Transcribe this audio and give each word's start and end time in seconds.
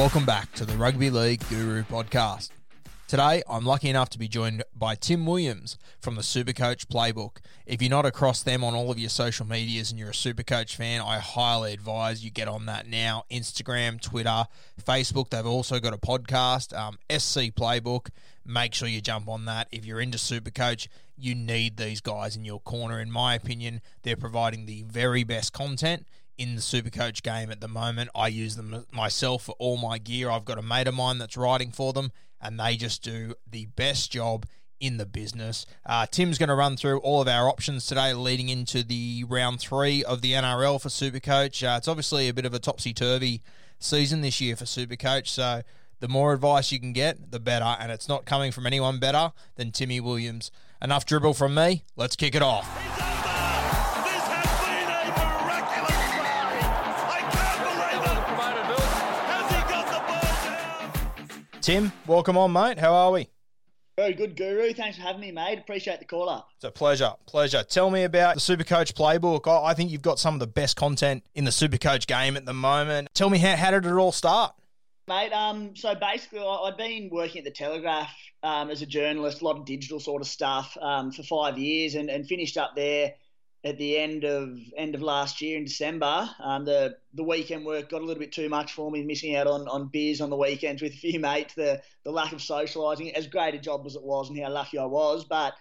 Welcome 0.00 0.24
back 0.24 0.50
to 0.54 0.64
the 0.64 0.78
Rugby 0.78 1.10
League 1.10 1.46
Guru 1.50 1.82
podcast. 1.82 2.48
Today, 3.06 3.42
I'm 3.46 3.66
lucky 3.66 3.90
enough 3.90 4.08
to 4.08 4.18
be 4.18 4.28
joined 4.28 4.64
by 4.74 4.94
Tim 4.94 5.26
Williams 5.26 5.76
from 6.00 6.14
the 6.14 6.22
Supercoach 6.22 6.86
Playbook. 6.86 7.36
If 7.66 7.82
you're 7.82 7.90
not 7.90 8.06
across 8.06 8.42
them 8.42 8.64
on 8.64 8.74
all 8.74 8.90
of 8.90 8.98
your 8.98 9.10
social 9.10 9.46
medias 9.46 9.90
and 9.90 9.98
you're 9.98 10.08
a 10.08 10.12
Supercoach 10.12 10.74
fan, 10.74 11.02
I 11.02 11.18
highly 11.18 11.74
advise 11.74 12.24
you 12.24 12.30
get 12.30 12.48
on 12.48 12.64
that 12.64 12.88
now. 12.88 13.24
Instagram, 13.30 14.00
Twitter, 14.00 14.46
Facebook. 14.82 15.28
They've 15.28 15.44
also 15.44 15.78
got 15.78 15.92
a 15.92 15.98
podcast, 15.98 16.74
um, 16.74 16.98
SC 17.10 17.52
Playbook. 17.54 18.08
Make 18.46 18.72
sure 18.72 18.88
you 18.88 19.02
jump 19.02 19.28
on 19.28 19.44
that. 19.44 19.68
If 19.70 19.84
you're 19.84 20.00
into 20.00 20.16
Supercoach, 20.16 20.88
you 21.18 21.34
need 21.34 21.76
these 21.76 22.00
guys 22.00 22.36
in 22.36 22.46
your 22.46 22.60
corner. 22.60 23.00
In 23.00 23.10
my 23.10 23.34
opinion, 23.34 23.82
they're 24.02 24.16
providing 24.16 24.64
the 24.64 24.82
very 24.84 25.24
best 25.24 25.52
content 25.52 26.06
in 26.40 26.54
the 26.54 26.62
Supercoach 26.62 27.22
game 27.22 27.50
at 27.50 27.60
the 27.60 27.68
moment. 27.68 28.08
I 28.14 28.28
use 28.28 28.56
them 28.56 28.86
myself 28.90 29.42
for 29.44 29.54
all 29.58 29.76
my 29.76 29.98
gear. 29.98 30.30
I've 30.30 30.46
got 30.46 30.56
a 30.56 30.62
mate 30.62 30.88
of 30.88 30.94
mine 30.94 31.18
that's 31.18 31.36
riding 31.36 31.70
for 31.70 31.92
them, 31.92 32.12
and 32.40 32.58
they 32.58 32.76
just 32.76 33.02
do 33.02 33.34
the 33.48 33.66
best 33.66 34.10
job 34.10 34.46
in 34.80 34.96
the 34.96 35.04
business. 35.04 35.66
Uh, 35.84 36.06
Tim's 36.06 36.38
going 36.38 36.48
to 36.48 36.54
run 36.54 36.78
through 36.78 37.00
all 37.00 37.20
of 37.20 37.28
our 37.28 37.46
options 37.46 37.84
today 37.84 38.14
leading 38.14 38.48
into 38.48 38.82
the 38.82 39.22
round 39.28 39.60
three 39.60 40.02
of 40.02 40.22
the 40.22 40.32
NRL 40.32 40.80
for 40.80 40.88
Supercoach. 40.88 41.62
Uh, 41.62 41.76
it's 41.76 41.88
obviously 41.88 42.26
a 42.26 42.32
bit 42.32 42.46
of 42.46 42.54
a 42.54 42.58
topsy 42.58 42.94
turvy 42.94 43.42
season 43.78 44.22
this 44.22 44.40
year 44.40 44.56
for 44.56 44.64
Supercoach, 44.64 45.26
so 45.26 45.60
the 46.00 46.08
more 46.08 46.32
advice 46.32 46.72
you 46.72 46.80
can 46.80 46.94
get, 46.94 47.30
the 47.32 47.38
better, 47.38 47.76
and 47.78 47.92
it's 47.92 48.08
not 48.08 48.24
coming 48.24 48.50
from 48.50 48.66
anyone 48.66 48.98
better 48.98 49.32
than 49.56 49.72
Timmy 49.72 50.00
Williams. 50.00 50.50
Enough 50.80 51.04
dribble 51.04 51.34
from 51.34 51.54
me. 51.54 51.84
Let's 51.96 52.16
kick 52.16 52.34
it 52.34 52.40
off. 52.40 52.79
Tim, 61.70 61.92
welcome 62.04 62.36
on, 62.36 62.52
mate. 62.52 62.80
How 62.80 62.92
are 62.92 63.12
we? 63.12 63.28
Very 63.96 64.12
good, 64.14 64.36
Guru. 64.36 64.72
Thanks 64.72 64.96
for 64.96 65.04
having 65.04 65.20
me, 65.20 65.30
mate. 65.30 65.56
Appreciate 65.56 66.00
the 66.00 66.04
call 66.04 66.28
up. 66.28 66.48
It's 66.56 66.64
a 66.64 66.70
pleasure. 66.72 67.12
Pleasure. 67.26 67.62
Tell 67.62 67.92
me 67.92 68.02
about 68.02 68.34
the 68.34 68.40
Supercoach 68.40 68.94
playbook. 68.94 69.46
I 69.46 69.72
think 69.74 69.92
you've 69.92 70.02
got 70.02 70.18
some 70.18 70.34
of 70.34 70.40
the 70.40 70.48
best 70.48 70.74
content 70.74 71.22
in 71.36 71.44
the 71.44 71.52
Supercoach 71.52 72.08
game 72.08 72.36
at 72.36 72.44
the 72.44 72.52
moment. 72.52 73.06
Tell 73.14 73.30
me 73.30 73.38
how, 73.38 73.54
how 73.54 73.70
did 73.70 73.86
it 73.86 73.92
all 73.92 74.10
start? 74.10 74.52
Mate, 75.06 75.32
um, 75.32 75.76
so 75.76 75.94
basically, 75.94 76.40
I'd 76.40 76.76
been 76.76 77.08
working 77.08 77.38
at 77.38 77.44
the 77.44 77.52
Telegraph 77.52 78.12
um, 78.42 78.68
as 78.68 78.82
a 78.82 78.86
journalist, 78.86 79.40
a 79.40 79.44
lot 79.44 79.56
of 79.56 79.64
digital 79.64 80.00
sort 80.00 80.22
of 80.22 80.26
stuff 80.26 80.76
um, 80.80 81.12
for 81.12 81.22
five 81.22 81.56
years, 81.56 81.94
and, 81.94 82.10
and 82.10 82.26
finished 82.26 82.56
up 82.56 82.74
there 82.74 83.12
at 83.62 83.76
the 83.76 83.98
end 83.98 84.24
of 84.24 84.58
end 84.76 84.94
of 84.94 85.02
last 85.02 85.40
year 85.40 85.58
in 85.58 85.64
December. 85.64 86.28
Um, 86.40 86.64
the 86.64 86.96
the 87.14 87.24
weekend 87.24 87.64
work 87.64 87.90
got 87.90 88.00
a 88.00 88.04
little 88.04 88.20
bit 88.20 88.32
too 88.32 88.48
much 88.48 88.72
for 88.72 88.90
me, 88.90 89.02
missing 89.02 89.36
out 89.36 89.46
on, 89.46 89.68
on 89.68 89.88
beers 89.88 90.20
on 90.20 90.30
the 90.30 90.36
weekends 90.36 90.80
with 90.80 90.92
a 90.92 90.96
few 90.96 91.20
mates. 91.20 91.54
The 91.54 91.82
the 92.04 92.10
lack 92.10 92.32
of 92.32 92.38
socialising, 92.38 93.12
as 93.12 93.26
great 93.26 93.54
a 93.54 93.58
job 93.58 93.84
as 93.86 93.96
it 93.96 94.02
was, 94.02 94.30
and 94.30 94.38
how 94.38 94.50
lucky 94.50 94.78
I 94.78 94.86
was, 94.86 95.24
but 95.24 95.54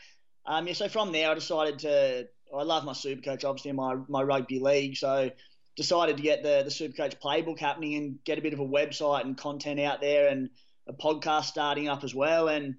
um, 0.45 0.67
yeah. 0.67 0.73
So 0.73 0.87
from 0.87 1.11
there, 1.11 1.29
I 1.29 1.33
decided 1.33 1.79
to. 1.79 2.27
I 2.57 2.63
love 2.63 2.83
my 2.83 2.93
super 2.93 3.21
coach, 3.21 3.43
obviously, 3.43 3.69
in 3.69 3.75
my 3.75 3.95
my 4.07 4.23
rugby 4.23 4.59
league. 4.59 4.97
So 4.97 5.29
decided 5.75 6.17
to 6.17 6.23
get 6.23 6.41
the 6.41 6.63
the 6.63 6.71
super 6.71 6.95
coach 6.95 7.19
playbook 7.19 7.59
happening 7.59 7.95
and 7.95 8.23
get 8.23 8.37
a 8.37 8.41
bit 8.41 8.53
of 8.53 8.59
a 8.59 8.65
website 8.65 9.21
and 9.21 9.37
content 9.37 9.79
out 9.79 10.01
there 10.01 10.29
and 10.29 10.49
a 10.87 10.93
podcast 10.93 11.45
starting 11.45 11.87
up 11.87 12.03
as 12.03 12.15
well. 12.15 12.47
And 12.47 12.75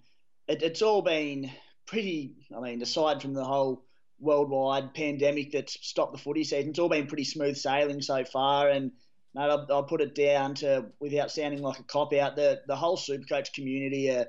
it, 0.48 0.62
it's 0.62 0.82
all 0.82 1.03
been 1.03 1.50
pretty. 1.86 2.34
I 2.56 2.60
mean, 2.60 2.82
aside 2.82 3.22
from 3.22 3.34
the 3.34 3.44
whole 3.44 3.84
worldwide 4.20 4.94
pandemic 4.94 5.53
that's 5.53 5.76
stopped 5.86 6.12
the 6.12 6.19
footy 6.19 6.44
season, 6.44 6.70
it's 6.70 6.78
all 6.78 6.88
been 6.88 7.06
pretty 7.06 7.25
smooth 7.25 7.56
sailing 7.56 8.03
so 8.03 8.25
far. 8.25 8.69
And 8.69 8.92
mate, 9.34 9.50
I'll, 9.50 9.66
I'll 9.70 9.84
put 9.84 10.00
it 10.00 10.14
down 10.14 10.54
to 10.56 10.86
without 11.00 11.31
sounding 11.31 11.62
like 11.62 11.78
a 11.78 11.84
cop 11.84 12.12
out, 12.14 12.36
the 12.36 12.60
the 12.66 12.76
whole 12.76 12.97
Supercoach 12.97 13.53
community 13.53 14.10
are. 14.10 14.26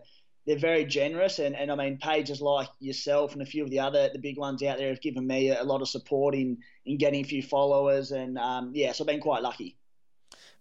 They're 0.48 0.58
very 0.58 0.86
generous, 0.86 1.38
and, 1.38 1.56
and 1.56 1.72
I 1.72 1.76
mean 1.76 2.00
pages 2.00 2.42
like 2.42 2.68
yourself 2.80 3.34
and 3.34 3.44
a 3.44 3.46
few 3.46 3.64
of 3.64 3.70
the 3.70 3.80
other 3.80 4.10
the 4.12 4.18
big 4.18 4.40
ones 4.40 4.64
out 4.64 4.80
there 4.80 4.90
have 4.90 5.00
given 5.00 5.28
me 5.28 5.52
a, 5.52 5.64
lot 5.64 5.84
of 5.84 5.88
support 5.88 6.34
in 6.34 6.58
in 6.84 6.98
getting 6.98 7.24
a 7.24 7.28
few 7.28 7.44
followers, 7.44 8.10
and 8.10 8.40
um, 8.40 8.72
yeah, 8.74 8.92
so 8.92 9.04
I've 9.04 9.08
been 9.08 9.20
quite 9.20 9.44
lucky. 9.44 9.78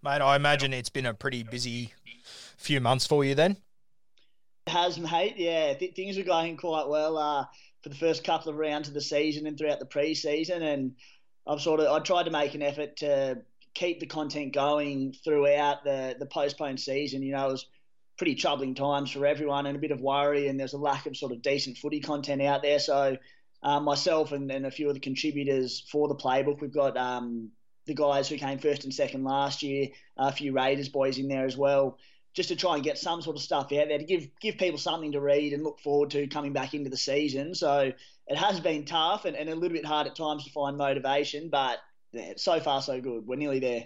Mate, 0.03 0.21
I 0.21 0.37
imagine 0.37 0.75
it's 0.75 0.91
been 0.91 1.07
a 1.07 1.15
pretty 1.15 1.43
busy 1.43 1.95
few 2.59 2.81
months 2.81 3.07
for 3.07 3.25
you 3.25 3.35
then. 3.35 3.57
It 4.67 4.71
has, 4.71 4.99
mate. 4.99 5.35
Yeah, 5.37 5.73
th- 5.75 5.95
things 5.95 6.19
are 6.19 6.25
going 6.25 6.59
quite 6.59 6.87
well 6.87 7.17
uh, 7.17 7.47
for 7.83 7.89
the 7.89 7.95
first 7.95 8.25
couple 8.25 8.51
of 8.51 8.59
rounds 8.59 8.89
of 8.89 8.95
the 8.95 9.01
season 9.01 9.47
and 9.47 9.57
throughout 9.57 9.79
the 9.79 9.87
pre-season, 9.87 10.63
and 10.63 10.93
I've 11.47 11.61
sort 11.61 11.81
of 11.81 11.87
I 11.87 11.99
tried 12.01 12.25
to 12.25 12.31
make 12.31 12.55
an 12.55 12.63
effort 12.63 12.97
to 12.99 13.43
keep 13.75 14.01
the 14.01 14.07
content 14.07 14.53
going 14.53 15.15
throughout 15.25 15.85
the 15.85 16.17
the 16.19 16.27
postponed 16.27 16.81
season. 16.81 17.23
You 17.23 17.33
know, 17.33 17.49
it 17.49 17.53
was 17.53 17.67
pretty 18.19 18.35
troubling 18.35 18.75
times 18.75 19.11
for 19.11 19.25
everyone 19.25 19.67
and 19.67 19.77
a 19.77 19.81
bit 19.81 19.93
of 19.93 20.01
worry, 20.01 20.49
and 20.49 20.61
there's 20.61 20.75
a 20.75 20.79
lack 20.79 21.07
of 21.07 21.17
sort 21.17 21.33
of 21.33 21.43
decent 21.43 21.79
footy 21.79 22.01
content 22.01 22.43
out 22.43 22.63
there. 22.63 22.79
So 22.79 23.17
um, 23.63 23.85
myself 23.85 24.33
and, 24.33 24.51
and 24.51 24.67
a 24.67 24.71
few 24.71 24.89
of 24.89 24.95
the 24.95 25.01
contributors 25.01 25.85
for 25.91 26.07
the 26.09 26.15
playbook, 26.15 26.61
we've 26.61 26.73
got 26.73 26.97
um, 26.97 27.51
the 27.87 27.95
guys 27.95 28.29
who 28.29 28.37
came 28.37 28.59
first 28.59 28.85
and 28.85 28.93
second 28.93 29.25
last 29.25 29.63
year, 29.63 29.89
a 30.17 30.33
few 30.33 30.53
Raiders 30.53 30.89
boys 30.89 31.19
in 31.19 31.29
there 31.29 31.47
as 31.47 31.57
well, 31.57 31.99
just 32.33 32.49
to 32.49 32.57
try 32.57 32.75
and 32.75 32.85
get 32.85 32.99
some 32.99 33.21
sort 33.23 33.37
of 33.37 33.43
stuff 33.43 33.65
out 33.73 33.89
there 33.89 33.99
to 33.99 34.05
give 34.05 34.29
give 34.41 34.57
people 34.57 34.79
something 34.79 35.13
to 35.13 35.21
read 35.21 35.53
and 35.53 35.65
look 35.65 35.81
forward 35.81 36.11
to 36.11 36.27
coming 36.29 36.53
back 36.53 36.75
into 36.75 36.91
the 36.91 36.97
season. 36.97 37.55
So 37.55 37.93
it 38.27 38.37
has 38.37 38.61
been 38.61 38.85
tough 38.85 39.25
and, 39.25 39.37
and 39.37 39.49
a 39.49 39.55
little 39.55 39.77
bit 39.77 39.85
hard 39.85 40.07
at 40.07 40.15
times 40.15 40.45
to 40.45 40.51
find 40.51 40.77
motivation, 40.77 41.49
but 41.51 41.79
yeah, 42.13 42.35
so 42.37 42.61
far 42.61 42.83
so 42.83 43.01
good. 43.01 43.27
We're 43.27 43.37
nearly 43.37 43.61
there. 43.61 43.85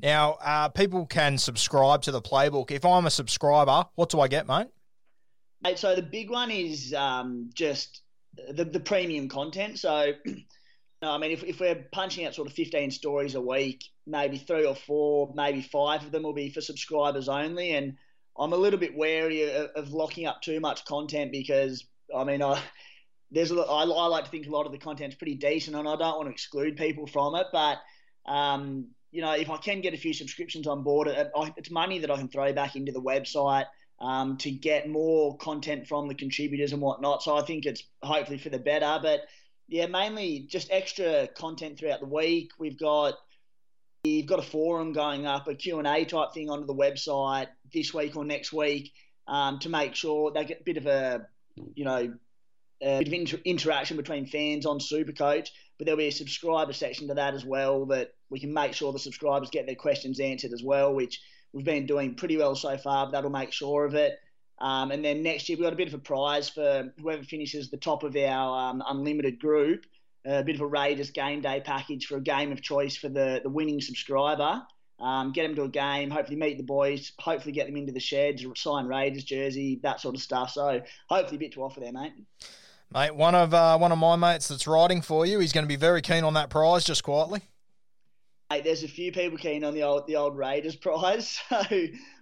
Now, 0.00 0.38
uh, 0.42 0.68
people 0.68 1.06
can 1.06 1.38
subscribe 1.38 2.02
to 2.02 2.12
the 2.12 2.22
playbook. 2.22 2.70
If 2.70 2.84
I'm 2.84 3.06
a 3.06 3.10
subscriber, 3.10 3.84
what 3.94 4.10
do 4.10 4.20
I 4.20 4.28
get, 4.28 4.46
mate? 4.46 4.68
Mate, 5.62 5.78
so 5.78 5.94
the 5.94 6.02
big 6.02 6.30
one 6.30 6.50
is 6.50 6.94
um, 6.94 7.50
just 7.52 8.02
the, 8.52 8.64
the 8.64 8.80
premium 8.80 9.28
content. 9.28 9.78
So 9.78 10.12
No, 11.00 11.12
I 11.12 11.18
mean, 11.18 11.30
if, 11.30 11.44
if 11.44 11.60
we're 11.60 11.86
punching 11.92 12.26
out 12.26 12.34
sort 12.34 12.48
of 12.48 12.54
15 12.54 12.90
stories 12.90 13.36
a 13.36 13.40
week, 13.40 13.84
maybe 14.06 14.36
three 14.36 14.66
or 14.66 14.74
four, 14.74 15.32
maybe 15.34 15.62
five 15.62 16.02
of 16.02 16.10
them 16.10 16.24
will 16.24 16.32
be 16.32 16.50
for 16.50 16.60
subscribers 16.60 17.28
only. 17.28 17.70
And 17.70 17.96
I'm 18.36 18.52
a 18.52 18.56
little 18.56 18.80
bit 18.80 18.96
wary 18.96 19.48
of, 19.54 19.70
of 19.76 19.92
locking 19.92 20.26
up 20.26 20.42
too 20.42 20.58
much 20.58 20.84
content 20.84 21.30
because, 21.30 21.86
I 22.14 22.24
mean, 22.24 22.42
I, 22.42 22.60
there's 23.30 23.52
a, 23.52 23.60
I, 23.60 23.84
I 23.84 24.06
like 24.06 24.24
to 24.24 24.30
think 24.30 24.48
a 24.48 24.50
lot 24.50 24.66
of 24.66 24.72
the 24.72 24.78
content's 24.78 25.14
pretty 25.14 25.36
decent 25.36 25.76
and 25.76 25.86
I 25.88 25.94
don't 25.94 26.16
want 26.16 26.26
to 26.26 26.32
exclude 26.32 26.76
people 26.76 27.06
from 27.06 27.36
it. 27.36 27.46
But, 27.52 27.78
um, 28.26 28.88
you 29.12 29.22
know, 29.22 29.32
if 29.32 29.50
I 29.50 29.56
can 29.58 29.80
get 29.80 29.94
a 29.94 29.98
few 29.98 30.12
subscriptions 30.12 30.66
on 30.66 30.82
board, 30.82 31.06
it, 31.06 31.30
it's 31.56 31.70
money 31.70 32.00
that 32.00 32.10
I 32.10 32.16
can 32.16 32.28
throw 32.28 32.52
back 32.52 32.74
into 32.74 32.92
the 32.92 33.02
website. 33.02 33.66
Um, 34.00 34.36
to 34.36 34.52
get 34.52 34.88
more 34.88 35.36
content 35.38 35.88
from 35.88 36.06
the 36.06 36.14
contributors 36.14 36.72
and 36.72 36.80
whatnot. 36.80 37.24
So 37.24 37.36
I 37.36 37.42
think 37.42 37.66
it's 37.66 37.82
hopefully 38.00 38.38
for 38.38 38.48
the 38.48 38.60
better. 38.60 39.00
But 39.02 39.22
yeah, 39.68 39.86
mainly 39.86 40.46
just 40.48 40.68
extra 40.70 41.28
content 41.28 41.78
throughout 41.78 42.00
the 42.00 42.06
week. 42.06 42.52
We've 42.58 42.78
got 42.78 43.14
we've 44.04 44.26
got 44.26 44.38
a 44.38 44.42
forum 44.42 44.92
going 44.92 45.26
up, 45.26 45.46
a 45.48 45.54
Q&A 45.54 46.04
type 46.04 46.32
thing 46.32 46.48
onto 46.50 46.66
the 46.66 46.74
website 46.74 47.48
this 47.72 47.92
week 47.92 48.16
or 48.16 48.24
next 48.24 48.52
week 48.52 48.92
um, 49.26 49.58
to 49.60 49.68
make 49.68 49.94
sure 49.94 50.32
they 50.32 50.44
get 50.44 50.60
a 50.60 50.64
bit 50.64 50.78
of 50.78 50.86
a, 50.86 51.26
you 51.74 51.84
know, 51.84 52.14
a 52.80 52.98
bit 52.98 53.08
of 53.08 53.12
inter- 53.12 53.40
interaction 53.44 53.96
between 53.96 54.26
fans 54.26 54.64
on 54.64 54.78
Supercoach. 54.78 55.48
But 55.76 55.84
there'll 55.84 55.98
be 55.98 56.08
a 56.08 56.12
subscriber 56.12 56.72
section 56.72 57.08
to 57.08 57.14
that 57.14 57.34
as 57.34 57.44
well 57.44 57.86
that 57.86 58.14
we 58.30 58.40
can 58.40 58.52
make 58.52 58.72
sure 58.72 58.92
the 58.92 58.98
subscribers 58.98 59.50
get 59.50 59.66
their 59.66 59.76
questions 59.76 60.18
answered 60.18 60.52
as 60.52 60.62
well, 60.62 60.94
which 60.94 61.20
we've 61.52 61.64
been 61.64 61.86
doing 61.86 62.14
pretty 62.14 62.36
well 62.36 62.56
so 62.56 62.76
far. 62.78 63.06
But 63.06 63.12
that'll 63.12 63.30
make 63.30 63.52
sure 63.52 63.84
of 63.84 63.94
it. 63.94 64.18
Um, 64.60 64.90
and 64.90 65.04
then 65.04 65.22
next 65.22 65.48
year 65.48 65.56
we've 65.56 65.64
got 65.64 65.72
a 65.72 65.76
bit 65.76 65.88
of 65.88 65.94
a 65.94 65.98
prize 65.98 66.48
for 66.48 66.92
whoever 67.00 67.22
finishes 67.22 67.70
the 67.70 67.76
top 67.76 68.02
of 68.02 68.16
our 68.16 68.70
um, 68.70 68.82
unlimited 68.86 69.38
group, 69.38 69.86
a 70.26 70.42
bit 70.42 70.56
of 70.56 70.60
a 70.60 70.66
Raiders 70.66 71.10
game 71.10 71.40
day 71.40 71.60
package 71.64 72.06
for 72.06 72.16
a 72.16 72.20
game 72.20 72.50
of 72.50 72.60
choice 72.60 72.96
for 72.96 73.08
the, 73.08 73.40
the 73.42 73.50
winning 73.50 73.80
subscriber. 73.80 74.62
Um, 75.00 75.30
get 75.30 75.44
them 75.44 75.54
to 75.54 75.62
a 75.62 75.68
game, 75.68 76.10
hopefully 76.10 76.36
meet 76.36 76.56
the 76.56 76.64
boys, 76.64 77.12
hopefully 77.20 77.52
get 77.52 77.68
them 77.68 77.76
into 77.76 77.92
the 77.92 78.00
sheds, 78.00 78.44
sign 78.56 78.86
Raiders 78.86 79.22
jersey, 79.22 79.78
that 79.84 80.00
sort 80.00 80.16
of 80.16 80.20
stuff. 80.20 80.50
So 80.50 80.82
hopefully 81.08 81.36
a 81.36 81.38
bit 81.38 81.52
to 81.52 81.62
offer 81.62 81.78
there, 81.78 81.92
mate. 81.92 82.14
Mate, 82.92 83.14
one 83.14 83.34
of 83.34 83.54
uh, 83.54 83.78
one 83.78 83.92
of 83.92 83.98
my 83.98 84.16
mates 84.16 84.48
that's 84.48 84.66
riding 84.66 85.02
for 85.02 85.24
you, 85.24 85.38
he's 85.38 85.52
going 85.52 85.64
to 85.64 85.68
be 85.68 85.76
very 85.76 86.02
keen 86.02 86.24
on 86.24 86.34
that 86.34 86.50
prize, 86.50 86.84
just 86.84 87.04
quietly. 87.04 87.42
Mate, 88.50 88.64
there's 88.64 88.82
a 88.82 88.88
few 88.88 89.12
people 89.12 89.38
keen 89.38 89.62
on 89.62 89.74
the 89.74 89.82
old 89.84 90.06
the 90.08 90.16
old 90.16 90.36
Raiders 90.36 90.74
prize. 90.76 91.38
So 91.48 91.62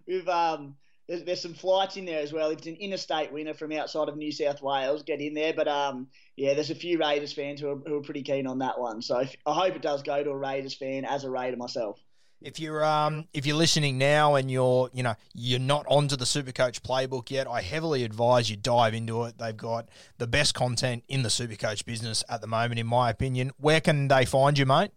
we've 0.07 0.29
um, 0.29 0.77
there's, 1.09 1.23
there's 1.25 1.43
some 1.43 1.55
flights 1.55 1.97
in 1.97 2.05
there 2.05 2.21
as 2.21 2.33
well. 2.33 2.51
If 2.51 2.59
it's 2.59 2.67
an 2.67 2.77
interstate 2.77 3.33
winner 3.33 3.55
from 3.55 3.73
outside 3.73 4.09
of 4.09 4.17
New 4.17 4.33
South 4.33 4.63
Wales, 4.63 5.03
get 5.03 5.21
in 5.21 5.35
there. 5.35 5.53
But 5.55 5.69
um, 5.69 6.09
yeah, 6.37 6.55
there's 6.55 6.71
a 6.71 6.75
few 6.75 6.99
Raiders 6.99 7.33
fans 7.33 7.61
who 7.61 7.71
are, 7.71 7.77
who 7.87 7.99
are 7.99 8.03
pretty 8.03 8.23
keen 8.23 8.47
on 8.47 8.59
that 8.59 8.79
one. 8.79 9.03
So 9.03 9.21
if, 9.21 9.35
I 9.47 9.55
hope 9.55 9.77
it 9.77 9.83
does 9.83 10.03
go 10.03 10.23
to 10.23 10.31
a 10.31 10.37
Raiders 10.37 10.75
fan 10.75 11.05
as 11.05 11.25
a 11.25 11.31
Raider 11.31 11.57
myself. 11.57 12.01
If 12.43 12.61
you're 12.61 12.85
um 12.85 13.27
if 13.33 13.47
you're 13.47 13.57
listening 13.57 13.97
now 13.97 14.35
and 14.35 14.51
you're 14.51 14.91
you 14.93 15.03
know 15.03 15.15
you're 15.33 15.59
not 15.59 15.87
onto 15.89 16.17
the 16.17 16.27
Supercoach 16.27 16.81
playbook 16.83 17.31
yet, 17.31 17.49
I 17.49 17.63
heavily 17.63 18.05
advise 18.05 18.51
you 18.51 18.57
dive 18.57 18.93
into 18.93 19.25
it. 19.25 19.39
They've 19.39 19.57
got 19.57 19.89
the 20.19 20.27
best 20.27 20.55
content 20.55 21.03
in 21.09 21.23
the 21.23 21.31
Supercoach 21.31 21.87
business 21.87 22.23
at 22.29 22.43
the 22.43 22.47
moment, 22.47 22.79
in 22.79 22.87
my 22.87 23.09
opinion. 23.09 23.53
Where 23.57 23.81
can 23.81 24.09
they 24.09 24.27
find 24.27 24.59
you, 24.59 24.67
mate? 24.67 24.91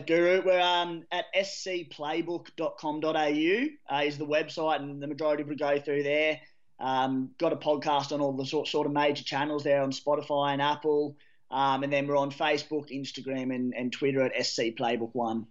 Guru, 0.00 0.40
we're 0.42 0.58
um, 0.58 1.04
at 1.12 1.26
scplaybook.com.au 1.34 3.94
uh, 3.94 4.02
is 4.02 4.16
the 4.16 4.26
website, 4.26 4.76
and 4.76 5.02
the 5.02 5.06
majority 5.06 5.42
would 5.42 5.58
go 5.58 5.78
through 5.78 6.02
there. 6.02 6.40
Um, 6.80 7.32
got 7.38 7.52
a 7.52 7.56
podcast 7.56 8.10
on 8.10 8.22
all 8.22 8.32
the 8.32 8.46
sort, 8.46 8.68
sort 8.68 8.86
of 8.86 8.94
major 8.94 9.22
channels 9.22 9.64
there 9.64 9.82
on 9.82 9.92
Spotify 9.92 10.54
and 10.54 10.62
Apple. 10.62 11.18
Um, 11.50 11.82
and 11.82 11.92
then 11.92 12.06
we're 12.06 12.16
on 12.16 12.30
Facebook, 12.30 12.90
Instagram, 12.90 13.54
and, 13.54 13.74
and 13.74 13.92
Twitter 13.92 14.22
at 14.22 14.46
SC 14.46 14.72
Playbook 14.78 15.10
One. 15.12 15.46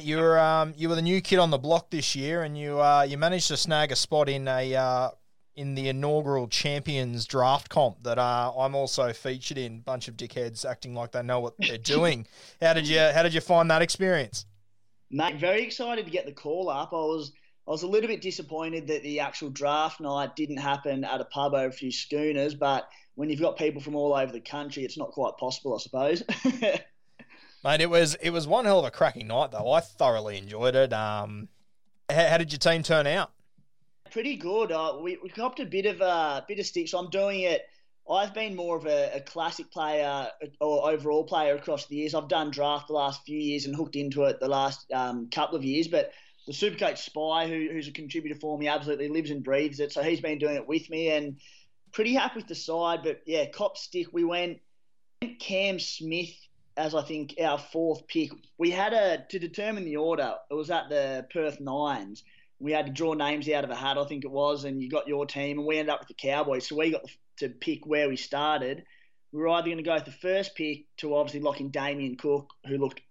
You 0.00 0.16
were 0.16 0.38
um, 0.38 0.72
you 0.76 0.88
were 0.88 0.94
the 0.94 1.02
new 1.02 1.20
kid 1.20 1.38
on 1.38 1.50
the 1.50 1.58
block 1.58 1.90
this 1.90 2.16
year, 2.16 2.42
and 2.42 2.56
you 2.58 2.80
uh, 2.80 3.04
you 3.06 3.18
managed 3.18 3.48
to 3.48 3.58
snag 3.58 3.92
a 3.92 3.96
spot 3.96 4.30
in 4.30 4.48
a 4.48 4.74
uh, 4.74 5.10
in 5.56 5.74
the 5.74 5.88
inaugural 5.88 6.46
champions 6.48 7.26
draft 7.26 7.68
comp 7.70 8.02
that 8.02 8.18
uh, 8.18 8.52
I'm 8.56 8.74
also 8.74 9.12
featured 9.12 9.58
in. 9.58 9.80
Bunch 9.80 10.06
of 10.08 10.16
dickheads 10.16 10.68
acting 10.68 10.94
like 10.94 11.12
they 11.12 11.22
know 11.22 11.40
what 11.40 11.54
they're 11.58 11.78
doing. 11.96 12.26
how 12.60 12.74
did 12.74 12.86
you 12.86 13.00
How 13.00 13.22
did 13.22 13.34
you 13.34 13.40
find 13.40 13.70
that 13.70 13.82
experience? 13.82 14.46
Mate, 15.10 15.36
very 15.36 15.62
excited 15.62 16.04
to 16.04 16.10
get 16.10 16.26
the 16.26 16.32
call 16.32 16.68
up. 16.68 16.92
I 16.92 16.96
was 16.96 17.32
I 17.66 17.70
was 17.70 17.82
a 17.82 17.88
little 17.88 18.08
bit 18.08 18.20
disappointed 18.20 18.86
that 18.88 19.02
the 19.02 19.20
actual 19.20 19.50
draft 19.50 20.00
night 20.00 20.36
didn't 20.36 20.58
happen 20.58 21.04
at 21.04 21.20
a 21.20 21.24
pub 21.24 21.54
over 21.54 21.66
a 21.66 21.72
few 21.72 21.90
schooners, 21.90 22.54
but 22.54 22.88
when 23.16 23.28
you've 23.30 23.40
got 23.40 23.56
people 23.56 23.80
from 23.80 23.96
all 23.96 24.14
over 24.14 24.30
the 24.30 24.40
country, 24.40 24.84
it's 24.84 24.98
not 24.98 25.10
quite 25.10 25.36
possible, 25.38 25.74
I 25.74 25.78
suppose. 25.78 26.22
Mate, 27.64 27.80
it 27.80 27.90
was 27.90 28.14
it 28.16 28.30
was 28.30 28.46
one 28.46 28.66
hell 28.66 28.78
of 28.78 28.84
a 28.84 28.90
cracking 28.90 29.26
night 29.26 29.50
though. 29.50 29.72
I 29.72 29.80
thoroughly 29.80 30.38
enjoyed 30.38 30.76
it. 30.76 30.92
Um, 30.92 31.48
how, 32.08 32.26
how 32.28 32.38
did 32.38 32.52
your 32.52 32.58
team 32.58 32.82
turn 32.82 33.06
out? 33.06 33.32
Pretty 34.16 34.36
good. 34.36 34.72
Uh, 34.72 34.96
we 35.02 35.18
we 35.22 35.28
copped 35.28 35.60
a 35.60 35.66
bit 35.66 35.84
of 35.84 36.00
a 36.00 36.42
bit 36.48 36.58
of 36.58 36.64
stick, 36.64 36.88
so 36.88 36.98
I'm 36.98 37.10
doing 37.10 37.40
it. 37.40 37.66
I've 38.10 38.32
been 38.32 38.56
more 38.56 38.74
of 38.74 38.86
a, 38.86 39.16
a, 39.16 39.20
classic 39.20 39.70
player 39.70 40.28
or 40.58 40.90
overall 40.90 41.24
player 41.24 41.54
across 41.54 41.84
the 41.84 41.96
years. 41.96 42.14
I've 42.14 42.28
done 42.28 42.50
draft 42.50 42.86
the 42.86 42.94
last 42.94 43.20
few 43.26 43.38
years 43.38 43.66
and 43.66 43.76
hooked 43.76 43.94
into 43.94 44.22
it 44.22 44.40
the 44.40 44.48
last 44.48 44.90
um, 44.90 45.28
couple 45.28 45.58
of 45.58 45.64
years. 45.64 45.86
But 45.86 46.12
the 46.46 46.54
Supercoach 46.54 46.96
Spy, 46.96 47.46
who, 47.46 47.68
who's 47.70 47.88
a 47.88 47.92
contributor 47.92 48.40
for 48.40 48.56
me, 48.56 48.68
absolutely 48.68 49.08
lives 49.08 49.30
and 49.30 49.44
breathes 49.44 49.80
it. 49.80 49.92
So 49.92 50.02
he's 50.02 50.22
been 50.22 50.38
doing 50.38 50.56
it 50.56 50.66
with 50.66 50.88
me 50.88 51.10
and 51.10 51.36
pretty 51.92 52.14
happy 52.14 52.36
with 52.36 52.48
the 52.48 52.54
side. 52.54 53.00
But 53.02 53.20
yeah, 53.26 53.44
cop 53.50 53.76
stick. 53.76 54.06
We 54.14 54.24
went 54.24 54.60
Cam 55.40 55.78
Smith 55.78 56.34
as 56.78 56.94
I 56.94 57.02
think 57.02 57.34
our 57.38 57.58
fourth 57.58 58.06
pick. 58.06 58.30
We 58.56 58.70
had 58.70 58.94
a 58.94 59.26
to 59.28 59.38
determine 59.38 59.84
the 59.84 59.98
order. 59.98 60.36
It 60.50 60.54
was 60.54 60.70
at 60.70 60.88
the 60.88 61.26
Perth 61.30 61.60
Nines 61.60 62.22
we 62.58 62.72
had 62.72 62.86
to 62.86 62.92
draw 62.92 63.14
names 63.14 63.48
out 63.48 63.64
of 63.64 63.70
a 63.70 63.74
hat, 63.74 63.98
I 63.98 64.04
think 64.04 64.24
it 64.24 64.30
was, 64.30 64.64
and 64.64 64.82
you 64.82 64.88
got 64.88 65.08
your 65.08 65.26
team, 65.26 65.58
and 65.58 65.66
we 65.66 65.78
ended 65.78 65.92
up 65.92 66.00
with 66.00 66.08
the 66.08 66.14
Cowboys. 66.14 66.66
So 66.66 66.76
we 66.76 66.90
got 66.90 67.04
to 67.38 67.48
pick 67.48 67.86
where 67.86 68.08
we 68.08 68.16
started. 68.16 68.84
We 69.32 69.40
were 69.40 69.48
either 69.48 69.66
going 69.66 69.76
to 69.76 69.82
go 69.82 69.94
with 69.94 70.06
the 70.06 70.12
first 70.12 70.54
pick 70.54 70.86
to 70.98 71.14
obviously 71.16 71.40
lock 71.40 71.60
in 71.60 71.70
Damien 71.70 72.16
Cook, 72.16 72.50
who 72.66 72.78
looked 72.78 73.02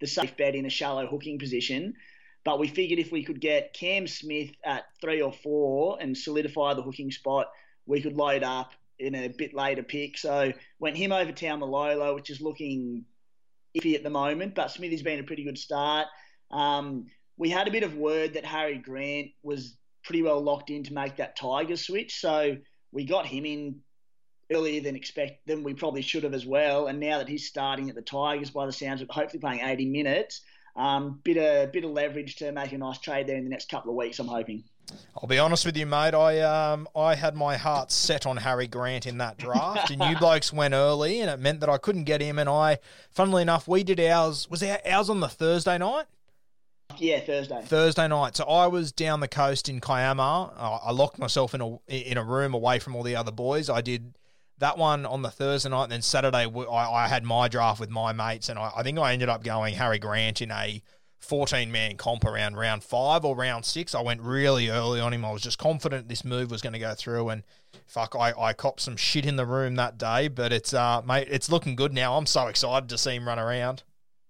the 0.00 0.06
safe 0.06 0.36
bet 0.36 0.54
in 0.54 0.66
a 0.66 0.70
shallow 0.70 1.06
hooking 1.06 1.38
position. 1.38 1.94
But 2.44 2.58
we 2.58 2.68
figured 2.68 3.00
if 3.00 3.10
we 3.10 3.24
could 3.24 3.40
get 3.40 3.72
Cam 3.72 4.06
Smith 4.06 4.50
at 4.64 4.84
three 5.00 5.20
or 5.20 5.32
four 5.32 5.98
and 6.00 6.16
solidify 6.16 6.74
the 6.74 6.82
hooking 6.82 7.10
spot, 7.10 7.48
we 7.86 8.00
could 8.00 8.16
load 8.16 8.44
up 8.44 8.72
in 8.98 9.14
a 9.14 9.28
bit 9.28 9.52
later 9.52 9.82
pick. 9.82 10.16
So 10.16 10.52
went 10.78 10.96
him 10.96 11.12
over 11.12 11.32
Taumalolo, 11.32 12.14
which 12.14 12.30
is 12.30 12.40
looking 12.40 13.04
iffy 13.76 13.94
at 13.94 14.02
the 14.02 14.10
moment, 14.10 14.54
but 14.54 14.70
Smithy's 14.70 15.02
been 15.02 15.20
a 15.20 15.24
pretty 15.24 15.44
good 15.44 15.58
start. 15.58 16.06
Um, 16.50 17.06
we 17.36 17.50
had 17.50 17.68
a 17.68 17.70
bit 17.70 17.82
of 17.82 17.96
word 17.96 18.34
that 18.34 18.44
Harry 18.44 18.78
Grant 18.78 19.28
was 19.42 19.76
pretty 20.04 20.22
well 20.22 20.40
locked 20.40 20.70
in 20.70 20.84
to 20.84 20.94
make 20.94 21.16
that 21.16 21.36
Tiger 21.36 21.76
switch. 21.76 22.20
So 22.20 22.56
we 22.92 23.04
got 23.04 23.26
him 23.26 23.44
in 23.44 23.80
earlier 24.50 24.80
than 24.80 24.96
expect 24.96 25.46
than 25.46 25.62
we 25.62 25.74
probably 25.74 26.02
should 26.02 26.22
have 26.22 26.34
as 26.34 26.46
well. 26.46 26.86
And 26.86 27.00
now 27.00 27.18
that 27.18 27.28
he's 27.28 27.46
starting 27.46 27.88
at 27.88 27.96
the 27.96 28.02
Tigers, 28.02 28.50
by 28.50 28.66
the 28.66 28.72
sounds 28.72 29.02
of 29.02 29.08
hopefully 29.10 29.40
playing 29.40 29.60
80 29.60 29.86
minutes, 29.86 30.42
um, 30.76 31.20
bit 31.24 31.36
of 31.36 31.72
bit 31.72 31.84
of 31.84 31.90
leverage 31.90 32.36
to 32.36 32.52
make 32.52 32.72
a 32.72 32.78
nice 32.78 32.98
trade 32.98 33.26
there 33.26 33.36
in 33.36 33.44
the 33.44 33.50
next 33.50 33.68
couple 33.70 33.90
of 33.90 33.96
weeks. 33.96 34.18
I'm 34.18 34.28
hoping. 34.28 34.64
I'll 35.16 35.26
be 35.26 35.38
honest 35.38 35.66
with 35.66 35.76
you, 35.76 35.86
mate. 35.86 36.14
I 36.14 36.40
um 36.40 36.86
I 36.94 37.14
had 37.14 37.34
my 37.34 37.56
heart 37.56 37.90
set 37.90 38.26
on 38.26 38.36
Harry 38.36 38.66
Grant 38.66 39.06
in 39.06 39.18
that 39.18 39.38
draft, 39.38 39.90
and 39.90 40.02
you 40.02 40.16
blokes 40.18 40.52
went 40.52 40.74
early, 40.74 41.20
and 41.20 41.30
it 41.30 41.40
meant 41.40 41.60
that 41.60 41.70
I 41.70 41.78
couldn't 41.78 42.04
get 42.04 42.20
him. 42.20 42.38
And 42.38 42.48
I, 42.48 42.78
funnily 43.10 43.42
enough, 43.42 43.66
we 43.66 43.84
did 43.84 43.98
ours. 44.00 44.48
Was 44.50 44.62
ours 44.62 45.08
on 45.08 45.20
the 45.20 45.28
Thursday 45.28 45.78
night? 45.78 46.04
Yeah, 46.98 47.20
Thursday. 47.20 47.62
Thursday 47.64 48.08
night. 48.08 48.36
So 48.36 48.44
I 48.44 48.66
was 48.66 48.92
down 48.92 49.20
the 49.20 49.28
coast 49.28 49.68
in 49.68 49.80
Kiama. 49.80 50.52
I 50.56 50.90
locked 50.92 51.18
myself 51.18 51.54
in 51.54 51.60
a 51.60 51.78
in 51.88 52.18
a 52.18 52.24
room 52.24 52.54
away 52.54 52.78
from 52.78 52.96
all 52.96 53.02
the 53.02 53.16
other 53.16 53.32
boys. 53.32 53.68
I 53.70 53.80
did 53.80 54.16
that 54.58 54.78
one 54.78 55.04
on 55.04 55.22
the 55.22 55.30
Thursday 55.30 55.68
night, 55.68 55.84
and 55.84 55.92
then 55.92 56.02
Saturday 56.02 56.46
I, 56.46 56.90
I 56.90 57.08
had 57.08 57.24
my 57.24 57.48
draft 57.48 57.80
with 57.80 57.90
my 57.90 58.12
mates, 58.12 58.48
and 58.48 58.58
I, 58.58 58.70
I 58.76 58.82
think 58.82 58.98
I 58.98 59.12
ended 59.12 59.28
up 59.28 59.44
going 59.44 59.74
Harry 59.74 59.98
Grant 59.98 60.40
in 60.40 60.50
a 60.50 60.82
14 61.18 61.72
man 61.72 61.96
comp 61.96 62.24
around 62.24 62.56
round 62.56 62.84
five 62.84 63.24
or 63.24 63.34
round 63.34 63.64
six. 63.64 63.94
I 63.94 64.00
went 64.00 64.20
really 64.20 64.68
early 64.68 65.00
on 65.00 65.12
him. 65.12 65.24
I 65.24 65.32
was 65.32 65.42
just 65.42 65.58
confident 65.58 66.08
this 66.08 66.24
move 66.24 66.50
was 66.50 66.62
going 66.62 66.72
to 66.72 66.78
go 66.78 66.94
through, 66.94 67.28
and 67.30 67.42
fuck, 67.86 68.14
I, 68.18 68.32
I 68.38 68.52
copped 68.52 68.80
some 68.80 68.96
shit 68.96 69.26
in 69.26 69.36
the 69.36 69.46
room 69.46 69.74
that 69.76 69.98
day. 69.98 70.28
But 70.28 70.52
it's 70.52 70.72
uh, 70.72 71.02
mate, 71.02 71.28
it's 71.30 71.50
looking 71.50 71.76
good 71.76 71.92
now. 71.92 72.16
I'm 72.16 72.26
so 72.26 72.46
excited 72.46 72.88
to 72.88 72.98
see 72.98 73.16
him 73.16 73.26
run 73.26 73.38
around. 73.38 73.82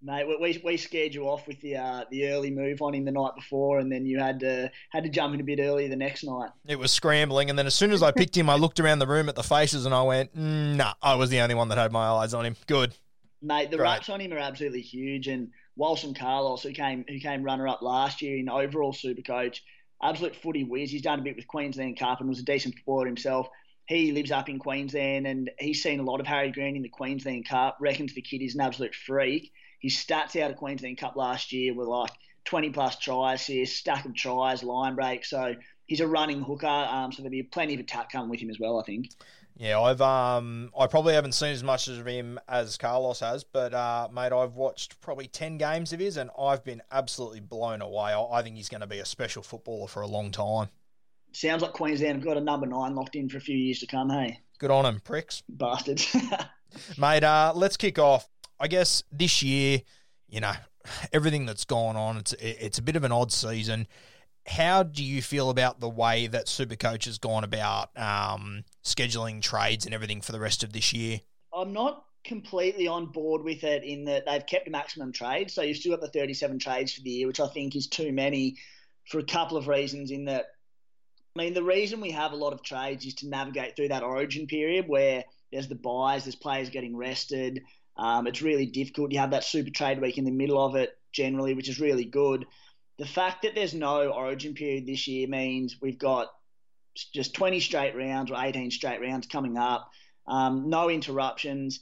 Mate, 0.07 0.25
we, 0.41 0.63
we 0.65 0.77
scared 0.77 1.15
you 1.15 1.29
off 1.29 1.49
with 1.49 1.61
the 1.63 1.77
uh, 1.77 2.05
the 2.13 2.29
early 2.29 2.53
move 2.53 2.81
on 2.81 2.95
him 2.95 3.05
the 3.05 3.11
night 3.11 3.35
before, 3.35 3.81
and 3.81 3.91
then 3.91 4.07
you 4.07 4.21
had 4.21 4.39
to 4.39 4.71
had 4.91 5.03
to 5.03 5.11
jump 5.11 5.35
in 5.35 5.41
a 5.41 5.43
bit 5.43 5.59
early 5.59 5.89
the 5.89 5.97
next 5.97 6.23
night. 6.23 6.51
It 6.69 6.79
was 6.79 6.93
scrambling, 6.93 7.51
and 7.51 7.59
then 7.59 7.67
as 7.67 7.75
soon 7.75 7.91
as 7.91 8.05
I 8.05 8.13
picked 8.13 8.37
him, 8.37 8.49
I 8.49 8.55
looked 8.55 8.79
around 8.79 9.01
the 9.01 9.09
room 9.09 9.29
at 9.29 9.35
the 9.35 9.43
faces, 9.43 9.85
and 9.85 9.93
I 9.93 10.03
went, 10.03 10.31
"Nah, 10.37 10.95
I 11.03 11.17
was 11.17 11.31
the 11.31 11.41
only 11.41 11.57
one 11.57 11.71
that 11.71 11.79
had 11.79 11.91
my 11.91 12.07
eyes 12.07 12.35
on 12.35 12.47
him." 12.47 12.55
Good, 12.69 12.95
mate. 13.43 13.73
The 13.73 13.79
Great. 13.79 14.09
on 14.09 14.21
him 14.21 14.33
are 14.33 14.39
absolutely 14.39 14.81
huge, 14.81 15.27
and 15.27 15.51
Walson 15.77 16.17
Carlos, 16.17 16.63
who 16.63 16.71
came 16.71 17.05
who 17.09 17.19
came 17.19 17.43
runner 17.43 17.67
up 17.67 17.83
last 17.83 18.23
year 18.23 18.39
in 18.39 18.49
overall 18.49 18.93
Super 18.93 19.23
Coach, 19.23 19.65
absolute 20.01 20.37
footy 20.37 20.63
whiz. 20.63 20.93
He's 20.93 21.03
done 21.03 21.19
a 21.19 21.23
bit 21.23 21.35
with 21.35 21.49
Queensland 21.49 21.99
Cup 21.99 22.21
and 22.21 22.29
was 22.29 22.39
a 22.39 22.45
decent 22.45 22.77
footballer 22.77 23.07
himself. 23.07 23.49
he 23.89 24.13
lives 24.13 24.31
up 24.31 24.49
in 24.49 24.61
Queensland 24.61 25.27
and 25.27 25.51
he's 25.59 25.83
seen 25.83 25.99
a 25.99 26.05
lot 26.05 26.21
of 26.21 26.27
Harry 26.29 26.53
Green 26.53 26.77
in 26.77 26.83
the 26.83 26.89
Queensland 26.89 27.49
Cup. 27.49 27.77
Reckons 27.81 28.15
the 28.15 28.23
kid 28.23 28.43
is 28.43 28.55
an 28.55 28.61
absolute 28.61 28.95
freak. 28.95 29.53
His 29.81 29.95
stats 29.95 30.41
out 30.41 30.51
of 30.51 30.57
Queensland 30.57 30.99
Cup 30.99 31.17
last 31.17 31.53
year 31.53 31.75
were 31.75 31.85
like 31.85 32.13
20 32.45 32.71
plus 32.71 32.99
tries 32.99 33.47
here, 33.47 33.67
stack 33.67 34.05
of 34.05 34.15
tries, 34.15 34.63
line 34.63 34.95
break. 34.95 35.25
So 35.25 35.55
he's 35.87 36.01
a 36.01 36.07
running 36.07 36.43
hooker. 36.43 36.67
Um, 36.67 37.13
so 37.13 37.23
there'll 37.23 37.31
be 37.31 37.43
plenty 37.43 37.75
of 37.75 37.81
attack 37.81 38.13
coming 38.13 38.31
with 38.31 38.41
him 38.41 38.51
as 38.51 38.59
well, 38.59 38.81
I 38.81 38.85
think. 38.85 39.11
Yeah, 39.59 39.81
I've 39.81 40.03
um 40.03 40.71
I 40.79 40.87
probably 40.87 41.15
haven't 41.15 41.33
seen 41.33 41.53
as 41.53 41.65
much 41.65 41.89
of 41.89 42.07
him 42.07 42.39
as 42.47 42.77
Carlos 42.77 43.21
has, 43.21 43.43
but 43.43 43.73
uh, 43.73 44.09
mate, 44.13 44.33
I've 44.33 44.53
watched 44.53 45.01
probably 45.01 45.29
ten 45.29 45.57
games 45.57 45.95
of 45.95 46.01
his, 46.01 46.19
and 46.19 46.31
I've 46.39 46.63
been 46.63 46.83
absolutely 46.93 47.41
blown 47.41 47.81
away. 47.81 48.13
I, 48.13 48.23
I 48.23 48.43
think 48.43 48.57
he's 48.57 48.69
going 48.69 48.83
to 48.83 48.87
be 48.87 48.99
a 48.99 49.07
special 49.07 49.43
footballer 49.43 49.89
for 49.89 50.03
a 50.03 50.07
long 50.07 50.31
time. 50.31 50.69
Sounds 51.33 51.63
like 51.63 51.73
Queensland 51.73 52.17
have 52.17 52.25
got 52.25 52.37
a 52.37 52.41
number 52.41 52.67
nine 52.67 52.95
locked 52.95 53.17
in 53.17 53.31
for 53.31 53.39
a 53.39 53.41
few 53.41 53.57
years 53.57 53.79
to 53.79 53.87
come. 53.87 54.11
Hey, 54.11 54.41
good 54.59 54.71
on 54.71 54.85
him, 54.85 55.01
pricks, 55.01 55.43
bastards, 55.49 56.15
mate. 56.99 57.25
Uh, 57.25 57.53
let's 57.55 57.79
kick 57.79 57.99
off. 57.99 58.29
I 58.59 58.69
guess 58.69 59.03
this 59.13 59.43
year, 59.43 59.83
you 60.29 60.41
know, 60.41 60.53
everything 61.13 61.47
that's 61.47 61.65
gone 61.65 61.97
on, 61.97 62.17
it's 62.19 62.33
it's 62.35 62.79
a 62.79 62.83
bit 62.83 62.97
of 62.97 63.05
an 63.05 63.13
odd 63.13 63.33
season 63.33 63.87
how 64.47 64.83
do 64.83 65.03
you 65.03 65.21
feel 65.21 65.51
about 65.51 65.81
the 65.81 65.89
way 65.89 66.27
that 66.29 66.47
Supercoach 66.47 67.07
has 67.07 67.19
gone 67.19 67.45
about 67.45 67.91
um, 67.97 68.65
scheduling 68.85 69.43
trades 69.43 69.85
and 69.85 69.95
everything 69.95 70.21
for 70.21 70.33
the 70.33 70.41
rest 70.41 70.63
of 70.63 70.73
this 70.73 70.93
year? 70.93 71.21
I'm 71.53 71.73
not 71.73 72.05
completely 72.25 72.87
on 72.87 73.07
board 73.07 73.43
with 73.43 73.65
it 73.65 73.85
in 73.85 74.05
that 74.05 74.25
they've 74.27 74.47
kept 74.47 74.69
a 74.69 74.71
maximum 74.71 75.13
trade. 75.13 75.51
So 75.51 75.63
you've 75.63 75.77
still 75.77 75.93
got 75.93 76.01
the 76.01 76.19
37 76.19 76.59
trades 76.59 76.93
for 76.93 77.01
the 77.03 77.11
year, 77.11 77.27
which 77.27 77.41
I 77.41 77.49
think 77.49 77.75
is 77.75 77.89
too 77.89 78.13
many 78.13 78.57
for 79.09 79.19
a 79.19 79.25
couple 79.25 79.57
of 79.57 79.69
reasons. 79.69 80.11
In 80.11 80.27
that, 80.27 80.47
I 81.37 81.43
mean, 81.43 81.55
the 81.55 81.63
reason 81.63 82.01
we 82.01 82.13
have 82.13 82.33
a 82.33 82.37
lot 82.37 82.53
of 82.53 82.63
trades 82.63 83.05
is 83.05 83.15
to 83.15 83.29
navigate 83.29 83.75
through 83.75 83.89
that 83.89 84.03
origin 84.05 84.47
period 84.47 84.87
where 84.89 85.25
there's 85.53 85.69
the 85.69 85.75
byes, 85.75 86.25
there's 86.25 86.37
players 86.37 86.71
getting 86.71 86.97
rested. 86.97 87.63
Um, 87.97 88.27
it's 88.27 88.43
really 88.43 88.67
difficult. 88.67 89.13
You 89.13 89.19
have 89.21 89.31
that 89.31 89.45
super 89.45 89.71
trade 89.71 90.01
week 90.01 90.19
in 90.19 90.25
the 90.25 90.31
middle 90.31 90.63
of 90.63 90.77
it 90.77 90.97
generally, 91.13 91.55
which 91.55 91.69
is 91.69 91.81
really 91.81 92.05
good 92.05 92.47
the 92.99 93.07
fact 93.07 93.43
that 93.43 93.55
there's 93.55 93.75
no 93.75 94.11
origin 94.11 94.55
period 94.55 94.87
this 94.87 95.07
year 95.07 95.29
means 95.29 95.77
we've 95.81 95.99
got 95.99 96.29
just 97.13 97.35
20 97.35 97.61
straight 97.61 97.95
rounds 97.95 98.31
or 98.31 98.43
18 98.43 98.71
straight 98.71 99.01
rounds 99.01 99.27
coming 99.27 99.59
up, 99.59 99.91
um, 100.27 100.71
no 100.71 100.89
interruptions. 100.89 101.81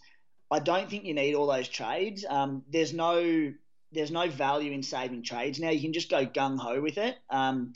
I 0.51 0.59
don't 0.59 0.91
think 0.91 1.05
you 1.05 1.15
need 1.15 1.35
all 1.35 1.47
those 1.47 1.69
trades. 1.69 2.25
Um, 2.29 2.63
there's 2.71 2.93
no 2.93 3.53
there's 3.93 4.11
no 4.11 4.29
value 4.29 4.73
in 4.73 4.83
saving 4.83 5.23
trades 5.23 5.61
now. 5.61 5.71
You 5.71 5.81
can 5.81 5.93
just 5.93 6.11
go 6.11 6.27
gung 6.27 6.59
ho 6.59 6.81
with 6.81 6.99
it. 6.99 7.17
Um, 7.31 7.75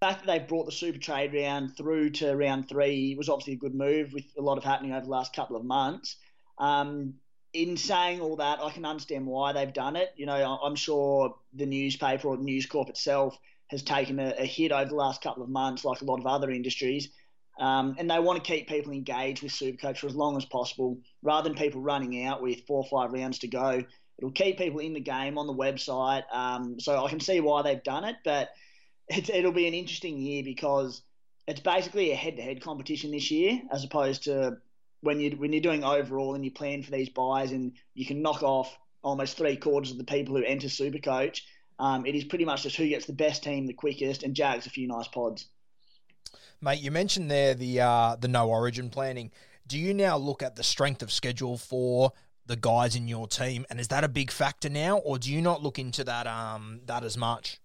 the 0.00 0.06
fact 0.06 0.24
that 0.24 0.26
they've 0.26 0.48
brought 0.48 0.66
the 0.66 0.72
super 0.72 0.98
trade 0.98 1.34
round 1.34 1.76
through 1.76 2.10
to 2.10 2.36
round 2.36 2.68
three 2.68 3.16
was 3.16 3.28
obviously 3.28 3.54
a 3.54 3.56
good 3.56 3.74
move 3.74 4.12
with 4.12 4.24
a 4.38 4.40
lot 4.42 4.56
of 4.56 4.62
happening 4.62 4.92
over 4.92 5.04
the 5.04 5.10
last 5.10 5.34
couple 5.34 5.56
of 5.56 5.64
months. 5.64 6.14
Um, 6.58 7.14
in 7.52 7.76
saying 7.76 8.20
all 8.20 8.36
that, 8.36 8.60
I 8.60 8.70
can 8.70 8.84
understand 8.84 9.26
why 9.26 9.52
they've 9.52 9.72
done 9.72 9.96
it. 9.96 10.12
You 10.16 10.26
know, 10.26 10.58
I'm 10.62 10.76
sure 10.76 11.36
the 11.54 11.66
newspaper 11.66 12.28
or 12.28 12.36
News 12.36 12.66
Corp 12.66 12.88
itself 12.88 13.38
has 13.68 13.82
taken 13.82 14.18
a, 14.18 14.34
a 14.38 14.44
hit 14.44 14.72
over 14.72 14.88
the 14.88 14.94
last 14.94 15.22
couple 15.22 15.42
of 15.42 15.48
months, 15.48 15.84
like 15.84 16.00
a 16.00 16.04
lot 16.04 16.20
of 16.20 16.26
other 16.26 16.50
industries. 16.50 17.10
Um, 17.58 17.96
and 17.98 18.10
they 18.10 18.18
want 18.20 18.42
to 18.42 18.52
keep 18.52 18.68
people 18.68 18.92
engaged 18.92 19.42
with 19.42 19.52
Supercoach 19.52 19.98
for 19.98 20.06
as 20.06 20.14
long 20.14 20.36
as 20.36 20.44
possible, 20.44 20.98
rather 21.22 21.48
than 21.48 21.58
people 21.58 21.80
running 21.80 22.24
out 22.24 22.40
with 22.40 22.66
four 22.66 22.84
or 22.84 22.88
five 22.88 23.12
rounds 23.12 23.40
to 23.40 23.48
go. 23.48 23.82
It'll 24.18 24.30
keep 24.30 24.58
people 24.58 24.80
in 24.80 24.94
the 24.94 25.00
game 25.00 25.38
on 25.38 25.46
the 25.46 25.54
website. 25.54 26.22
Um, 26.32 26.78
so 26.78 27.04
I 27.04 27.08
can 27.08 27.20
see 27.20 27.40
why 27.40 27.62
they've 27.62 27.82
done 27.82 28.04
it, 28.04 28.16
but 28.24 28.50
it, 29.08 29.28
it'll 29.30 29.52
be 29.52 29.66
an 29.66 29.74
interesting 29.74 30.18
year 30.18 30.44
because 30.44 31.02
it's 31.46 31.60
basically 31.60 32.12
a 32.12 32.16
head-to-head 32.16 32.60
competition 32.60 33.10
this 33.10 33.30
year, 33.30 33.60
as 33.72 33.84
opposed 33.84 34.24
to 34.24 34.58
when 35.00 35.20
you 35.20 35.30
when 35.32 35.52
you're 35.52 35.62
doing 35.62 35.84
overall 35.84 36.34
and 36.34 36.44
you 36.44 36.50
plan 36.50 36.82
for 36.82 36.90
these 36.90 37.08
byes 37.08 37.52
and 37.52 37.72
you 37.94 38.06
can 38.06 38.22
knock 38.22 38.42
off 38.42 38.76
almost 39.02 39.36
three 39.36 39.56
quarters 39.56 39.90
of 39.90 39.98
the 39.98 40.04
people 40.04 40.36
who 40.36 40.44
enter 40.44 40.66
Supercoach, 40.66 41.42
um, 41.78 42.04
it 42.04 42.14
is 42.14 42.24
pretty 42.24 42.44
much 42.44 42.64
just 42.64 42.76
who 42.76 42.88
gets 42.88 43.06
the 43.06 43.12
best 43.12 43.42
team 43.44 43.66
the 43.66 43.72
quickest 43.72 44.22
and 44.22 44.34
jags 44.34 44.66
a 44.66 44.70
few 44.70 44.88
nice 44.88 45.08
pods. 45.08 45.46
Mate, 46.60 46.80
you 46.80 46.90
mentioned 46.90 47.30
there 47.30 47.54
the 47.54 47.80
uh, 47.80 48.16
the 48.16 48.28
no 48.28 48.48
origin 48.48 48.90
planning. 48.90 49.30
Do 49.66 49.78
you 49.78 49.94
now 49.94 50.16
look 50.16 50.42
at 50.42 50.56
the 50.56 50.62
strength 50.62 51.02
of 51.02 51.12
schedule 51.12 51.58
for 51.58 52.12
the 52.46 52.56
guys 52.56 52.96
in 52.96 53.06
your 53.06 53.28
team, 53.28 53.66
and 53.70 53.78
is 53.78 53.88
that 53.88 54.02
a 54.02 54.08
big 54.08 54.30
factor 54.30 54.68
now, 54.68 54.98
or 54.98 55.18
do 55.18 55.32
you 55.32 55.40
not 55.40 55.62
look 55.62 55.78
into 55.78 56.02
that 56.04 56.26
um, 56.26 56.80
that 56.86 57.04
as 57.04 57.16
much? 57.16 57.60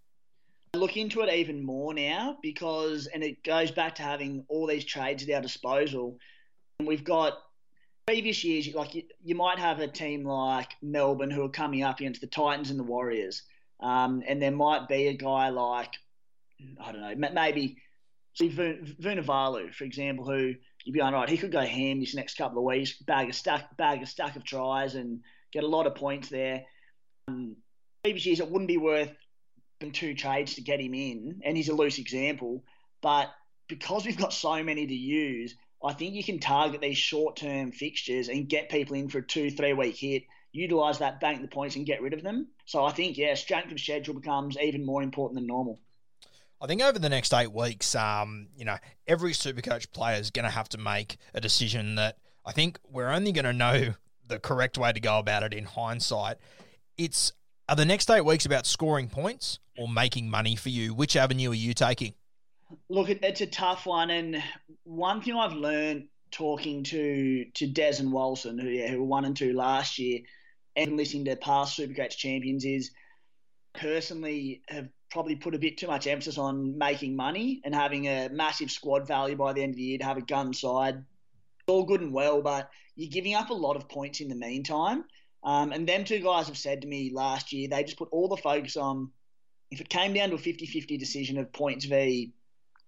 I 0.75 0.79
look 0.79 0.97
into 0.97 1.21
it 1.21 1.31
even 1.33 1.63
more 1.63 1.93
now 1.93 2.37
because, 2.41 3.07
and 3.07 3.23
it 3.23 3.43
goes 3.43 3.71
back 3.71 3.95
to 3.95 4.01
having 4.01 4.43
all 4.49 4.67
these 4.67 4.83
trades 4.83 5.23
at 5.23 5.29
our 5.29 5.41
disposal. 5.41 6.17
We've 6.79 7.03
got 7.03 7.37
previous 8.05 8.43
years, 8.43 8.73
like 8.73 8.95
you, 8.95 9.03
you, 9.23 9.35
might 9.35 9.59
have 9.59 9.79
a 9.79 9.87
team 9.87 10.25
like 10.25 10.69
Melbourne 10.81 11.31
who 11.31 11.43
are 11.43 11.49
coming 11.49 11.83
up 11.83 11.99
against 11.99 12.21
the 12.21 12.27
Titans 12.27 12.69
and 12.69 12.79
the 12.79 12.83
Warriors, 12.83 13.43
um, 13.79 14.23
and 14.27 14.41
there 14.41 14.51
might 14.51 14.87
be 14.87 15.07
a 15.07 15.13
guy 15.13 15.49
like 15.49 15.93
I 16.79 16.91
don't 16.91 17.01
know, 17.01 17.29
maybe 17.31 17.77
Vunivalu, 18.39 19.73
for 19.73 19.83
example, 19.83 20.25
who 20.25 20.55
you'd 20.83 20.93
be 20.93 21.01
on 21.01 21.13
right. 21.13 21.29
He 21.29 21.37
could 21.37 21.51
go 21.51 21.61
ham 21.61 21.99
this 21.99 22.15
next 22.15 22.37
couple 22.37 22.59
of 22.59 22.63
weeks, 22.63 22.93
bag 22.93 23.29
a 23.29 23.33
stack, 23.33 23.75
bag 23.77 24.01
a 24.01 24.05
stack 24.05 24.35
of 24.35 24.43
tries, 24.43 24.95
and 24.95 25.21
get 25.51 25.63
a 25.63 25.67
lot 25.67 25.87
of 25.87 25.95
points 25.95 26.29
there. 26.29 26.65
Um, 27.27 27.55
previous 28.03 28.25
years, 28.25 28.39
it 28.39 28.49
wouldn't 28.49 28.67
be 28.67 28.77
worth 28.77 29.11
two 29.91 30.13
trades 30.13 30.55
to 30.55 30.61
get 30.61 30.79
him 30.79 30.93
in, 30.93 31.41
and 31.43 31.57
he's 31.57 31.69
a 31.69 31.75
loose 31.75 31.97
example, 31.97 32.63
but 33.01 33.29
because 33.67 34.05
we've 34.05 34.17
got 34.17 34.33
so 34.33 34.63
many 34.63 34.87
to 34.87 34.95
use, 34.95 35.55
I 35.83 35.93
think 35.93 36.13
you 36.13 36.23
can 36.23 36.39
target 36.39 36.81
these 36.81 36.97
short 36.97 37.35
term 37.35 37.71
fixtures 37.71 38.29
and 38.29 38.47
get 38.47 38.69
people 38.69 38.95
in 38.95 39.09
for 39.09 39.19
a 39.19 39.25
two, 39.25 39.51
three 39.51 39.73
week 39.73 39.97
hit, 39.97 40.23
utilize 40.51 40.99
that, 40.99 41.19
bank 41.19 41.41
the 41.41 41.47
points, 41.47 41.75
and 41.75 41.85
get 41.85 42.01
rid 42.01 42.13
of 42.13 42.23
them. 42.23 42.47
So 42.65 42.85
I 42.85 42.91
think, 42.91 43.17
yeah, 43.17 43.33
strength 43.35 43.71
of 43.71 43.79
schedule 43.79 44.13
becomes 44.13 44.57
even 44.57 44.85
more 44.85 45.03
important 45.03 45.35
than 45.35 45.47
normal. 45.47 45.79
I 46.61 46.67
think 46.67 46.81
over 46.81 46.97
the 46.97 47.09
next 47.09 47.33
eight 47.33 47.51
weeks, 47.51 47.93
um, 47.93 48.47
you 48.55 48.63
know, 48.63 48.77
every 49.05 49.33
Supercoach 49.33 49.91
player 49.91 50.19
is 50.19 50.31
going 50.31 50.45
to 50.45 50.51
have 50.51 50.69
to 50.69 50.77
make 50.77 51.17
a 51.33 51.41
decision 51.41 51.95
that 51.95 52.17
I 52.45 52.53
think 52.53 52.79
we're 52.89 53.09
only 53.09 53.33
going 53.33 53.43
to 53.43 53.53
know 53.53 53.95
the 54.25 54.39
correct 54.39 54.77
way 54.77 54.93
to 54.93 54.99
go 55.01 55.19
about 55.19 55.43
it 55.43 55.53
in 55.53 55.65
hindsight. 55.65 56.37
It's 56.97 57.33
are 57.67 57.75
the 57.75 57.85
next 57.85 58.09
eight 58.09 58.23
weeks 58.23 58.45
about 58.45 58.65
scoring 58.65 59.09
points 59.09 59.59
or 59.77 59.87
making 59.87 60.29
money 60.29 60.55
for 60.55 60.69
you? 60.69 60.93
Which 60.93 61.15
avenue 61.15 61.51
are 61.51 61.55
you 61.55 61.73
taking? 61.73 62.13
Look, 62.89 63.09
it's 63.09 63.41
a 63.41 63.47
tough 63.47 63.85
one, 63.85 64.09
and 64.09 64.43
one 64.83 65.21
thing 65.21 65.35
I've 65.35 65.53
learned 65.53 66.07
talking 66.31 66.83
to 66.83 67.45
to 67.53 67.67
Des 67.67 67.99
and 67.99 68.11
Walson, 68.11 68.61
who 68.61 68.69
yeah, 68.69 68.87
who 68.87 68.99
were 68.99 69.05
one 69.05 69.25
and 69.25 69.35
two 69.35 69.53
last 69.53 69.99
year, 69.99 70.21
and 70.75 70.97
listening 70.97 71.25
to 71.25 71.35
past 71.35 71.77
Supercoach 71.77 72.17
champions, 72.17 72.65
is 72.65 72.91
personally 73.73 74.61
have 74.67 74.89
probably 75.09 75.35
put 75.35 75.55
a 75.55 75.59
bit 75.59 75.77
too 75.77 75.87
much 75.87 76.07
emphasis 76.07 76.37
on 76.37 76.77
making 76.77 77.15
money 77.15 77.61
and 77.63 77.75
having 77.75 78.07
a 78.07 78.29
massive 78.29 78.71
squad 78.71 79.07
value 79.07 79.35
by 79.35 79.53
the 79.53 79.61
end 79.61 79.71
of 79.71 79.75
the 79.75 79.83
year 79.83 79.97
to 79.99 80.05
have 80.05 80.17
a 80.17 80.21
gun 80.21 80.53
side. 80.53 80.95
It's 80.95 81.67
all 81.67 81.85
good 81.85 82.01
and 82.01 82.13
well, 82.13 82.41
but 82.41 82.69
you're 82.95 83.11
giving 83.11 83.35
up 83.35 83.49
a 83.49 83.53
lot 83.53 83.75
of 83.75 83.87
points 83.87 84.21
in 84.21 84.27
the 84.27 84.35
meantime. 84.35 85.05
Um, 85.43 85.71
and 85.71 85.87
them 85.87 86.03
two 86.03 86.19
guys 86.19 86.47
have 86.47 86.57
said 86.57 86.81
to 86.81 86.87
me 86.87 87.11
last 87.13 87.53
year, 87.53 87.67
they 87.67 87.83
just 87.83 87.97
put 87.97 88.09
all 88.11 88.27
the 88.27 88.37
focus 88.37 88.75
on 88.75 89.11
if 89.69 89.81
it 89.81 89.89
came 89.89 90.13
down 90.13 90.29
to 90.29 90.35
a 90.35 90.39
50 90.39 90.65
50 90.65 90.97
decision 90.97 91.37
of 91.37 91.51
points 91.51 91.85
v 91.85 92.33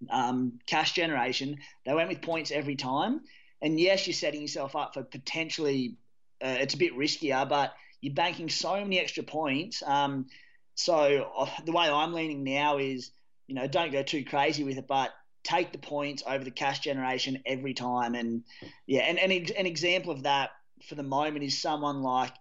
um, 0.10 0.60
cash 0.68 0.94
generation. 0.94 1.58
They 1.86 1.94
went 1.94 2.10
with 2.10 2.22
points 2.22 2.52
every 2.52 2.76
time. 2.76 3.22
And 3.62 3.80
yes, 3.80 4.06
you're 4.06 4.14
setting 4.14 4.42
yourself 4.42 4.76
up 4.76 4.94
for 4.94 5.04
potentially, 5.04 5.98
uh, 6.44 6.58
it's 6.60 6.74
a 6.74 6.78
bit 6.78 6.94
riskier, 6.94 7.48
but 7.48 7.74
you're 8.02 8.14
banking 8.14 8.50
so 8.50 8.76
many 8.76 9.00
extra 9.00 9.24
points. 9.24 9.82
Um, 9.86 10.28
so 10.76 11.32
uh, 11.38 11.50
the 11.66 11.72
way 11.72 11.90
I'm 11.90 12.14
leaning 12.14 12.44
now 12.44 12.78
is, 12.78 13.12
you 13.48 13.56
know, 13.56 13.68
don't 13.68 13.92
go 13.92 14.04
too 14.04 14.24
crazy 14.24 14.64
with 14.64 14.78
it, 14.78 14.88
but 14.88 15.12
take 15.44 15.72
the 15.72 15.78
points 15.78 16.24
over 16.28 16.44
the 16.44 16.52
cash 16.52 16.80
generation 16.80 17.42
every 17.46 17.74
time. 17.74 18.16
And 18.16 18.44
yeah, 18.86 19.02
and, 19.02 19.18
and 19.18 19.32
an 19.32 19.66
example 19.66 20.12
of 20.12 20.24
that 20.24 20.52
for 20.88 20.96
the 20.96 21.04
moment 21.04 21.44
is 21.44 21.62
someone 21.62 22.02
like 22.02 22.34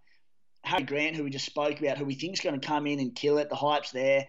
Harry 0.65 0.83
Grant, 0.83 1.17
who 1.17 1.25
we 1.25 1.31
just 1.31 1.47
spoke 1.47 1.79
about, 1.81 1.99
who 1.99 2.05
we 2.05 2.15
think 2.15 2.35
is 2.35 2.41
going 2.41 2.59
to 2.59 2.67
come 2.67 2.87
in 2.87 2.99
and 2.99 3.15
kill 3.15 3.39
it. 3.39 3.51
The 3.51 3.57
hype's 3.57 3.93
there 3.93 4.27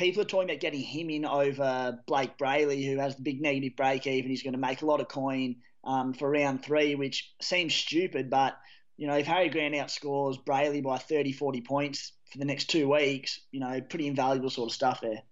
people 0.00 0.22
are 0.22 0.24
talking 0.24 0.48
about 0.48 0.60
getting 0.60 0.80
him 0.80 1.10
in 1.10 1.26
over 1.26 1.98
Blayke 2.08 2.38
Brailey, 2.38 2.86
who 2.86 2.98
has 2.98 3.16
the 3.16 3.22
big 3.22 3.42
negative 3.42 3.76
break 3.76 4.06
even. 4.06 4.30
He's 4.30 4.42
going 4.42 4.54
to 4.54 4.58
make 4.58 4.80
a 4.80 4.86
lot 4.86 5.00
of 5.00 5.08
coin 5.08 5.56
um, 5.84 6.14
for 6.14 6.30
round 6.30 6.64
three, 6.64 6.94
which 6.94 7.34
seems 7.42 7.74
stupid, 7.74 8.30
but 8.30 8.56
you 8.96 9.06
know, 9.06 9.16
if 9.16 9.26
Harry 9.26 9.48
Grant 9.48 9.74
outscores 9.74 10.42
Brailey 10.42 10.82
by 10.82 10.98
30, 10.98 11.32
40 11.32 11.60
points 11.62 12.12
for 12.32 12.38
the 12.38 12.44
next 12.44 12.70
two 12.70 12.90
weeks, 12.90 13.40
you 13.50 13.60
know, 13.60 13.80
pretty 13.80 14.06
invaluable 14.06 14.50
sort 14.50 14.70
of 14.70 14.74
stuff 14.74 15.00
there. 15.00 15.22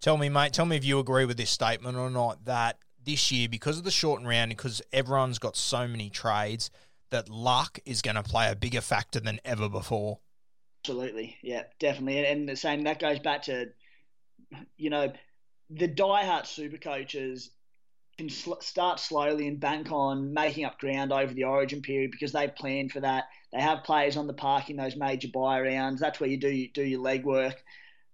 Tell 0.00 0.16
me, 0.16 0.28
mate, 0.30 0.52
tell 0.54 0.66
me 0.66 0.76
if 0.76 0.84
you 0.84 0.98
agree 0.98 1.26
with 1.26 1.36
this 1.36 1.50
statement 1.50 1.96
or 1.96 2.10
not 2.10 2.44
that 2.46 2.78
this 3.02 3.30
year, 3.30 3.48
because 3.48 3.78
of 3.78 3.84
the 3.84 3.90
shortened 3.90 4.28
round, 4.28 4.50
because 4.50 4.82
everyone's 4.92 5.38
got 5.38 5.56
so 5.56 5.86
many 5.86 6.10
trades, 6.10 6.70
that 7.10 7.28
luck 7.28 7.78
is 7.84 8.02
going 8.02 8.16
to 8.16 8.22
play 8.22 8.50
a 8.50 8.56
bigger 8.56 8.80
factor 8.80 9.20
than 9.20 9.40
ever 9.44 9.68
before. 9.68 10.18
Absolutely, 10.82 11.38
yeah, 11.42 11.64
definitely, 11.78 12.26
and 12.26 12.46
the 12.48 12.54
same 12.56 12.82
that 12.84 12.98
goes 12.98 13.18
back 13.18 13.42
to, 13.42 13.72
you 14.76 14.90
know, 14.90 15.12
the 15.70 15.88
diehard 15.88 16.46
super 16.46 16.78
coaches 16.78 17.50
can 18.18 18.30
sl- 18.30 18.60
start 18.60 19.00
slowly 19.00 19.48
and 19.48 19.60
bank 19.60 19.92
on 19.92 20.34
making 20.34 20.64
up 20.64 20.78
ground 20.78 21.12
over 21.12 21.34
the 21.34 21.44
origin 21.44 21.82
period 21.82 22.10
because 22.10 22.32
they 22.32 22.48
plan 22.48 22.88
for 22.88 23.00
that. 23.00 23.26
They 23.52 23.60
have 23.60 23.84
players 23.84 24.16
on 24.16 24.26
the 24.26 24.34
park 24.34 24.70
in 24.70 24.76
those 24.76 24.96
major 24.96 25.28
bye 25.32 25.60
rounds. 25.60 26.00
That's 26.00 26.20
where 26.20 26.30
you 26.30 26.38
do 26.38 26.68
do 26.74 26.84
your 26.84 27.02
legwork. 27.02 27.54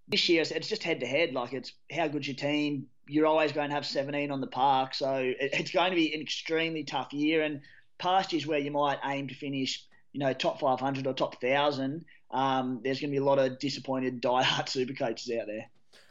This 0.07 0.29
year, 0.29 0.43
it's 0.43 0.69
just 0.69 0.83
head 0.83 1.01
to 1.01 1.07
head. 1.07 1.33
Like 1.33 1.53
it's 1.53 1.73
how 1.91 2.07
good's 2.07 2.27
your 2.27 2.35
team. 2.37 2.87
You're 3.07 3.27
always 3.27 3.51
going 3.53 3.69
to 3.69 3.75
have 3.75 3.85
17 3.85 4.31
on 4.31 4.41
the 4.41 4.47
park, 4.47 4.93
so 4.95 5.33
it's 5.39 5.71
going 5.71 5.91
to 5.91 5.95
be 5.95 6.13
an 6.13 6.21
extremely 6.21 6.83
tough 6.83 7.13
year. 7.13 7.43
And 7.43 7.61
past 7.99 8.33
years 8.33 8.47
where 8.47 8.59
you 8.59 8.71
might 8.71 8.99
aim 9.05 9.27
to 9.29 9.35
finish, 9.35 9.85
you 10.13 10.19
know, 10.19 10.33
top 10.33 10.59
500 10.59 11.07
or 11.07 11.13
top 11.13 11.35
1,000, 11.41 12.05
um, 12.31 12.81
there's 12.83 12.99
going 12.99 13.09
to 13.11 13.15
be 13.15 13.21
a 13.21 13.23
lot 13.23 13.39
of 13.39 13.59
disappointed 13.59 14.21
diehard 14.21 14.69
super 14.69 14.93
coaches 14.93 15.31
out 15.39 15.47
there. 15.47 15.69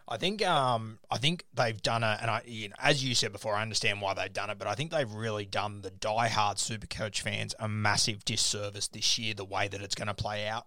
I 0.08 0.18
think 0.18 0.46
um, 0.46 1.00
I 1.10 1.18
think 1.18 1.44
they've 1.52 1.80
done 1.82 2.04
it, 2.04 2.18
and 2.22 2.30
I, 2.30 2.42
you 2.46 2.68
know, 2.68 2.76
as 2.80 3.02
you 3.02 3.14
said 3.16 3.32
before, 3.32 3.54
I 3.54 3.62
understand 3.62 4.00
why 4.00 4.14
they've 4.14 4.32
done 4.32 4.50
it, 4.50 4.58
but 4.58 4.68
I 4.68 4.74
think 4.74 4.92
they've 4.92 5.10
really 5.12 5.46
done 5.46 5.82
the 5.82 5.90
die-hard 5.90 6.58
Supercoach 6.58 7.22
fans 7.22 7.56
a 7.58 7.68
massive 7.68 8.24
disservice 8.24 8.86
this 8.86 9.18
year. 9.18 9.34
The 9.34 9.44
way 9.44 9.66
that 9.66 9.80
it's 9.80 9.96
going 9.96 10.06
to 10.06 10.14
play 10.14 10.46
out. 10.46 10.66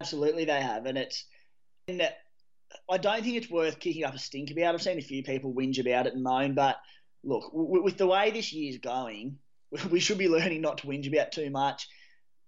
Absolutely, 0.00 0.46
they 0.46 0.60
have, 0.60 0.86
and 0.86 0.98
it's 0.98 1.26
and 1.86 2.02
I 2.90 2.98
don't 2.98 3.22
think 3.22 3.36
it's 3.36 3.50
worth 3.50 3.78
kicking 3.78 4.04
up 4.04 4.14
a 4.14 4.18
stink 4.18 4.50
about. 4.50 4.74
I've 4.74 4.82
seen 4.82 4.98
a 4.98 5.02
few 5.02 5.22
people 5.22 5.54
whinge 5.54 5.78
about 5.78 6.08
it 6.08 6.14
and 6.14 6.24
moan, 6.24 6.54
but 6.54 6.76
look, 7.22 7.50
with 7.52 7.96
the 7.96 8.06
way 8.06 8.32
this 8.32 8.52
year's 8.52 8.78
going, 8.78 9.38
we 9.90 10.00
should 10.00 10.18
be 10.18 10.28
learning 10.28 10.60
not 10.60 10.78
to 10.78 10.86
whinge 10.88 11.06
about 11.06 11.30
too 11.30 11.50
much. 11.50 11.88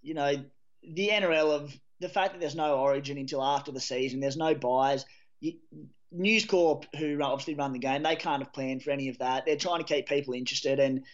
You 0.03 0.15
know, 0.15 0.45
the 0.83 1.09
NRL 1.09 1.51
of 1.51 1.79
the 2.01 2.09
fact 2.09 2.33
that 2.33 2.41
there's 2.41 2.55
no 2.55 2.79
origin 2.79 3.19
until 3.19 3.43
after 3.43 3.73
the 3.73 3.81
season, 3.81 4.21
there's 4.21 4.37
no 4.37 4.55
byes. 4.55 5.05
News 6.11 6.45
Corp, 6.45 6.87
who 6.97 7.21
obviously 7.23 7.55
run 7.55 7.73
the 7.73 7.79
game, 7.79 8.03
they 8.03 8.17
can't 8.17 8.43
have 8.43 8.53
planned 8.53 8.83
for 8.83 8.91
any 8.91 9.09
of 9.09 9.19
that. 9.19 9.45
They're 9.45 9.57
trying 9.57 9.85
to 9.85 9.95
keep 9.95 10.07
people 10.07 10.35
interested. 10.35 10.79
And 10.81 11.05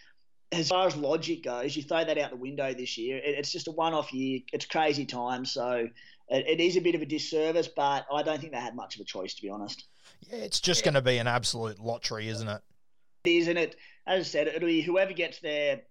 as 0.52 0.68
far 0.68 0.86
as 0.86 0.96
logic 0.96 1.42
goes, 1.42 1.76
you 1.76 1.82
throw 1.82 2.04
that 2.04 2.18
out 2.18 2.30
the 2.30 2.36
window 2.36 2.72
this 2.74 2.96
year. 2.96 3.20
It's 3.22 3.50
just 3.50 3.68
a 3.68 3.72
one 3.72 3.94
off 3.94 4.12
year. 4.12 4.40
It's 4.52 4.66
crazy 4.66 5.04
time. 5.04 5.44
So 5.44 5.88
it 6.28 6.60
is 6.60 6.76
a 6.76 6.80
bit 6.80 6.94
of 6.94 7.02
a 7.02 7.06
disservice, 7.06 7.68
but 7.68 8.06
I 8.12 8.22
don't 8.22 8.40
think 8.40 8.52
they 8.52 8.60
had 8.60 8.76
much 8.76 8.94
of 8.94 9.00
a 9.00 9.04
choice, 9.04 9.34
to 9.34 9.42
be 9.42 9.50
honest. 9.50 9.84
Yeah, 10.20 10.38
it's 10.38 10.60
just 10.60 10.80
yeah. 10.80 10.84
going 10.86 10.94
to 10.94 11.02
be 11.02 11.18
an 11.18 11.26
absolute 11.26 11.80
lottery, 11.80 12.28
isn't 12.28 12.48
it? 12.48 12.62
It 13.24 13.30
is, 13.30 13.48
and 13.48 13.58
it, 13.58 13.76
as 14.06 14.20
I 14.20 14.22
said, 14.22 14.46
it'll 14.48 14.66
be 14.66 14.82
whoever 14.82 15.12
gets 15.12 15.40
their 15.40 15.82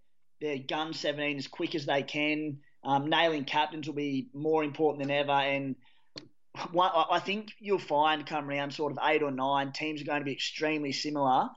their 0.41 0.57
gun 0.57 0.93
17 0.93 1.37
as 1.37 1.47
quick 1.47 1.73
as 1.73 1.85
they 1.85 2.03
can. 2.03 2.59
Um, 2.83 3.09
nailing 3.09 3.45
captains 3.45 3.87
will 3.87 3.95
be 3.95 4.27
more 4.33 4.63
important 4.63 5.01
than 5.01 5.11
ever, 5.11 5.31
and 5.31 5.75
I 6.55 7.19
think 7.19 7.53
you'll 7.59 7.79
find 7.79 8.25
come 8.25 8.47
around 8.49 8.73
sort 8.73 8.91
of 8.91 8.99
eight 9.03 9.23
or 9.23 9.31
nine 9.31 9.71
teams 9.71 10.01
are 10.01 10.05
going 10.05 10.19
to 10.19 10.25
be 10.25 10.33
extremely 10.33 10.91
similar. 10.91 11.49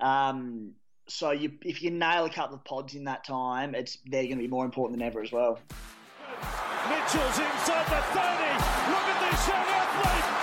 Um, 0.00 0.72
so 1.08 1.32
you, 1.32 1.52
if 1.64 1.82
you 1.82 1.90
nail 1.90 2.24
a 2.24 2.30
couple 2.30 2.56
of 2.56 2.64
pods 2.64 2.94
in 2.94 3.04
that 3.04 3.24
time, 3.24 3.74
it's 3.74 3.98
they're 4.06 4.24
going 4.24 4.36
to 4.36 4.42
be 4.42 4.48
more 4.48 4.64
important 4.64 4.98
than 4.98 5.06
ever 5.06 5.22
as 5.22 5.32
well. 5.32 5.58
Mitchell's 6.88 7.38
inside 7.38 7.84
the 7.86 8.00
30. 8.00 8.18
Look 8.88 9.04
at 9.04 9.30
this 9.30 9.48
young 9.48 9.66
athlete. 9.66 10.37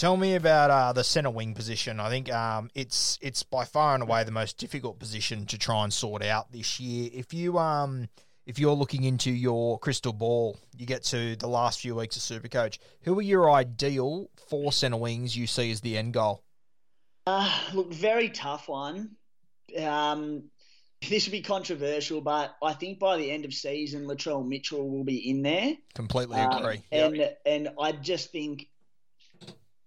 Tell 0.00 0.16
me 0.16 0.34
about 0.34 0.70
uh, 0.70 0.94
the 0.94 1.04
centre 1.04 1.28
wing 1.28 1.52
position. 1.52 2.00
I 2.00 2.08
think 2.08 2.32
um, 2.32 2.70
it's 2.74 3.18
it's 3.20 3.42
by 3.42 3.66
far 3.66 3.92
and 3.92 4.02
away 4.02 4.24
the 4.24 4.30
most 4.30 4.56
difficult 4.56 4.98
position 4.98 5.44
to 5.44 5.58
try 5.58 5.84
and 5.84 5.92
sort 5.92 6.24
out 6.24 6.50
this 6.50 6.80
year. 6.80 7.10
If 7.12 7.34
you 7.34 7.58
um, 7.58 8.08
if 8.46 8.58
you're 8.58 8.72
looking 8.72 9.04
into 9.04 9.30
your 9.30 9.78
crystal 9.78 10.14
ball, 10.14 10.58
you 10.74 10.86
get 10.86 11.04
to 11.04 11.36
the 11.36 11.48
last 11.48 11.82
few 11.82 11.94
weeks 11.96 12.16
of 12.16 12.22
Supercoach. 12.22 12.78
Who 13.02 13.18
are 13.18 13.22
your 13.22 13.50
ideal 13.50 14.30
four 14.48 14.72
centre 14.72 14.96
wings 14.96 15.36
you 15.36 15.46
see 15.46 15.70
as 15.70 15.82
the 15.82 15.98
end 15.98 16.14
goal? 16.14 16.44
Uh, 17.26 17.52
look, 17.74 17.92
very 17.92 18.30
tough 18.30 18.70
one. 18.70 19.16
Um, 19.78 20.44
this 21.06 21.26
will 21.26 21.32
be 21.32 21.42
controversial, 21.42 22.22
but 22.22 22.56
I 22.62 22.72
think 22.72 23.00
by 23.00 23.18
the 23.18 23.30
end 23.30 23.44
of 23.44 23.52
season, 23.52 24.06
Latrell 24.06 24.48
Mitchell 24.48 24.88
will 24.88 25.04
be 25.04 25.28
in 25.28 25.42
there. 25.42 25.74
Completely 25.92 26.40
agree. 26.40 26.76
Um, 26.76 26.82
and 26.90 27.16
yep. 27.16 27.42
and 27.44 27.68
I 27.78 27.92
just 27.92 28.32
think 28.32 28.69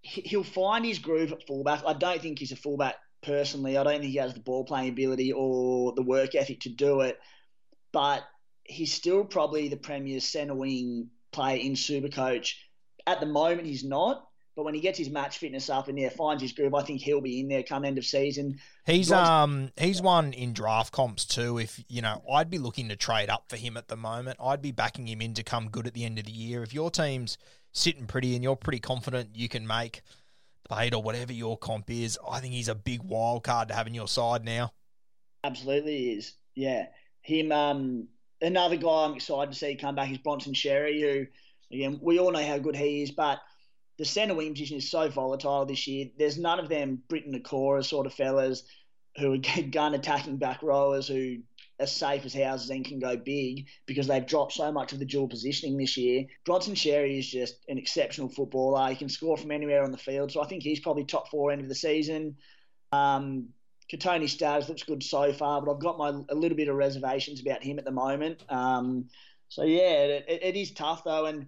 he'll 0.04 0.44
find 0.44 0.86
his 0.86 1.00
groove 1.00 1.32
at 1.32 1.48
fullback. 1.48 1.82
I 1.88 1.94
don't 1.94 2.22
think 2.22 2.39
he's 2.39 2.52
a 2.52 2.58
fullback 2.58 2.96
personally. 3.22 3.78
I 3.78 3.84
don't 3.84 4.02
think 4.02 4.12
he 4.12 4.18
has 4.18 4.34
the 4.34 4.42
ball 4.42 4.66
playing 4.66 4.89
ability 4.89 5.32
or 5.32 5.94
the 5.94 6.04
work 6.04 6.36
ethic 6.36 6.60
to 6.62 6.70
do 6.70 7.02
it. 7.02 7.18
But 7.94 8.24
he's 8.63 8.94
still 8.94 9.24
probably 9.24 9.70
the 9.70 9.78
premier 9.78 10.20
centre 10.20 10.56
wing 10.56 11.10
player 11.32 11.58
in 11.58 11.74
Supercoach. 11.74 12.54
At 13.08 13.22
the 13.22 13.26
moment, 13.26 13.66
he's 13.66 13.84
not. 13.84 14.28
But 14.56 14.66
when 14.66 14.76
he 14.76 14.82
gets 14.82 15.00
his 15.00 15.10
match 15.10 15.39
fitness 15.39 15.70
up 15.70 15.88
and 15.88 15.98
yeah 15.98 16.10
finds 16.10 16.42
his 16.42 16.52
groove, 16.52 16.76
I 16.76 16.84
think 16.84 17.02
he'll 17.02 17.22
be 17.22 17.39
in 17.39 17.48
there 17.48 17.63
come 17.63 17.84
end 17.84 17.98
of 17.98 18.06
season. 18.06 18.60
He's 18.86 19.12
um 19.12 19.72
he's 19.78 20.02
one 20.02 20.34
in 20.34 20.54
draft 20.54 20.92
comps 20.92 21.26
too. 21.26 21.58
If 21.58 21.84
you 21.88 22.02
know, 22.02 22.22
I'd 22.32 22.50
be 22.50 22.60
looking 22.60 22.89
to 22.89 22.96
trade 22.96 23.30
up 23.30 23.46
for 23.50 23.58
him 23.58 23.78
at 23.78 23.88
the 23.88 23.98
moment. 23.98 24.38
I'd 24.44 24.62
be 24.62 24.72
backing 24.72 25.08
him 25.08 25.22
in 25.22 25.34
to 25.36 25.44
come 25.44 25.70
good 25.70 25.88
at 25.88 25.94
the 25.94 26.06
end 26.06 26.20
of 26.20 26.26
the 26.26 26.32
year. 26.32 26.62
If 26.62 26.74
your 26.74 26.92
team's 26.92 27.38
sitting 27.72 28.06
pretty 28.06 28.36
and 28.36 28.44
you're 28.44 28.56
pretty 28.56 28.80
confident 28.80 29.30
you 29.34 29.50
can 29.50 29.66
make 29.66 30.04
the 30.70 30.78
eight 30.78 30.94
or 30.94 31.02
whatever 31.02 31.34
your 31.34 31.58
comp 31.58 31.89
is, 31.89 32.20
I 32.30 32.39
think 32.39 32.54
he's 32.54 32.68
a 32.68 32.76
big 32.76 33.02
wild 33.02 33.44
card 33.44 33.70
to 33.70 33.74
have 33.74 33.88
in 33.88 33.96
your 33.96 34.08
side 34.08 34.46
now. 34.46 34.72
Absolutely 35.44 36.12
is. 36.12 36.34
Yeah. 36.54 36.86
Him 37.22 37.52
um 37.52 38.08
another 38.39 38.76
guy 38.76 39.06
I'm 39.06 39.16
excited 39.16 39.52
to 39.52 39.58
see 39.58 39.76
come 39.76 39.96
back 39.96 40.12
is 40.12 40.20
Bronson 40.20 40.54
Xerri, 40.54 41.02
who 41.02 41.26
again 41.76 42.00
we 42.04 42.20
all 42.20 42.32
know 42.32 42.46
how 42.46 42.60
good 42.60 42.76
he 42.76 43.02
is, 43.02 43.10
but 43.10 43.39
the 43.98 44.06
centre 44.06 44.34
wing 44.34 44.54
position 44.54 44.78
is 44.78 44.90
so 44.90 45.10
volatile 45.10 45.66
this 45.66 45.88
year. 45.88 46.08
There's 46.18 46.38
none 46.38 46.60
of 46.60 46.70
them 46.70 47.02
Briton 47.08 47.34
Nikora 47.34 47.84
sort 47.84 48.06
of 48.06 48.14
fellas 48.14 48.64
who 49.18 49.34
are 49.34 49.38
gun 49.72 49.94
attacking 49.94 50.38
back 50.38 50.64
rowers 50.64 51.08
who 51.08 51.38
are 51.80 51.88
safe 51.88 52.26
as 52.26 52.34
houses 52.34 52.70
and 52.70 52.86
can 52.86 53.00
go 53.00 53.18
big 53.18 53.68
because 53.86 54.08
they've 54.08 54.26
dropped 54.26 54.54
so 54.54 54.72
much 54.72 54.94
of 54.94 55.00
the 55.00 55.06
dual 55.06 55.28
positioning 55.28 55.78
this 55.78 55.98
year. 55.98 56.26
Bronson 56.46 56.76
Xerri 56.76 57.20
is 57.20 57.30
just 57.30 57.56
an 57.68 57.78
exceptional 57.78 58.30
footballer. 58.30 58.90
He 58.90 58.96
can 58.96 59.10
score 59.10 59.38
from 59.38 59.52
anywhere 59.52 59.84
on 59.84 59.92
the 59.92 59.98
field, 59.98 60.32
so 60.32 60.42
I 60.42 60.48
think 60.48 60.64
he's 60.64 60.80
probably 60.80 61.06
top 61.06 61.30
four 61.30 61.52
end 61.52 61.62
of 61.62 61.70
the 61.70 61.76
season. 61.76 62.38
Um, 62.92 63.50
Kotoni 63.92 64.30
Staggs 64.30 64.70
looks 64.70 64.84
good 64.84 65.04
so 65.04 65.34
far, 65.34 65.62
but 65.62 65.72
I've 65.72 65.82
got 65.82 65.98
my 65.98 66.10
a 66.30 66.36
little 66.36 66.58
bit 66.58 66.70
of 66.70 66.76
reservations 66.76 67.42
about 67.42 67.64
him 67.64 67.80
at 67.80 67.86
the 67.86 67.92
moment. 67.92 68.44
Um, 68.50 69.10
so 69.50 69.64
yeah, 69.64 70.06
it, 70.06 70.26
it 70.28 70.56
is 70.56 70.72
tough 70.72 71.04
though, 71.04 71.26
and 71.26 71.48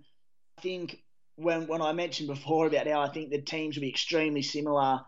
I 0.58 0.62
think 0.62 1.02
when 1.36 1.68
when 1.68 1.82
I 1.82 1.94
mentioned 1.94 2.30
before 2.30 2.68
about 2.68 2.88
how 2.88 3.02
I 3.02 3.10
think 3.10 3.30
the 3.30 3.42
teams 3.42 3.76
will 3.76 3.82
be 3.82 3.90
extremely 3.90 4.42
similar 4.42 5.02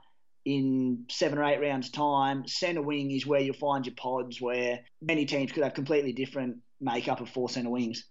in 0.46 1.06
seven 1.10 1.38
or 1.40 1.44
eight 1.44 1.60
rounds 1.60 1.90
time, 1.90 2.48
centre 2.48 2.82
wing 2.82 3.12
is 3.12 3.26
where 3.26 3.42
you'll 3.42 3.56
find 3.56 3.86
your 3.86 3.96
pods 3.96 4.40
where 4.40 4.80
many 5.02 5.26
teams 5.26 5.52
could 5.52 5.64
have 5.64 5.74
completely 5.74 6.14
different 6.14 6.58
makeup 6.80 7.20
of 7.20 7.30
four 7.30 7.50
centre 7.50 7.70
wings. 7.70 8.06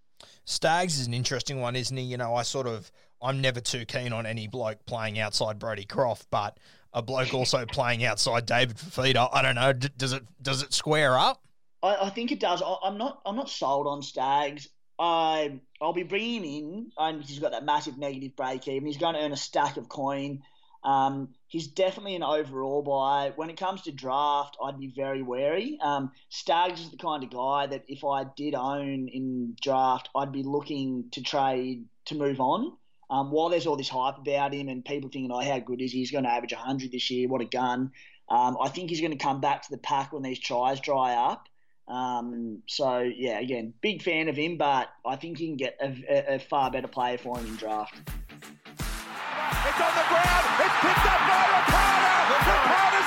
Staggs 0.45 0.99
is 0.99 1.07
an 1.07 1.15
interesting 1.15 1.61
one, 1.61 1.77
isn't 1.77 1.97
he? 1.97 2.05
You 2.05 2.17
know, 2.17 2.35
I 2.35 2.43
sort 2.43 2.67
of 2.67 2.91
I'm 3.23 3.41
never 3.41 3.61
too 3.61 3.85
keen 3.87 4.13
on 4.13 4.27
any 4.27 4.49
bloke 4.49 4.85
playing 4.87 5.19
outside 5.19 5.59
Brodie 5.59 5.85
Croft, 5.85 6.27
but 6.31 6.59
a 6.93 7.03
bloke 7.03 7.35
also 7.35 7.65
playing 7.67 8.05
outside 8.05 8.47
David 8.47 8.77
Fifita. 8.77 9.29
I 9.33 9.43
don't 9.43 9.55
know. 9.55 9.73
does 9.73 10.13
it 10.13 10.25
does 10.43 10.63
it 10.63 10.73
square 10.73 11.19
up? 11.19 11.43
I, 11.83 12.07
I 12.07 12.11
think 12.11 12.33
it 12.33 12.41
does. 12.41 12.63
I, 12.63 12.77
am 12.85 12.99
not 12.99 13.21
I'm 13.25 13.37
not 13.37 13.49
sold 13.49 13.87
on 13.87 14.03
Staggs. 14.03 14.69
I 14.99 15.61
I'll 15.81 15.93
be 15.93 16.03
bringing 16.03 16.45
in, 16.45 16.93
and 16.97 17.23
he's 17.23 17.39
got 17.39 17.53
that 17.53 17.65
massive 17.65 17.99
negative 17.99 18.37
break 18.37 18.67
even. 18.69 18.87
He's 18.87 18.97
going 18.97 19.15
to 19.15 19.21
earn 19.21 19.33
a 19.33 19.37
stack 19.37 19.77
of 19.77 19.89
coin. 19.89 20.43
Um, 20.87 21.31
he's 21.49 21.67
definitely 21.67 22.15
an 22.15 22.23
overall 22.23 22.81
buy. 22.81 23.33
When 23.35 23.51
it 23.51 23.57
comes 23.57 23.83
to 23.83 23.93
draft, 23.93 24.57
I'd 24.65 24.79
be 24.79 24.93
very 24.95 25.21
wary. 25.21 25.79
Um, 25.83 26.13
Staggs 26.29 26.81
is 26.81 26.91
the 26.91 26.97
kind 26.97 27.25
of 27.25 27.31
guy 27.31 27.67
that 27.67 27.85
if 27.89 28.05
I 28.05 28.25
did 28.37 28.55
own 28.55 29.09
in 29.09 29.57
draft, 29.61 30.09
I'd 30.15 30.33
be 30.33 30.45
looking 30.45 31.07
to 31.13 31.23
trade 31.23 31.87
to 32.07 32.15
move 32.15 32.41
on. 32.41 32.73
Um, 33.11 33.31
while 33.31 33.49
there's 33.49 33.67
all 33.67 33.77
this 33.77 33.89
hype 33.89 34.19
about 34.19 34.55
him 34.55 34.69
and 34.69 34.85
people 34.85 35.11
thinking, 35.11 35.31
oh, 35.33 35.41
how 35.41 35.59
good 35.59 35.81
is 35.83 35.93
he? 35.93 35.99
He's 35.99 36.11
going 36.11 36.25
to 36.25 36.31
average 36.31 36.53
100 36.53 36.91
this 36.91 37.11
year. 37.11 37.29
What 37.29 37.41
a 37.41 37.47
gun. 37.47 37.93
Um, 38.29 38.57
I 38.61 38.69
think 38.69 38.91
he's 38.91 39.01
going 39.01 39.17
to 39.17 39.25
come 39.25 39.41
back 39.41 39.63
to 39.63 39.71
the 39.71 39.79
pack 39.79 40.13
when 40.13 40.23
these 40.23 40.39
tries 40.39 40.81
dry 40.81 41.15
up. 41.15 41.49
Um, 41.89 42.63
so, 42.67 43.01
yeah, 43.01 43.39
again, 43.39 43.73
big 43.81 44.03
fan 44.03 44.29
of 44.29 44.37
him, 44.37 44.57
but 44.57 44.89
I 45.05 45.17
think 45.17 45.39
you 45.41 45.49
can 45.49 45.57
get 45.57 45.77
a, 45.81 45.87
a, 46.09 46.35
a 46.35 46.39
far 46.39 46.71
better 46.71 46.89
player 46.89 47.19
for 47.19 47.39
him 47.39 47.47
in 47.47 47.57
draft. 47.57 47.95
It's 47.97 49.81
on 49.81 49.95
the 49.95 50.05
ground. 50.09 50.47
It's 50.59 50.77
picked 50.81 51.07
up 51.07 51.21
by 51.29 51.45
Rapana. 51.53 52.07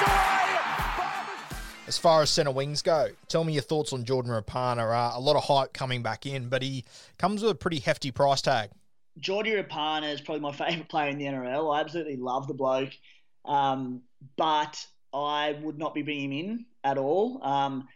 Away. 0.03 0.29
As 1.87 1.97
far 1.97 2.21
as 2.21 2.29
centre 2.29 2.51
wings 2.51 2.81
go, 2.81 3.09
tell 3.27 3.43
me 3.43 3.53
your 3.53 3.63
thoughts 3.63 3.93
on 3.93 4.03
Jordan 4.03 4.31
Rapana. 4.31 4.91
Uh, 4.93 5.17
a 5.17 5.19
lot 5.19 5.35
of 5.35 5.43
hype 5.43 5.73
coming 5.73 6.03
back 6.03 6.25
in, 6.25 6.47
but 6.47 6.61
he 6.61 6.85
comes 7.17 7.41
with 7.41 7.51
a 7.51 7.55
pretty 7.55 7.79
hefty 7.79 8.11
price 8.11 8.41
tag. 8.41 8.69
Jordy 9.17 9.51
Rapana 9.51 10.13
is 10.13 10.21
probably 10.21 10.41
my 10.41 10.51
favourite 10.55 10.87
player 10.87 11.09
in 11.09 11.17
the 11.17 11.25
NRL. 11.25 11.75
I 11.75 11.81
absolutely 11.81 12.17
love 12.17 12.47
the 12.47 12.53
bloke, 12.53 12.91
um, 13.43 14.03
but 14.37 14.85
I 15.13 15.57
would 15.63 15.77
not 15.79 15.93
be 15.95 16.03
bringing 16.03 16.31
him 16.31 16.45
in 16.45 16.65
at 16.83 16.97
all. 16.97 17.43
Um, 17.43 17.87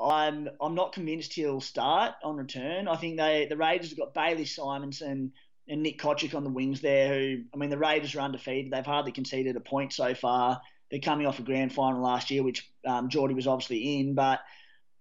I'm 0.00 0.48
I'm 0.60 0.74
not 0.74 0.92
convinced 0.92 1.32
he'll 1.32 1.60
start 1.60 2.14
on 2.22 2.36
return. 2.36 2.88
I 2.88 2.96
think 2.96 3.16
they 3.16 3.46
the 3.48 3.56
Raiders 3.56 3.90
have 3.90 3.98
got 3.98 4.14
Bailey 4.14 4.44
Simonsson 4.44 5.30
and 5.68 5.82
Nick 5.82 6.00
Cotric 6.00 6.34
on 6.34 6.44
the 6.44 6.50
wings 6.50 6.80
there. 6.80 7.08
Who 7.08 7.42
I 7.52 7.56
mean, 7.56 7.70
the 7.70 7.78
Raiders 7.78 8.14
are 8.14 8.20
undefeated. 8.20 8.72
They've 8.72 8.86
hardly 8.86 9.12
conceded 9.12 9.56
a 9.56 9.60
point 9.60 9.92
so 9.92 10.14
far. 10.14 10.60
they're 10.90 11.00
coming 11.00 11.26
off 11.26 11.40
a 11.40 11.42
grand 11.42 11.72
final 11.72 12.02
last 12.02 12.30
year, 12.30 12.42
which 12.42 12.70
um, 12.86 13.08
Geordie 13.08 13.34
was 13.34 13.46
obviously 13.46 13.98
in, 13.98 14.14
but 14.14 14.40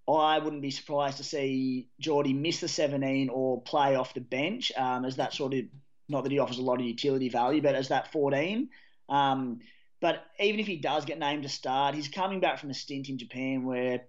I 0.09 0.39
wouldn't 0.39 0.61
be 0.61 0.71
surprised 0.71 1.17
to 1.17 1.23
see 1.23 1.89
Geordie 1.99 2.33
miss 2.33 2.61
the 2.61 2.67
17 2.67 3.29
or 3.29 3.61
play 3.61 3.95
off 3.95 4.13
the 4.13 4.21
bench 4.21 4.71
um, 4.77 5.03
as 5.03 5.17
that 5.17 5.33
sort 5.33 5.53
of, 5.53 5.65
not 6.07 6.23
that 6.23 6.31
he 6.31 6.39
offers 6.39 6.59
a 6.59 6.63
lot 6.63 6.79
of 6.79 6.85
utility 6.85 7.29
value, 7.29 7.61
but 7.61 7.75
as 7.75 7.89
that 7.89 8.11
14. 8.11 8.69
Um, 9.09 9.59
but 9.99 10.23
even 10.39 10.59
if 10.59 10.67
he 10.67 10.77
does 10.77 11.05
get 11.05 11.19
named 11.19 11.43
to 11.43 11.49
start, 11.49 11.95
he's 11.95 12.07
coming 12.07 12.39
back 12.39 12.59
from 12.59 12.69
a 12.69 12.73
stint 12.73 13.09
in 13.09 13.17
Japan 13.17 13.65
where 13.65 14.01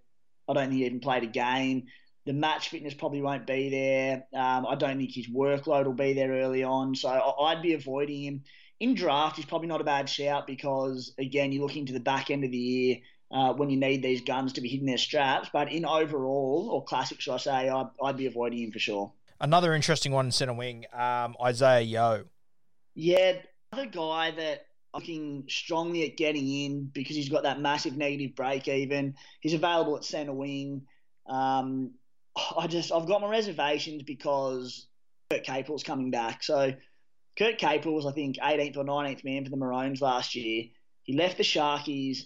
I 0.48 0.54
don't 0.54 0.68
think 0.68 0.80
he 0.80 0.86
even 0.86 1.00
played 1.00 1.22
a 1.22 1.26
game. 1.26 1.86
The 2.26 2.32
match 2.32 2.68
fitness 2.68 2.94
probably 2.94 3.22
won't 3.22 3.46
be 3.46 3.70
there. 3.70 4.24
Um, 4.34 4.66
I 4.66 4.74
don't 4.74 4.98
think 4.98 5.12
his 5.12 5.28
workload 5.28 5.86
will 5.86 5.92
be 5.94 6.12
there 6.12 6.30
early 6.32 6.62
on. 6.62 6.94
So 6.94 7.08
I'd 7.08 7.62
be 7.62 7.74
avoiding 7.74 8.22
him. 8.22 8.44
In 8.80 8.94
draft, 8.94 9.36
he's 9.36 9.44
probably 9.44 9.66
not 9.66 9.80
a 9.80 9.84
bad 9.84 10.08
shout 10.08 10.46
because, 10.46 11.12
again, 11.18 11.52
you're 11.52 11.62
looking 11.62 11.86
to 11.86 11.92
the 11.92 12.00
back 12.00 12.30
end 12.30 12.44
of 12.44 12.50
the 12.50 12.58
year 12.58 12.96
uh, 13.30 13.52
when 13.54 13.70
you 13.70 13.76
need 13.76 14.02
these 14.02 14.20
guns 14.20 14.52
to 14.52 14.60
be 14.60 14.68
hitting 14.68 14.86
their 14.86 14.98
straps. 14.98 15.48
But 15.52 15.72
in 15.72 15.84
overall, 15.84 16.70
or 16.72 16.84
classic, 16.84 17.20
should 17.20 17.34
I 17.34 17.38
say, 17.38 17.68
I'd, 17.68 17.88
I'd 18.02 18.16
be 18.16 18.26
avoiding 18.26 18.60
him 18.60 18.72
for 18.72 18.78
sure. 18.78 19.12
Another 19.40 19.74
interesting 19.74 20.12
one 20.12 20.26
in 20.26 20.32
centre 20.32 20.52
wing, 20.52 20.86
um, 20.92 21.34
Isaah 21.42 21.80
Yeo. 21.80 22.24
Yeah, 22.94 23.38
another 23.72 23.88
guy 23.88 24.30
that 24.32 24.66
looking 24.94 25.44
strongly 25.48 26.04
at 26.04 26.16
getting 26.16 26.48
in 26.48 26.90
because 26.92 27.16
he's 27.16 27.28
got 27.28 27.42
that 27.44 27.60
massive 27.60 27.96
negative 27.96 28.34
break 28.34 28.68
even. 28.68 29.14
He's 29.40 29.54
available 29.54 29.96
at 29.96 30.04
centre 30.04 30.32
wing. 30.32 30.82
Um, 31.28 31.92
I 32.56 32.66
just 32.66 32.92
I've 32.92 33.06
got 33.06 33.20
my 33.20 33.28
reservations 33.28 34.02
because 34.02 34.86
Kurt 35.30 35.44
Capewell's 35.44 35.82
coming 35.82 36.10
back. 36.10 36.42
So 36.42 36.72
Kurt 37.36 37.58
Capewell 37.58 37.94
was 37.94 38.06
I 38.06 38.12
think 38.12 38.36
18th 38.38 38.76
or 38.76 38.84
19th 38.84 39.24
man 39.24 39.44
for 39.44 39.50
the 39.50 39.56
Maroons 39.56 40.00
last 40.00 40.34
year. 40.34 40.64
He 41.02 41.16
left 41.16 41.36
the 41.36 41.42
Sharkies 41.42 42.24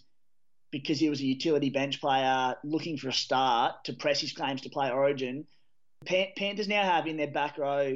because 0.70 0.98
he 0.98 1.10
was 1.10 1.20
a 1.20 1.24
utility 1.24 1.70
bench 1.70 2.00
player 2.00 2.56
looking 2.64 2.96
for 2.96 3.08
a 3.08 3.12
start 3.12 3.84
to 3.84 3.92
press 3.92 4.20
his 4.20 4.32
claims 4.32 4.62
to 4.62 4.70
play 4.70 4.90
Origin. 4.90 5.46
Panthers 6.04 6.66
now 6.66 6.82
have 6.82 7.06
in 7.06 7.16
their 7.16 7.30
back 7.30 7.58
row 7.58 7.94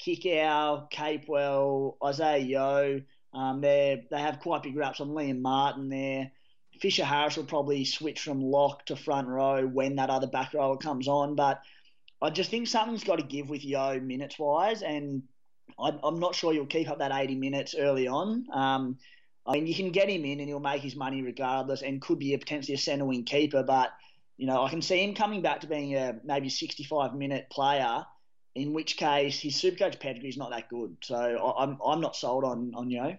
Kikau, 0.00 0.90
Capewell, 0.90 1.96
Isaah 2.02 2.38
Yeo. 2.38 3.02
Um, 3.34 3.60
they 3.60 4.04
they 4.10 4.20
have 4.20 4.40
quite 4.40 4.62
big 4.62 4.76
raps 4.76 5.00
on 5.00 5.08
Liam 5.10 5.40
Martin 5.40 5.88
there. 5.88 6.30
Fisher 6.80 7.04
Harris 7.04 7.36
will 7.36 7.44
probably 7.44 7.84
switch 7.84 8.20
from 8.20 8.42
lock 8.42 8.86
to 8.86 8.96
front 8.96 9.28
row 9.28 9.66
when 9.66 9.96
that 9.96 10.10
other 10.10 10.26
back 10.26 10.52
rower 10.54 10.76
comes 10.76 11.06
on. 11.06 11.34
But 11.34 11.62
I 12.20 12.30
just 12.30 12.50
think 12.50 12.66
something's 12.66 13.04
got 13.04 13.18
to 13.18 13.24
give 13.24 13.48
with 13.48 13.64
Yeo 13.64 14.00
minutes 14.00 14.38
wise, 14.38 14.82
and 14.82 15.22
I, 15.78 15.92
am 16.04 16.18
not 16.18 16.34
sure 16.34 16.52
you'll 16.52 16.66
keep 16.66 16.90
up 16.90 16.98
that 16.98 17.12
80 17.12 17.36
minutes 17.36 17.74
early 17.78 18.08
on. 18.08 18.46
Um, 18.52 18.98
I 19.46 19.54
mean, 19.54 19.66
you 19.66 19.74
can 19.74 19.90
get 19.90 20.08
him 20.08 20.24
in 20.24 20.38
and 20.38 20.48
he'll 20.48 20.60
make 20.60 20.82
his 20.82 20.96
money 20.96 21.22
regardless, 21.22 21.82
and 21.82 22.00
could 22.00 22.18
be 22.18 22.34
a 22.34 22.38
potentially 22.38 22.74
a 22.74 22.78
centre 22.78 23.04
wing 23.04 23.24
keeper. 23.24 23.62
But 23.62 23.90
you 24.36 24.46
know, 24.46 24.62
I 24.62 24.70
can 24.70 24.82
see 24.82 25.02
him 25.02 25.14
coming 25.14 25.42
back 25.42 25.60
to 25.60 25.66
being 25.66 25.96
a 25.96 26.18
maybe 26.24 26.48
65 26.48 27.14
minute 27.14 27.48
player. 27.50 28.04
In 28.54 28.72
which 28.72 28.96
case, 28.96 29.40
his 29.40 29.54
Supercoach 29.54 29.98
pedigree 29.98 30.28
is 30.28 30.36
not 30.36 30.50
that 30.50 30.68
good. 30.68 30.96
So 31.02 31.54
I'm 31.58 31.78
I'm 31.84 32.00
not 32.00 32.16
sold 32.16 32.44
on 32.44 32.72
on 32.74 32.90
Yeo. 32.90 33.18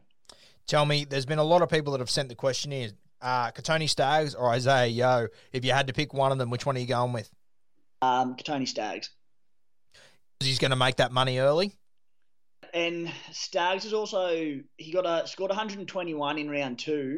Tell 0.68 0.86
me, 0.86 1.06
there's 1.06 1.26
been 1.26 1.40
a 1.40 1.44
lot 1.44 1.62
of 1.62 1.70
people 1.70 1.92
that 1.94 2.00
have 2.00 2.10
sent 2.10 2.30
the 2.30 2.36
question 2.36 2.72
uh, 3.22 3.52
Kotoni 3.52 3.90
Staggs 3.90 4.36
or 4.36 4.50
Isaah 4.50 4.88
Yeo. 4.88 5.28
If 5.52 5.66
you 5.66 5.74
had 5.74 5.88
to 5.88 5.94
pick 5.94 6.14
one 6.14 6.32
of 6.32 6.38
them, 6.38 6.50
which 6.50 6.66
one 6.66 6.78
are 6.78 6.80
you 6.80 6.88
going 6.88 7.14
with? 7.14 7.30
Um, 8.02 8.36
Kotoni 8.36 8.68
Staggs. 8.68 9.10
He's 10.40 10.60
going 10.60 10.72
to 10.72 10.78
make 10.78 10.98
that 10.98 11.12
money 11.12 11.40
early 11.40 11.74
and 12.74 13.12
Staggs 13.32 13.86
is 13.86 13.94
also 13.94 14.60
he 14.78 14.92
got 14.92 15.06
a 15.06 15.28
scored 15.28 15.50
121 15.50 16.38
in 16.38 16.50
round 16.50 16.80
two. 16.80 17.18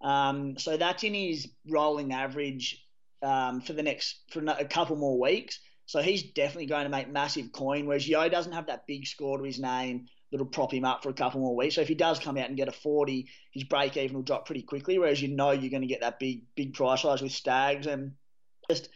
Um, 0.00 0.58
so 0.58 0.76
that's 0.76 1.04
in 1.04 1.14
his 1.14 1.48
rolling 1.68 2.12
average 2.12 2.84
um, 3.22 3.60
for 3.60 3.72
the 3.72 3.82
next 3.82 4.20
for 4.30 4.42
a 4.46 4.64
couple 4.64 4.96
more 4.96 5.18
weeks. 5.18 5.60
So 5.86 6.00
he's 6.00 6.22
definitely 6.22 6.66
going 6.66 6.84
to 6.84 6.90
make 6.90 7.08
massive 7.08 7.52
coin. 7.52 7.86
Whereas 7.86 8.08
Yeo 8.08 8.28
doesn't 8.28 8.52
have 8.52 8.68
that 8.68 8.86
big 8.86 9.06
score 9.06 9.38
to 9.38 9.44
his 9.44 9.58
name 9.58 10.06
that'll 10.30 10.46
prop 10.46 10.72
him 10.72 10.84
up 10.84 11.02
for 11.02 11.08
a 11.08 11.14
couple 11.14 11.40
more 11.40 11.56
weeks. 11.56 11.74
So 11.74 11.80
if 11.80 11.88
he 11.88 11.96
does 11.96 12.20
come 12.20 12.38
out 12.38 12.46
and 12.46 12.56
get 12.56 12.68
a 12.68 12.72
40, 12.72 13.26
his 13.52 13.64
break 13.64 13.96
even 13.96 14.16
will 14.16 14.22
drop 14.22 14.46
pretty 14.46 14.62
quickly. 14.62 14.98
Whereas 14.98 15.20
you 15.20 15.34
know 15.34 15.50
you're 15.50 15.70
going 15.70 15.82
to 15.82 15.88
get 15.88 16.02
that 16.02 16.20
big 16.20 16.44
big 16.54 16.74
price 16.74 17.04
rise 17.04 17.20
with 17.20 17.32
Staggs 17.32 17.86
and 17.86 18.12
just 18.68 18.88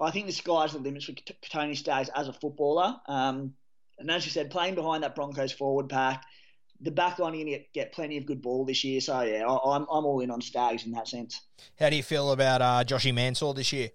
I 0.00 0.10
think 0.10 0.26
the 0.26 0.32
sky's 0.32 0.72
the 0.72 0.78
limits 0.78 1.04
for 1.04 1.12
Tony 1.50 1.74
Staggs 1.74 2.10
as 2.14 2.28
a 2.28 2.32
footballer. 2.32 2.96
Um, 3.06 3.54
and 3.98 4.10
as 4.10 4.24
you 4.24 4.32
said, 4.32 4.50
playing 4.50 4.74
behind 4.74 5.02
that 5.02 5.14
Broncos 5.14 5.52
forward 5.52 5.90
pack, 5.90 6.24
the 6.80 6.90
back 6.90 7.18
line 7.18 7.32
to 7.32 7.58
get, 7.74 7.92
plenty 7.92 8.16
of 8.16 8.26
good 8.26 8.40
ball 8.40 8.64
this 8.64 8.84
year. 8.84 9.00
So 9.00 9.20
yeah, 9.22 9.46
I, 9.46 9.76
am 9.76 9.86
I'm 9.90 10.04
all 10.06 10.20
in 10.20 10.30
on 10.30 10.40
Staggs 10.40 10.86
in 10.86 10.92
that 10.92 11.08
sense. 11.08 11.40
How 11.78 11.90
do 11.90 11.96
you 11.96 12.02
feel 12.02 12.32
about 12.32 12.62
uh, 12.62 12.84
Joshy 12.84 13.14
Mansour 13.14 13.52
this 13.54 13.72
year? 13.72 13.90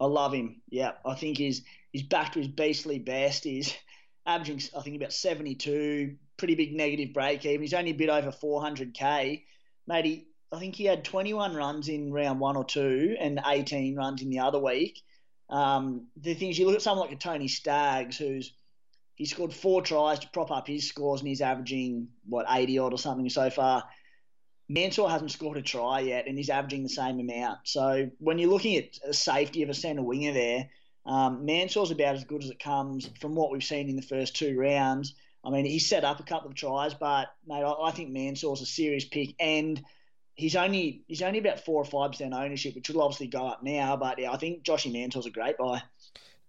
I 0.00 0.06
love 0.06 0.32
him. 0.32 0.60
Yeah, 0.70 0.92
I 1.04 1.14
think 1.14 1.38
he's 1.38 1.62
he's 1.92 2.02
back 2.02 2.32
to 2.32 2.38
his 2.38 2.48
beastly 2.48 2.98
best. 2.98 3.44
He's 3.44 3.74
averaging, 4.26 4.60
I 4.76 4.82
think, 4.82 4.96
about 4.96 5.12
72, 5.12 6.16
pretty 6.36 6.54
big 6.54 6.74
negative 6.74 7.12
break 7.12 7.44
even. 7.44 7.62
He's 7.62 7.74
only 7.74 7.90
a 7.90 7.94
bit 7.94 8.08
over 8.08 8.30
400k. 8.30 9.42
Mate, 9.86 10.04
he, 10.04 10.26
I 10.52 10.58
think 10.58 10.74
he 10.76 10.84
had 10.84 11.04
21 11.04 11.54
runs 11.54 11.88
in 11.88 12.12
round 12.12 12.40
one 12.40 12.56
or 12.56 12.64
two 12.64 13.16
and 13.18 13.40
18 13.44 13.96
runs 13.96 14.22
in 14.22 14.30
the 14.30 14.40
other 14.40 14.58
week. 14.58 15.00
Um, 15.48 16.06
the 16.16 16.34
things 16.34 16.58
you 16.58 16.66
look 16.66 16.76
at 16.76 16.82
someone 16.82 17.08
like 17.08 17.16
a 17.16 17.20
Tony 17.20 17.48
Staggs, 17.48 18.16
who's 18.16 18.52
he 19.20 19.26
scored 19.26 19.52
four 19.52 19.82
tries 19.82 20.18
to 20.20 20.28
prop 20.30 20.50
up 20.50 20.66
his 20.66 20.88
scores 20.88 21.20
and 21.20 21.28
he's 21.28 21.42
averaging 21.42 22.08
what 22.26 22.46
80 22.48 22.78
odd 22.78 22.94
or 22.94 22.96
something 22.96 23.28
so 23.28 23.50
far. 23.50 23.84
Mansour 24.66 25.10
hasn't 25.10 25.30
scored 25.30 25.58
a 25.58 25.62
try 25.62 26.00
yet 26.00 26.26
and 26.26 26.38
he's 26.38 26.48
averaging 26.48 26.82
the 26.82 26.88
same 26.88 27.20
amount. 27.20 27.58
So 27.64 28.08
when 28.16 28.38
you're 28.38 28.48
looking 28.48 28.76
at 28.76 28.98
the 29.06 29.12
safety 29.12 29.62
of 29.62 29.68
a 29.68 29.74
centre 29.74 30.02
winger 30.02 30.32
there, 30.32 30.70
um, 31.04 31.44
Mansour's 31.44 31.90
about 31.90 32.14
as 32.14 32.24
good 32.24 32.42
as 32.42 32.48
it 32.48 32.62
comes 32.62 33.10
from 33.20 33.34
what 33.34 33.50
we've 33.50 33.62
seen 33.62 33.90
in 33.90 33.96
the 33.96 34.00
first 34.00 34.36
two 34.36 34.58
rounds. 34.58 35.14
I 35.44 35.50
mean, 35.50 35.66
he 35.66 35.80
set 35.80 36.02
up 36.02 36.18
a 36.20 36.22
couple 36.22 36.48
of 36.48 36.54
tries, 36.54 36.94
but 36.94 37.28
mate, 37.46 37.62
I, 37.62 37.72
I 37.72 37.90
think 37.90 38.12
Mansour's 38.12 38.62
a 38.62 38.66
serious 38.66 39.04
pick, 39.04 39.34
and 39.38 39.82
he's 40.34 40.56
only 40.56 41.04
he's 41.08 41.20
only 41.20 41.40
about 41.40 41.60
four 41.60 41.82
or 41.82 41.84
five 41.84 42.12
percent 42.12 42.32
ownership, 42.32 42.74
which 42.74 42.88
will 42.88 43.02
obviously 43.02 43.26
go 43.26 43.46
up 43.46 43.62
now. 43.62 43.98
But 43.98 44.18
yeah, 44.18 44.32
I 44.32 44.38
think 44.38 44.62
Joshy 44.62 44.90
Mansour's 44.90 45.26
a 45.26 45.30
great 45.30 45.58
buy. 45.58 45.82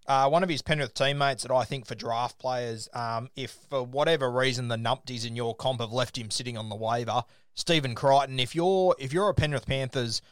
Uh, 0.06 0.28
one 0.28 0.42
of 0.42 0.48
his 0.48 0.62
Penrith 0.62 0.94
teammates 0.94 1.42
that 1.42 1.52
I 1.52 1.64
think 1.64 1.86
for 1.86 1.94
draft 1.94 2.38
players, 2.38 2.88
um, 2.92 3.28
if 3.36 3.52
for 3.70 3.84
whatever 3.84 4.30
reason 4.30 4.68
the 4.68 4.76
numpties 4.76 5.26
in 5.26 5.36
your 5.36 5.54
comp 5.54 5.80
have 5.80 5.92
left 5.92 6.18
him 6.18 6.30
sitting 6.30 6.58
on 6.58 6.68
the 6.68 6.76
waiver, 6.76 7.24
Stephen 7.54 7.94
Crichton. 7.94 8.40
If 8.40 8.54
you're 8.54 8.96
if 8.98 9.12
you're 9.12 9.28
a 9.28 9.34
Penrith 9.34 9.66
Panthers 9.66 10.22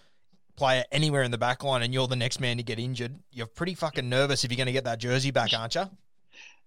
player 0.56 0.84
anywhere 0.90 1.22
in 1.22 1.30
the 1.30 1.38
back 1.38 1.62
line 1.62 1.82
and 1.82 1.94
you're 1.94 2.08
the 2.08 2.16
next 2.16 2.40
man 2.40 2.56
to 2.56 2.62
get 2.62 2.78
injured, 2.78 3.18
you're 3.30 3.46
pretty 3.46 3.74
fucking 3.74 4.08
nervous 4.08 4.44
if 4.44 4.50
you're 4.50 4.56
going 4.56 4.66
to 4.66 4.72
get 4.72 4.84
that 4.84 4.98
jersey 4.98 5.30
back, 5.30 5.52
aren't 5.54 5.74
you? 5.74 5.88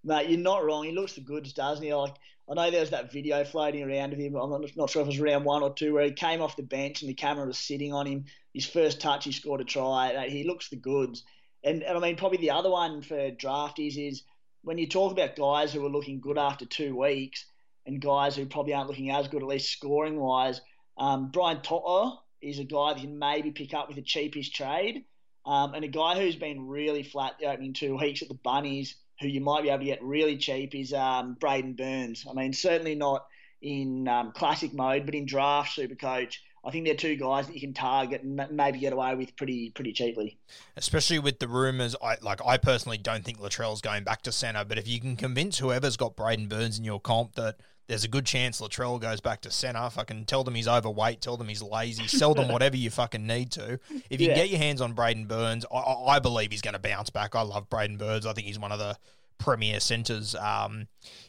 Mate, 0.02 0.28
you're 0.28 0.40
not 0.40 0.64
wrong. 0.64 0.84
He 0.84 0.92
looks 0.92 1.14
the 1.14 1.20
goods, 1.20 1.52
doesn't 1.52 1.84
he? 1.84 1.92
Like 1.92 2.14
I 2.48 2.54
know 2.54 2.70
there's 2.70 2.90
that 2.90 3.12
video 3.12 3.44
floating 3.44 3.82
around 3.82 4.12
of 4.12 4.18
him. 4.18 4.34
I'm 4.34 4.50
not, 4.50 4.76
not 4.76 4.90
sure 4.90 5.02
if 5.02 5.06
it 5.06 5.10
was 5.10 5.20
round 5.20 5.44
one 5.44 5.62
or 5.62 5.72
two 5.72 5.94
where 5.94 6.04
he 6.04 6.12
came 6.12 6.42
off 6.42 6.56
the 6.56 6.62
bench 6.62 7.02
and 7.02 7.08
the 7.08 7.14
camera 7.14 7.46
was 7.46 7.58
sitting 7.58 7.92
on 7.92 8.06
him. 8.06 8.24
His 8.52 8.66
first 8.66 9.00
touch, 9.00 9.24
he 9.24 9.32
scored 9.32 9.60
a 9.60 9.64
try. 9.64 10.28
He 10.28 10.44
looks 10.44 10.68
the 10.68 10.76
goods. 10.76 11.24
And, 11.64 11.82
and 11.82 11.96
I 11.96 12.00
mean, 12.00 12.16
probably 12.16 12.38
the 12.38 12.50
other 12.50 12.70
one 12.70 13.02
for 13.02 13.30
drafties 13.30 13.96
is 13.96 14.22
when 14.62 14.78
you 14.78 14.86
talk 14.86 15.12
about 15.12 15.36
guys 15.36 15.72
who 15.72 15.84
are 15.84 15.90
looking 15.90 16.20
good 16.20 16.38
after 16.38 16.66
two 16.66 16.96
weeks 16.96 17.46
and 17.86 18.00
guys 18.00 18.36
who 18.36 18.46
probably 18.46 18.74
aren't 18.74 18.88
looking 18.88 19.10
as 19.10 19.28
good, 19.28 19.42
at 19.42 19.48
least 19.48 19.72
scoring 19.72 20.18
wise. 20.18 20.60
Um, 20.96 21.30
Brian 21.30 21.60
To'o 21.60 22.18
is 22.40 22.58
a 22.58 22.64
guy 22.64 22.92
that 22.92 23.02
you 23.02 23.08
can 23.08 23.18
maybe 23.18 23.50
pick 23.50 23.74
up 23.74 23.88
with 23.88 23.98
a 23.98 24.02
cheapest 24.02 24.54
trade. 24.54 25.04
Um, 25.46 25.74
and 25.74 25.84
a 25.84 25.88
guy 25.88 26.18
who's 26.18 26.36
been 26.36 26.68
really 26.68 27.02
flat 27.02 27.34
the 27.38 27.46
opening 27.46 27.74
two 27.74 27.96
weeks 27.98 28.22
at 28.22 28.28
the 28.28 28.34
Bunnies, 28.34 28.96
who 29.20 29.28
you 29.28 29.40
might 29.40 29.62
be 29.62 29.68
able 29.68 29.80
to 29.80 29.84
get 29.84 30.02
really 30.02 30.38
cheap, 30.38 30.74
is 30.74 30.92
um, 30.92 31.36
Braidon 31.38 31.76
Burns. 31.76 32.24
I 32.28 32.32
mean, 32.32 32.52
certainly 32.52 32.94
not 32.94 33.26
in 33.60 34.08
um, 34.08 34.32
classic 34.32 34.72
mode, 34.72 35.04
but 35.04 35.14
in 35.14 35.26
draft 35.26 35.74
super 35.74 35.94
coach, 35.94 36.42
I 36.64 36.70
think 36.70 36.84
they're 36.86 36.94
two 36.94 37.16
guys 37.16 37.46
that 37.46 37.54
you 37.54 37.60
can 37.60 37.74
target 37.74 38.22
and 38.22 38.40
maybe 38.50 38.78
get 38.78 38.92
away 38.92 39.14
with 39.14 39.36
pretty 39.36 39.70
pretty 39.70 39.92
cheaply. 39.92 40.38
Especially 40.76 41.18
with 41.18 41.38
the 41.38 41.48
rumours, 41.48 41.94
I 42.02 42.16
like 42.22 42.40
I 42.44 42.56
personally 42.56 42.98
don't 42.98 43.24
think 43.24 43.38
Latrell's 43.38 43.80
going 43.80 44.04
back 44.04 44.22
to 44.22 44.32
centre, 44.32 44.64
but 44.64 44.78
if 44.78 44.88
you 44.88 45.00
can 45.00 45.16
convince 45.16 45.58
whoever's 45.58 45.96
got 45.96 46.16
Braidon 46.16 46.48
Burns 46.48 46.78
in 46.78 46.84
your 46.84 47.00
comp 47.00 47.34
that 47.34 47.56
there's 47.86 48.04
a 48.04 48.08
good 48.08 48.24
chance 48.24 48.60
Latrell 48.60 48.98
goes 48.98 49.20
back 49.20 49.42
to 49.42 49.50
centre. 49.50 49.90
Fucking 49.90 50.24
tell 50.24 50.42
them 50.42 50.54
he's 50.54 50.68
overweight, 50.68 51.20
tell 51.20 51.36
them 51.36 51.48
he's 51.48 51.62
lazy, 51.62 52.06
sell 52.06 52.34
them 52.34 52.48
whatever 52.52 52.76
you 52.76 52.90
fucking 52.90 53.26
need 53.26 53.52
to. 53.52 53.78
If 54.08 54.20
you 54.20 54.28
yeah. 54.28 54.34
can 54.34 54.42
get 54.42 54.50
your 54.50 54.58
hands 54.58 54.80
on 54.80 54.94
Braidon 54.94 55.28
Burns, 55.28 55.66
I, 55.72 55.78
I 55.78 56.18
believe 56.18 56.50
he's 56.50 56.62
going 56.62 56.74
to 56.74 56.80
bounce 56.80 57.10
back. 57.10 57.34
I 57.34 57.42
love 57.42 57.68
Braidon 57.68 57.98
Burns. 57.98 58.26
I 58.26 58.32
think 58.32 58.46
he's 58.46 58.58
one 58.58 58.72
of 58.72 58.78
the 58.78 58.96
premier 59.38 59.80
centres 59.80 60.34
um, 60.36 60.86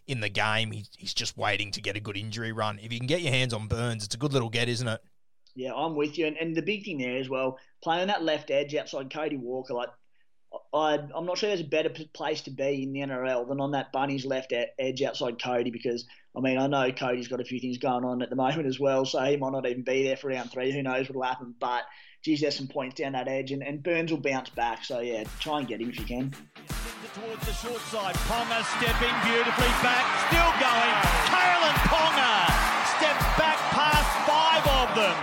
in 0.07 0.21
the 0.21 0.29
game. 0.29 0.71
He, 0.71 0.85
he's 0.97 1.13
just 1.13 1.37
waiting 1.37 1.71
to 1.71 1.81
get 1.81 1.97
a 1.97 1.99
good 1.99 2.15
injury 2.15 2.53
run. 2.53 2.79
If 2.81 2.93
you 2.93 2.99
can 2.99 3.07
get 3.07 3.21
your 3.21 3.33
hands 3.33 3.53
on 3.53 3.67
Burns, 3.67 4.05
it's 4.05 4.15
a 4.15 4.17
good 4.17 4.31
little 4.31 4.49
get, 4.49 4.69
isn't 4.69 4.87
it? 4.87 5.01
Yeah, 5.55 5.73
I'm 5.73 5.95
with 5.95 6.17
you. 6.17 6.27
And, 6.27 6.37
and 6.37 6.55
the 6.55 6.61
big 6.61 6.83
thing 6.83 6.97
there 6.97 7.17
as 7.17 7.29
well, 7.29 7.57
playing 7.81 8.07
that 8.07 8.23
left 8.23 8.51
edge 8.51 8.75
outside 8.75 9.11
Cody 9.11 9.37
Walker, 9.37 9.73
like 9.73 9.89
I, 10.73 10.99
I'm 11.15 11.25
not 11.25 11.37
sure 11.37 11.49
there's 11.49 11.61
a 11.61 11.65
better 11.65 11.91
place 12.13 12.41
to 12.41 12.51
be 12.51 12.83
in 12.83 12.93
the 12.93 13.01
NRL 13.01 13.47
than 13.47 13.59
on 13.59 13.71
that 13.71 13.91
Bunnies 13.91 14.25
left 14.25 14.53
edge 14.79 15.01
outside 15.01 15.41
Cody 15.41 15.71
because, 15.71 16.05
I 16.35 16.41
mean, 16.41 16.57
I 16.57 16.67
know 16.67 16.91
Cody's 16.91 17.27
got 17.27 17.41
a 17.41 17.45
few 17.45 17.59
things 17.59 17.77
going 17.77 18.03
on 18.03 18.21
at 18.21 18.29
the 18.29 18.35
moment 18.35 18.67
as 18.67 18.79
well, 18.79 19.05
so 19.05 19.23
he 19.23 19.37
might 19.37 19.51
not 19.51 19.65
even 19.65 19.83
be 19.83 20.03
there 20.03 20.17
for 20.17 20.29
round 20.29 20.51
three. 20.51 20.71
Who 20.71 20.83
knows 20.83 21.07
what'll 21.07 21.23
happen? 21.23 21.55
But, 21.59 21.83
geez, 22.23 22.41
there's 22.41 22.55
some 22.55 22.67
points 22.67 22.95
down 22.95 23.13
that 23.13 23.27
edge, 23.27 23.51
and, 23.51 23.63
and 23.63 23.81
Burns 23.81 24.11
will 24.11 24.19
bounce 24.19 24.49
back. 24.49 24.83
So, 24.83 24.99
yeah, 24.99 25.23
try 25.39 25.59
and 25.59 25.67
get 25.67 25.81
him 25.81 25.89
if 25.89 25.99
you 25.99 26.05
can. 26.05 26.33
Towards 27.13 27.45
the 27.45 27.53
short 27.53 27.81
side, 27.87 28.15
Ponga 28.27 28.59
stepping 28.75 29.15
beautifully 29.23 29.71
back, 29.79 30.03
still 30.27 30.51
going. 30.59 30.95
Kalyn 31.31 31.75
Ponga 31.87 32.65
steps 32.97 33.39
back 33.39 33.54
five 34.23 34.63
of 34.63 34.95
them. 34.95 35.15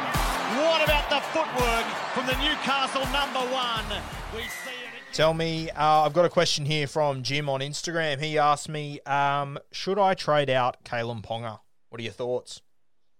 What 0.60 0.84
about 0.84 1.08
the 1.08 1.20
footwork 1.32 1.86
from 2.12 2.26
the 2.26 2.36
Newcastle 2.44 3.06
number 3.12 3.40
one? 3.52 3.86
We 4.34 4.42
see 4.42 4.82
Tell 5.12 5.34
me, 5.34 5.68
uh, 5.68 6.04
I've 6.04 6.14
got 6.14 6.24
a 6.24 6.30
question 6.30 6.64
here 6.64 6.86
from 6.86 7.22
Jim 7.22 7.50
on 7.50 7.60
Instagram. 7.60 8.18
He 8.18 8.38
asked 8.38 8.70
me, 8.70 8.98
um, 9.00 9.58
should 9.70 9.98
I 9.98 10.14
trade 10.14 10.48
out 10.48 10.84
Kalyn 10.84 11.22
Ponga? 11.22 11.58
What 11.90 12.00
are 12.00 12.02
your 12.02 12.14
thoughts? 12.14 12.62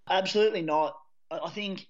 Absolutely 0.08 0.62
not. 0.62 0.96
I 1.30 1.50
think 1.50 1.86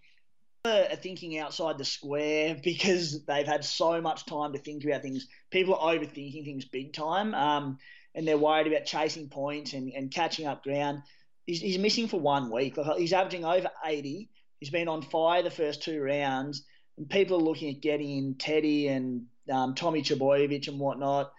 are 0.65 0.97
thinking 0.97 1.39
outside 1.39 1.79
the 1.79 1.85
square 1.85 2.57
because 2.65 3.25
they've 3.27 3.47
had 3.47 3.65
so 3.65 4.01
much 4.01 4.27
time 4.27 4.53
to 4.55 4.59
think 4.59 4.85
about 4.85 5.03
things. 5.03 5.29
People 5.51 5.77
are 5.77 5.95
overthinking 5.95 6.45
things 6.45 6.65
big 6.65 6.93
time, 6.93 7.33
um, 7.35 7.79
and 8.17 8.27
they're 8.27 8.37
worried 8.37 8.67
about 8.67 8.85
chasing 8.85 9.29
points 9.29 9.73
and, 9.73 9.93
and 9.93 10.11
catching 10.11 10.47
up 10.47 10.65
ground. 10.65 11.03
He's, 11.47 11.61
he's 11.61 11.79
missing 11.79 12.09
for 12.09 12.21
one 12.21 12.51
week. 12.51 12.77
He's 12.97 13.13
averaging 13.13 13.45
over 13.45 13.69
80. 13.85 14.29
He's 14.61 14.71
been 14.71 14.89
on 14.89 15.03
fire 15.03 15.43
the 15.43 15.51
first 15.51 15.83
two 15.83 16.01
rounds, 16.01 16.65
and 16.97 17.09
people 17.09 17.39
are 17.39 17.43
looking 17.43 17.75
at 17.75 17.81
getting 17.81 18.17
in 18.17 18.35
Teddy 18.37 18.89
and 18.89 19.27
um, 19.51 19.75
Tommy 19.75 20.03
Trbojevic 20.03 20.69
and 20.69 20.79
whatnot, 20.79 21.33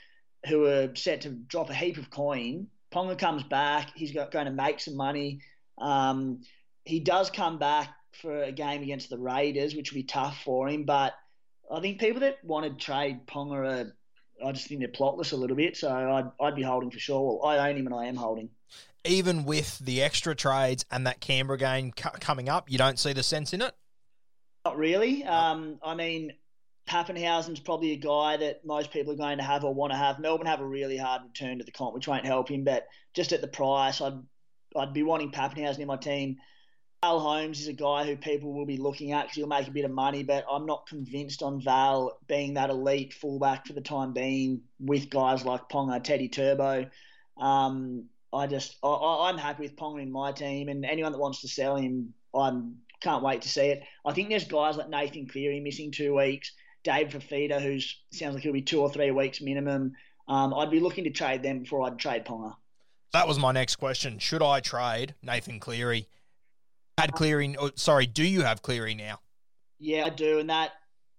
who 0.48 0.66
are 0.66 0.94
set 0.96 1.22
to 1.22 1.30
drop 1.30 1.70
a 1.70 1.74
heap 1.74 1.98
of 1.98 2.10
coin. 2.10 2.68
Ponga 2.92 3.18
comes 3.18 3.44
back. 3.44 3.92
He's 3.96 4.12
got, 4.12 4.32
going 4.32 4.46
to 4.46 4.52
make 4.52 4.80
some 4.80 4.98
money. 4.98 5.40
Um, 5.78 6.42
he 6.86 7.00
does 7.00 7.30
come 7.30 7.60
back 7.60 7.90
for 8.22 8.44
a 8.44 8.52
game 8.52 8.84
against 8.84 9.10
the 9.10 9.18
Raiders, 9.18 9.74
which 9.74 9.92
will 9.92 10.00
be 10.00 10.04
tough 10.04 10.42
for 10.44 10.68
him. 10.68 10.84
But 10.84 11.14
I 11.72 11.80
think 11.80 12.00
people 12.00 12.22
that 12.22 12.44
want 12.44 12.66
to 12.66 12.86
trade 12.86 13.26
Ponga 13.26 13.56
are, 13.56 13.94
I 14.46 14.52
just 14.52 14.68
think 14.68 14.82
they're 14.82 14.90
plotless 14.90 15.34
a 15.34 15.38
little 15.38 15.56
bit. 15.56 15.78
So 15.78 15.90
I'd, 15.90 16.46
I'd 16.46 16.56
be 16.56 16.62
holding 16.62 16.92
for 16.92 17.00
sure. 17.00 17.40
Well 17.40 17.50
I 17.50 17.70
own 17.70 17.78
him 17.78 17.88
and 17.88 17.96
I 17.96 18.06
am 18.06 18.16
holding. 18.16 18.50
Even 19.06 19.44
with 19.44 19.80
the 19.80 20.02
extra 20.02 20.34
trades 20.34 20.86
and 20.90 21.08
that 21.08 21.20
Canberra 21.20 21.58
game 21.58 21.92
coming 21.92 22.48
up, 22.48 22.72
you 22.72 22.78
don't 22.78 22.98
see 22.98 23.14
the 23.14 23.24
sense 23.24 23.54
in 23.54 23.62
it? 23.62 23.74
Not 24.66 24.78
really. 24.78 25.26
Um, 25.26 25.78
I 25.84 25.94
mean, 25.94 26.34
Papenhuyzen's 26.88 27.60
probably 27.60 27.92
a 27.92 27.98
guy 27.98 28.38
that 28.38 28.66
most 28.66 28.92
people 28.92 29.14
are 29.14 29.18
going 29.18 29.38
to 29.38 29.44
have 29.44 29.64
or 29.64 29.74
want 29.74 29.92
to 29.92 29.98
have. 29.98 30.20
Melbourne 30.20 30.48
have 30.48 30.62
a 30.62 30.66
really 30.66 30.98
hard 30.98 31.24
return 31.24 31.58
to 31.60 31.66
the 31.66 31.72
comp, 31.72 31.94
which 31.94 32.08
won't 32.08 32.26
help 32.26 32.50
him. 32.50 32.64
But 32.64 32.88
just 33.14 33.34
at 33.34 33.42
the 33.42 33.48
price, 33.48 34.02
I'd 34.02 34.20
I'd 34.76 34.94
be 34.94 35.04
wanting 35.04 35.32
Papenhuyzen 35.32 35.80
in 35.80 35.88
my 35.88 35.98
team. 35.98 36.38
Val 37.04 37.20
Holmes 37.20 37.60
is 37.60 37.68
a 37.68 37.74
guy 37.74 38.06
who 38.06 38.16
people 38.16 38.54
will 38.54 38.66
be 38.66 38.78
looking 38.78 39.12
at 39.12 39.24
because 39.24 39.36
he'll 39.36 39.48
make 39.48 39.68
a 39.68 39.72
bit 39.72 39.84
of 39.84 39.92
money, 39.92 40.24
but 40.24 40.46
I'm 40.50 40.66
not 40.66 40.88
convinced 40.88 41.44
on 41.44 41.62
Val 41.62 42.18
being 42.28 42.54
that 42.54 42.70
elite 42.70 43.14
fullback 43.14 43.68
for 43.68 43.74
the 43.74 43.82
time 43.82 44.14
being 44.14 44.62
with 44.80 45.10
guys 45.10 45.44
like 45.44 45.68
Ponga, 45.68 46.02
Teddy 46.02 46.30
Turbo. 46.30 46.90
Um, 47.38 48.06
I 48.34 48.48
just 48.48 48.78
I, 48.84 49.30
am 49.30 49.38
happy 49.38 49.64
with 49.64 49.76
Ponga 49.76 50.02
in 50.02 50.12
my 50.12 50.32
team, 50.32 50.70
and 50.70 50.86
anyone 50.86 51.12
that 51.12 51.20
wants 51.20 51.42
to 51.42 51.48
sell 51.48 51.76
him, 51.76 52.14
I 52.36 52.52
can't 53.00 53.24
wait 53.24 53.42
to 53.44 53.50
see 53.50 53.68
it. 53.68 53.84
I 54.06 54.14
think 54.14 54.30
there's 54.30 54.46
guys 54.46 54.78
like 54.78 54.90
Nathan 54.90 55.28
Cleary 55.28 55.60
missing 55.60 55.92
two 55.92 56.16
weeks. 56.16 56.52
Dave 56.84 57.10
Fifita, 57.10 57.62
who 57.62 57.80
sounds 58.12 58.34
like 58.34 58.44
he'll 58.44 58.52
be 58.52 58.62
two 58.62 58.82
or 58.82 58.90
three 58.90 59.12
weeks 59.12 59.40
minimum. 59.40 59.94
Um, 60.28 60.54
I'd 60.54 60.72
be 60.72 60.80
looking 60.80 61.06
to 61.06 61.10
trade 61.10 61.44
them 61.44 61.60
before 61.60 61.86
I'd 61.86 61.98
trade 61.98 62.26
Ponga. 62.26 62.56
That 63.14 63.28
was 63.28 63.40
my 63.40 63.52
next 63.52 63.76
question. 63.76 64.20
Should 64.20 64.42
I 64.42 64.60
trade 64.60 65.16
Nathan 65.22 65.60
Cleary? 65.60 66.08
Had 66.98 67.14
Cleary? 67.14 67.56
Oh, 67.58 67.72
sorry, 67.76 68.06
do 68.06 68.24
you 68.24 68.42
have 68.42 68.62
Cleary 68.62 68.96
now? 68.96 69.20
Yeah, 69.80 70.06
I 70.06 70.10
do, 70.10 70.40
and 70.40 70.50
that 70.50 70.72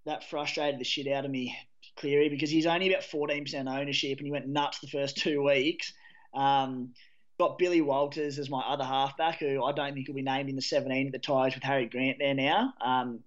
that 0.06 0.28
frustrated 0.28 0.80
the 0.80 0.84
shit 0.84 1.06
out 1.08 1.24
of 1.24 1.30
me, 1.30 1.56
Cleary, 1.96 2.28
because 2.28 2.50
he's 2.50 2.66
only 2.66 2.92
about 2.92 3.04
fourteen 3.04 3.44
percent 3.44 3.68
ownership, 3.68 4.18
and 4.18 4.26
he 4.26 4.32
went 4.32 4.48
nuts 4.48 4.80
the 4.80 4.88
first 4.88 5.16
two 5.16 5.42
weeks. 5.42 5.92
Um, 6.34 6.94
got 7.38 7.58
Billy 7.58 7.80
Walters 7.80 8.38
as 8.38 8.48
my 8.48 8.60
other 8.60 8.84
halfback, 8.84 9.40
who 9.40 9.64
I 9.64 9.72
don't 9.72 9.94
think 9.94 10.08
will 10.08 10.14
be 10.14 10.22
named 10.22 10.48
in 10.48 10.56
the 10.56 10.62
17 10.62 11.06
at 11.06 11.12
the 11.12 11.18
Tigers 11.18 11.54
with 11.54 11.64
Harry 11.64 11.86
Grant 11.86 12.18
there 12.18 12.34
now. 12.34 12.72
Um, 12.80 13.20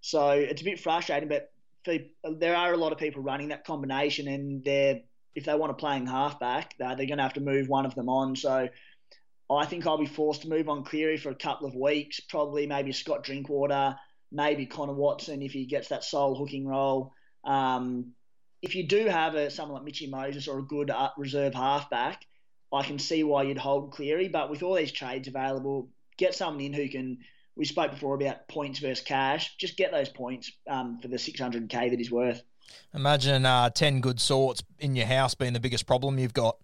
so 0.00 0.30
it's 0.30 0.62
a 0.62 0.64
bit 0.64 0.80
frustrating, 0.80 1.28
but 1.28 1.52
there 1.84 2.56
are 2.56 2.72
a 2.72 2.76
lot 2.76 2.92
of 2.92 2.98
people 2.98 3.22
running 3.22 3.48
that 3.48 3.64
combination, 3.64 4.28
and 4.28 4.64
they're 4.64 5.00
if 5.34 5.44
they 5.44 5.54
want 5.54 5.70
to 5.70 5.80
play 5.80 5.96
in 5.96 6.06
halfback, 6.06 6.76
they're, 6.78 6.96
they're 6.96 7.06
going 7.06 7.18
to 7.18 7.22
have 7.22 7.34
to 7.34 7.40
move 7.40 7.68
one 7.68 7.86
of 7.86 7.94
them 7.94 8.08
on. 8.08 8.34
So 8.34 8.68
I 9.50 9.66
think 9.66 9.86
I'll 9.86 9.98
be 9.98 10.06
forced 10.06 10.42
to 10.42 10.48
move 10.48 10.68
on 10.68 10.84
Cleary 10.84 11.16
for 11.16 11.30
a 11.30 11.34
couple 11.34 11.68
of 11.68 11.74
weeks, 11.74 12.20
probably 12.20 12.66
maybe 12.66 12.92
Scott 12.92 13.22
Drinkwater, 13.22 13.96
maybe 14.32 14.66
Connor 14.66 14.92
Watson 14.92 15.42
if 15.42 15.52
he 15.52 15.66
gets 15.66 15.88
that 15.88 16.04
sole 16.04 16.34
hooking 16.34 16.66
role. 16.66 17.12
Um, 17.44 18.12
if 18.62 18.74
you 18.74 18.86
do 18.86 19.06
have 19.06 19.34
a, 19.34 19.50
someone 19.50 19.76
like 19.76 19.84
Mitchy 19.84 20.06
Moses 20.06 20.48
or 20.48 20.58
a 20.58 20.62
good 20.62 20.90
uh, 20.90 21.10
reserve 21.16 21.54
halfback, 21.54 22.26
I 22.72 22.82
can 22.82 22.98
see 22.98 23.24
why 23.24 23.44
you'd 23.44 23.58
hold 23.58 23.92
Cleary. 23.92 24.28
But 24.28 24.50
with 24.50 24.62
all 24.62 24.74
these 24.74 24.92
trades 24.92 25.28
available, 25.28 25.88
get 26.16 26.34
someone 26.34 26.62
in 26.62 26.72
who 26.72 26.88
can 26.88 27.18
we 27.56 27.64
spoke 27.64 27.90
before 27.90 28.14
about 28.14 28.48
points 28.48 28.78
versus 28.78 29.04
cash. 29.04 29.56
Just 29.58 29.76
get 29.76 29.92
those 29.92 30.08
points 30.08 30.50
um, 30.68 30.98
for 31.00 31.08
the 31.08 31.16
600k 31.16 31.90
that 31.90 31.98
he's 31.98 32.10
worth. 32.10 32.42
Imagine 32.94 33.44
uh, 33.44 33.70
10 33.70 34.00
good 34.00 34.20
sorts 34.20 34.62
in 34.78 34.94
your 34.94 35.06
house 35.06 35.34
being 35.34 35.52
the 35.52 35.60
biggest 35.60 35.86
problem 35.86 36.18
you've 36.18 36.32
got. 36.32 36.56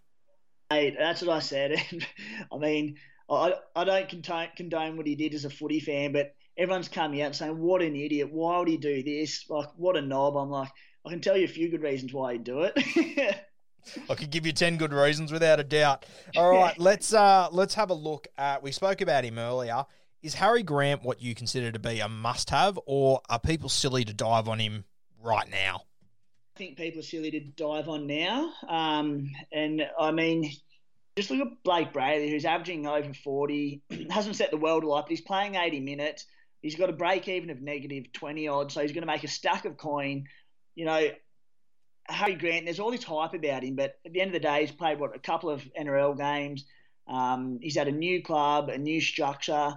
Hey, 0.70 0.96
that's 0.98 1.22
what 1.22 1.36
I 1.36 1.40
said. 1.40 1.76
I 2.52 2.58
mean, 2.58 2.96
I, 3.28 3.54
I 3.74 3.84
don't 3.84 4.08
condone, 4.08 4.48
condone 4.56 4.96
what 4.96 5.06
he 5.06 5.16
did 5.16 5.34
as 5.34 5.44
a 5.44 5.50
footy 5.50 5.80
fan, 5.80 6.12
but 6.12 6.34
everyone's 6.56 6.88
coming 6.88 7.22
out 7.22 7.34
saying, 7.34 7.58
what 7.58 7.82
an 7.82 7.96
idiot. 7.96 8.32
Why 8.32 8.58
would 8.58 8.68
he 8.68 8.76
do 8.76 9.02
this? 9.02 9.44
Like, 9.48 9.68
what 9.76 9.96
a 9.96 10.02
knob. 10.02 10.36
I'm 10.36 10.50
like, 10.50 10.70
I 11.04 11.10
can 11.10 11.20
tell 11.20 11.36
you 11.36 11.44
a 11.44 11.48
few 11.48 11.68
good 11.68 11.82
reasons 11.82 12.12
why 12.12 12.32
he'd 12.32 12.44
do 12.44 12.62
it. 12.62 13.36
I 14.08 14.14
could 14.14 14.30
give 14.30 14.46
you 14.46 14.52
ten 14.52 14.76
good 14.76 14.92
reasons 14.92 15.32
without 15.32 15.60
a 15.60 15.64
doubt. 15.64 16.06
All 16.36 16.50
right, 16.50 16.78
let's 16.78 17.12
uh 17.12 17.48
let's 17.52 17.74
have 17.74 17.90
a 17.90 17.94
look 17.94 18.26
at. 18.38 18.62
We 18.62 18.72
spoke 18.72 19.00
about 19.00 19.24
him 19.24 19.38
earlier. 19.38 19.84
Is 20.22 20.34
Harry 20.34 20.62
Grant 20.62 21.02
what 21.02 21.22
you 21.22 21.34
consider 21.34 21.70
to 21.70 21.78
be 21.78 22.00
a 22.00 22.08
must 22.08 22.50
have, 22.50 22.78
or 22.86 23.20
are 23.28 23.38
people 23.38 23.68
silly 23.68 24.04
to 24.04 24.12
dive 24.12 24.48
on 24.48 24.58
him 24.58 24.84
right 25.22 25.48
now? 25.50 25.82
I 26.56 26.58
think 26.58 26.76
people 26.76 27.00
are 27.00 27.04
silly 27.04 27.30
to 27.30 27.40
dive 27.40 27.88
on 27.88 28.06
now. 28.06 28.50
Um, 28.66 29.30
and 29.52 29.86
I 30.00 30.10
mean, 30.10 30.50
just 31.16 31.30
look 31.30 31.40
at 31.40 31.64
Blayke 31.64 31.92
Brailey, 31.92 32.30
who's 32.30 32.44
averaging 32.44 32.86
over 32.86 33.12
40, 33.12 33.82
hasn't 34.10 34.36
set 34.36 34.50
the 34.50 34.56
world 34.56 34.84
alight, 34.84 35.04
but 35.04 35.10
he's 35.10 35.20
playing 35.20 35.54
80 35.54 35.80
minutes. 35.80 36.26
He's 36.62 36.74
got 36.74 36.90
a 36.90 36.94
break 36.94 37.28
even 37.28 37.50
of 37.50 37.60
negative 37.60 38.12
20 38.12 38.48
odd, 38.48 38.72
so 38.72 38.80
he's 38.80 38.92
going 38.92 39.02
to 39.02 39.06
make 39.06 39.24
a 39.24 39.28
stack 39.28 39.64
of 39.64 39.76
coin. 39.76 40.24
You 40.74 40.86
know, 40.86 41.08
Harry 42.08 42.34
Grant, 42.34 42.64
there's 42.64 42.80
all 42.80 42.90
this 42.90 43.04
hype 43.04 43.34
about 43.34 43.64
him, 43.64 43.76
but 43.76 43.98
at 44.04 44.12
the 44.12 44.20
end 44.20 44.28
of 44.28 44.34
the 44.34 44.40
day, 44.40 44.60
he's 44.60 44.70
played, 44.70 44.98
what, 44.98 45.14
a 45.14 45.18
couple 45.18 45.50
of 45.50 45.62
NRL 45.78 46.16
games. 46.16 46.64
Um, 47.08 47.58
he's 47.60 47.76
had 47.76 47.88
a 47.88 47.92
new 47.92 48.22
club, 48.22 48.68
a 48.68 48.78
new 48.78 49.00
structure 49.00 49.74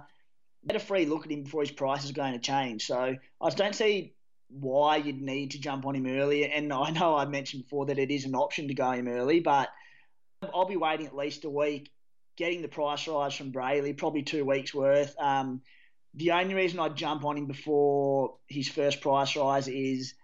get 0.66 0.76
a 0.76 0.80
free 0.80 1.06
look 1.06 1.24
at 1.24 1.32
him 1.32 1.42
before 1.42 1.62
his 1.62 1.70
price 1.70 2.04
is 2.04 2.12
going 2.12 2.32
to 2.32 2.38
change. 2.38 2.86
So 2.86 3.16
I 3.40 3.50
don't 3.50 3.74
see 3.74 4.14
why 4.48 4.96
you'd 4.96 5.20
need 5.20 5.52
to 5.52 5.60
jump 5.60 5.86
on 5.86 5.94
him 5.94 6.06
early. 6.06 6.50
And 6.50 6.72
I 6.72 6.90
know 6.98 7.16
I 7.16 7.24
mentioned 7.26 7.64
before 7.64 7.86
that 7.86 7.98
it 7.98 8.10
is 8.10 8.24
an 8.24 8.34
option 8.34 8.68
to 8.68 8.74
go 8.74 8.90
him 8.90 9.08
early, 9.08 9.40
but 9.40 9.68
I'll 10.54 10.66
be 10.66 10.76
waiting 10.76 11.06
at 11.06 11.16
least 11.16 11.44
a 11.44 11.50
week, 11.50 11.90
getting 12.36 12.62
the 12.62 12.68
price 12.68 13.06
rise 13.06 13.34
from 13.34 13.52
Brailey, 13.52 13.96
probably 13.96 14.22
two 14.22 14.44
weeks 14.44 14.74
worth. 14.74 15.14
Um, 15.18 15.62
the 16.14 16.32
only 16.32 16.54
reason 16.54 16.80
I'd 16.80 16.96
jump 16.96 17.24
on 17.24 17.36
him 17.36 17.46
before 17.46 18.36
his 18.48 18.68
first 18.68 19.00
price 19.00 19.36
rise 19.36 19.68
is 19.68 20.14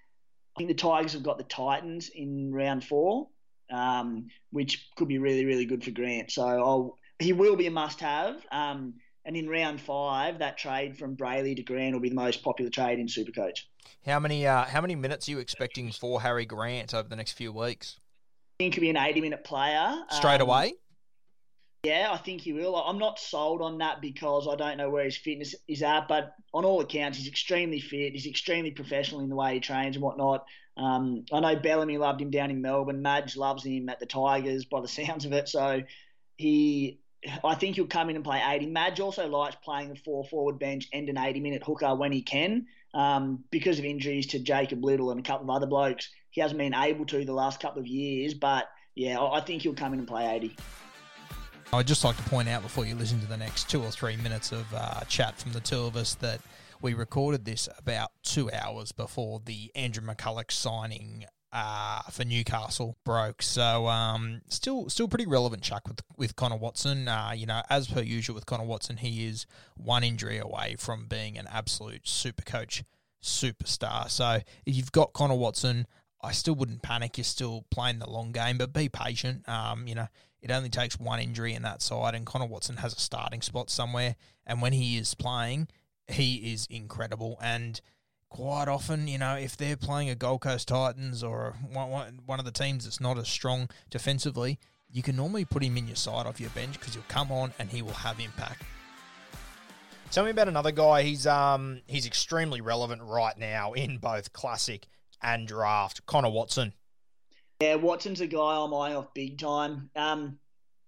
I 0.56 0.58
think 0.58 0.68
the 0.68 0.74
Tigers 0.74 1.12
have 1.12 1.22
got 1.22 1.36
the 1.36 1.44
Titans 1.44 2.08
in 2.14 2.50
round 2.52 2.82
four, 2.82 3.28
um, 3.70 4.28
which 4.50 4.88
could 4.96 5.06
be 5.08 5.18
really, 5.18 5.44
really 5.44 5.66
good 5.66 5.84
for 5.84 5.90
Grant. 5.90 6.30
So 6.32 6.42
I'll, 6.46 6.98
he 7.18 7.34
will 7.34 7.56
be 7.56 7.66
a 7.66 7.70
must 7.70 8.00
have. 8.00 8.36
Um, 8.50 8.94
And 9.26 9.36
in 9.36 9.48
round 9.48 9.80
five, 9.80 10.38
that 10.38 10.56
trade 10.56 10.96
from 10.96 11.16
Brailey 11.16 11.56
to 11.56 11.62
Grant 11.62 11.92
will 11.94 12.00
be 12.00 12.08
the 12.08 12.14
most 12.14 12.42
popular 12.44 12.70
trade 12.70 12.98
in 13.00 13.06
Supercoach. 13.06 13.64
How 14.06 14.20
many 14.20 14.46
uh, 14.46 14.64
how 14.64 14.80
many 14.80 14.94
minutes 14.94 15.26
are 15.26 15.32
you 15.32 15.40
expecting 15.40 15.90
for 15.90 16.20
Harry 16.22 16.46
Grant 16.46 16.94
over 16.94 17.08
the 17.08 17.16
next 17.16 17.32
few 17.32 17.52
weeks? 17.52 17.98
I 18.58 18.62
think 18.62 18.74
he'll 18.74 18.82
be 18.82 18.90
an 18.90 18.96
80 18.96 19.20
minute 19.20 19.44
player. 19.44 19.96
Straight 20.10 20.40
Um, 20.40 20.48
away? 20.48 20.74
Yeah, 21.87 22.09
I 22.11 22.16
think 22.16 22.40
he 22.40 22.53
will. 22.53 22.75
I'm 22.75 22.99
not 22.99 23.20
sold 23.20 23.62
on 23.62 23.79
that 23.79 24.01
because 24.01 24.49
I 24.49 24.57
don't 24.57 24.77
know 24.77 24.90
where 24.90 25.05
his 25.05 25.16
fitness 25.16 25.55
is 25.68 25.85
at, 25.85 26.09
but 26.09 26.35
on 26.53 26.64
all 26.64 26.81
accounts, 26.81 27.16
he's 27.16 27.29
extremely 27.29 27.79
fit. 27.79 28.12
He's 28.12 28.27
extremely 28.27 28.72
professional 28.72 29.20
in 29.20 29.29
the 29.29 29.37
way 29.37 29.55
he 29.55 29.61
trains 29.61 29.94
and 29.94 30.03
whatnot. 30.03 30.46
Um, 30.77 31.27
I 31.33 31.38
know 31.38 31.55
Bellamy 31.55 31.96
loved 31.96 32.20
him 32.20 32.31
down 32.31 32.51
in 32.51 32.61
Melbourne. 32.61 33.03
Madge 33.03 33.37
loves 33.37 33.64
him 33.64 33.88
at 33.88 34.01
the 34.01 34.07
Tigers 34.07 34.64
by 34.64 34.81
the 34.81 34.88
sounds 35.07 35.27
of 35.27 35.33
it. 35.33 35.49
So 35.49 35.85
he, 36.37 36.99
I 37.44 37.55
think 37.55 37.77
he'll 37.77 37.87
come 37.87 38.11
in 38.11 38.16
and 38.16 38.25
play 38.25 38.42
80. 38.44 38.66
Madge 38.66 38.99
also 38.99 39.29
likes 39.29 39.55
playing 39.64 39.90
the 39.90 40.01
four 40.05 40.25
forward 40.25 40.59
bench 40.59 40.88
and 40.92 41.09
an 41.09 41.16
80 41.16 41.38
minute 41.38 41.62
hooker 41.62 41.94
when 41.94 42.11
he 42.11 42.22
can. 42.22 42.66
Um, 42.94 43.44
because 43.53 43.79
of 43.79 43.85
injuries 43.85 44.27
to 44.29 44.40
Jacob 44.40 44.85
Liddle 44.85 45.12
and 45.12 45.20
a 45.20 45.22
couple 45.22 45.49
of 45.49 45.55
other 45.55 45.68
blokes, 45.68 46.09
he 46.31 46.40
hasn't 46.40 46.59
been 46.59 46.75
able 46.75 47.07
to 47.07 47.25
the 47.25 47.33
last 47.33 47.61
couple 47.61 47.79
of 47.79 47.87
years. 47.87 48.35
But 48.35 48.64
yeah, 48.96 49.20
I 49.20 49.40
think 49.40 49.62
he'll 49.62 49.75
come 49.75 49.92
in 49.92 50.01
and 50.01 50.09
play 50.09 50.35
80. 50.35 50.57
I'd 51.72 51.87
just 51.87 52.05
like 52.05 52.16
to 52.16 52.22
point 52.24 52.48
out 52.48 52.62
before 52.62 52.87
you 52.87 52.94
listen 52.94 53.20
to 53.20 53.26
the 53.26 53.37
next 53.37 53.68
two 53.68 53.83
or 53.83 53.90
three 53.90 54.16
minutes 54.16 54.52
of 54.52 54.66
uh, 54.72 55.00
chat 55.09 55.37
from 55.37 55.52
the 55.52 55.61
two 55.61 55.81
of 55.81 55.96
us 55.96 56.14
that 56.16 56.40
we 56.81 56.94
recorded 56.94 57.44
this 57.44 57.68
about 57.79 58.12
two 58.22 58.50
hours 58.52 58.92
before 58.92 59.40
the 59.44 59.72
Andrew 59.74 60.07
McCullough 60.07 60.50
signing 60.50 61.24
uh, 61.52 62.02
for 62.11 62.24
Newcastle 62.24 62.96
broke. 63.05 63.42
So 63.42 63.88
um, 63.88 64.42
still, 64.48 64.88
still 64.88 65.09
pretty 65.09 65.26
relevant 65.26 65.62
Chuck, 65.62 65.88
with 65.88 66.02
with 66.16 66.37
Connor 66.37 66.57
Watson. 66.57 67.09
Uh, 67.09 67.33
you 67.35 67.46
know, 67.46 67.62
as 67.68 67.88
per 67.88 68.00
usual 68.00 68.35
with 68.35 68.46
Connor 68.46 68.64
Watson, 68.64 68.98
he 68.98 69.26
is 69.26 69.46
one 69.76 70.05
injury 70.05 70.38
away 70.38 70.76
from 70.79 71.07
being 71.07 71.37
an 71.37 71.48
absolute 71.50 72.07
super 72.07 72.42
coach 72.42 72.85
superstar. 73.22 74.09
So 74.09 74.40
if 74.64 74.76
you've 74.76 74.92
got 74.92 75.12
Connor 75.14 75.35
Watson, 75.35 75.87
I 76.22 76.33
still 76.33 76.55
wouldn't 76.55 76.83
panic. 76.83 77.18
You're 77.18 77.24
still 77.24 77.64
playing 77.70 77.98
the 77.98 78.09
long 78.09 78.33
game, 78.33 78.59
but 78.59 78.72
be 78.72 78.88
patient. 78.88 79.48
Um, 79.48 79.87
you 79.87 79.94
know, 79.94 80.09
it 80.46 80.52
only 80.52 80.68
takes 80.68 81.00
one 81.00 81.18
injury 81.18 81.54
in 81.54 81.62
that 81.62 81.82
side, 81.82 82.14
and 82.14 82.24
Connor 82.24 82.46
Watson 82.46 82.76
has 82.76 82.92
a 82.92 83.00
starting 83.00 83.42
spot 83.42 83.68
somewhere. 83.68 84.14
And 84.46 84.62
when 84.62 84.72
he 84.72 84.96
is 84.96 85.12
playing, 85.12 85.66
he 86.06 86.52
is 86.52 86.68
incredible. 86.70 87.37
And 87.42 87.80
quite 88.28 88.68
often, 88.68 89.09
you 89.09 89.18
know, 89.18 89.35
if 89.35 89.56
they're 89.56 89.76
playing 89.76 90.09
a 90.09 90.14
Gold 90.14 90.42
Coast 90.42 90.68
Titans 90.68 91.24
or 91.24 91.56
one 91.72 92.38
of 92.38 92.44
the 92.44 92.52
teams 92.52 92.85
that's 92.85 93.00
not 93.00 93.18
as 93.18 93.26
strong 93.26 93.68
defensively, 93.90 94.61
you 94.88 95.02
can 95.02 95.16
normally 95.16 95.44
put 95.44 95.64
him 95.64 95.76
in 95.76 95.88
your 95.88 95.96
side 95.96 96.26
off 96.26 96.40
your 96.40 96.50
bench 96.50 96.78
because 96.78 96.94
he'll 96.94 97.02
come 97.09 97.32
on 97.32 97.52
and 97.59 97.68
he 97.68 97.82
will 97.82 97.92
have 97.92 98.20
impact. 98.20 98.62
Tell 100.12 100.24
me 100.24 100.30
about 100.30 100.46
another 100.46 100.70
guy. 100.70 101.02
He's 101.02 101.26
um 101.26 101.82
he's 101.88 102.06
extremely 102.06 102.61
relevant 102.61 103.02
right 103.02 103.37
now 103.37 103.72
in 103.72 103.98
both 103.98 104.32
classic 104.32 104.87
and 105.20 105.48
draft. 105.48 106.06
Connor 106.06 106.30
Watson. 106.30 106.72
Yeah, 107.60 107.76
Watson's 107.76 108.20
a 108.20 108.26
guy 108.26 108.56
I'm 108.56 108.74
eyeing 108.74 108.96
off 108.96 109.14
big 109.14 109.38
time. 109.38 109.88
Um, 109.96 110.38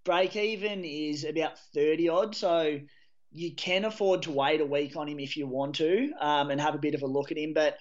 break 0.05 0.37
even 0.37 0.85
is 0.85 1.25
about 1.25 1.59
30 1.75 2.09
odd, 2.11 2.37
so 2.37 2.79
you 3.33 3.55
can 3.55 3.87
afford 3.87 4.23
to 4.23 4.31
wait 4.31 4.61
a 4.61 4.67
week 4.67 4.95
on 4.97 5.09
him 5.09 5.19
if 5.19 5.37
you 5.37 5.47
want 5.47 5.77
to 5.77 6.13
um, 6.21 6.51
and 6.51 6.61
have 6.61 6.75
a 6.75 6.79
bit 6.79 6.95
of 6.95 7.03
a 7.03 7.07
look 7.07 7.31
at 7.31 7.39
him. 7.39 7.55
But 7.55 7.79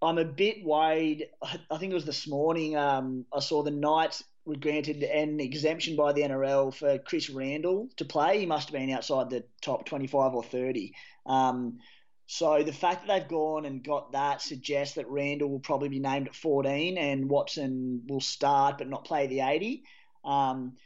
I'm 0.00 0.18
a 0.18 0.24
bit 0.24 0.64
worried. 0.64 1.28
I 1.42 1.78
think 1.78 1.90
it 1.90 1.94
was 1.94 2.04
this 2.04 2.28
morning 2.28 2.76
um, 2.76 3.26
I 3.34 3.40
saw 3.40 3.64
the 3.64 3.72
Knights 3.72 4.22
were 4.44 4.56
granted 4.56 5.02
an 5.02 5.40
exemption 5.40 5.96
by 5.96 6.12
the 6.12 6.22
NRL 6.22 6.72
for 6.72 6.98
Chris 6.98 7.30
Randall 7.30 7.88
to 7.96 8.04
play. 8.04 8.38
He 8.38 8.46
must 8.46 8.68
have 8.68 8.74
been 8.74 8.90
outside 8.90 9.28
the 9.28 9.44
top 9.60 9.86
25 9.86 10.34
or 10.34 10.44
30. 10.44 10.92
Um, 11.26 11.78
so 12.26 12.62
the 12.62 12.72
fact 12.72 13.06
that 13.06 13.12
they've 13.12 13.28
gone 13.28 13.66
and 13.66 13.82
got 13.84 14.12
that 14.12 14.40
suggests 14.40 14.94
that 14.94 15.08
Randall 15.08 15.50
will 15.50 15.60
probably 15.60 15.88
be 15.88 15.98
named 15.98 16.28
at 16.28 16.34
14 16.34 16.96
and 16.96 17.28
Watson 17.28 18.02
will 18.06 18.20
start 18.20 18.78
but 18.78 18.88
not 18.88 19.04
play 19.04 19.26
the 19.26 19.40
80. 19.40 19.84
Um, 20.24 20.76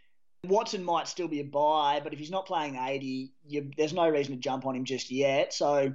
Watson 0.45 0.85
might 0.85 1.09
still 1.09 1.29
be 1.29 1.41
a 1.41 1.45
buy, 1.45 2.01
but 2.03 2.13
if 2.13 2.19
he's 2.19 2.31
not 2.31 2.47
playing 2.47 2.77
80, 2.77 3.33
you, 3.47 3.71
there's 3.77 3.93
no 3.93 4.09
reason 4.09 4.35
to 4.35 4.41
jump 4.41 4.67
on 4.67 4.75
him 4.75 4.85
just 4.85 5.11
yet. 5.11 5.53
So 5.53 5.93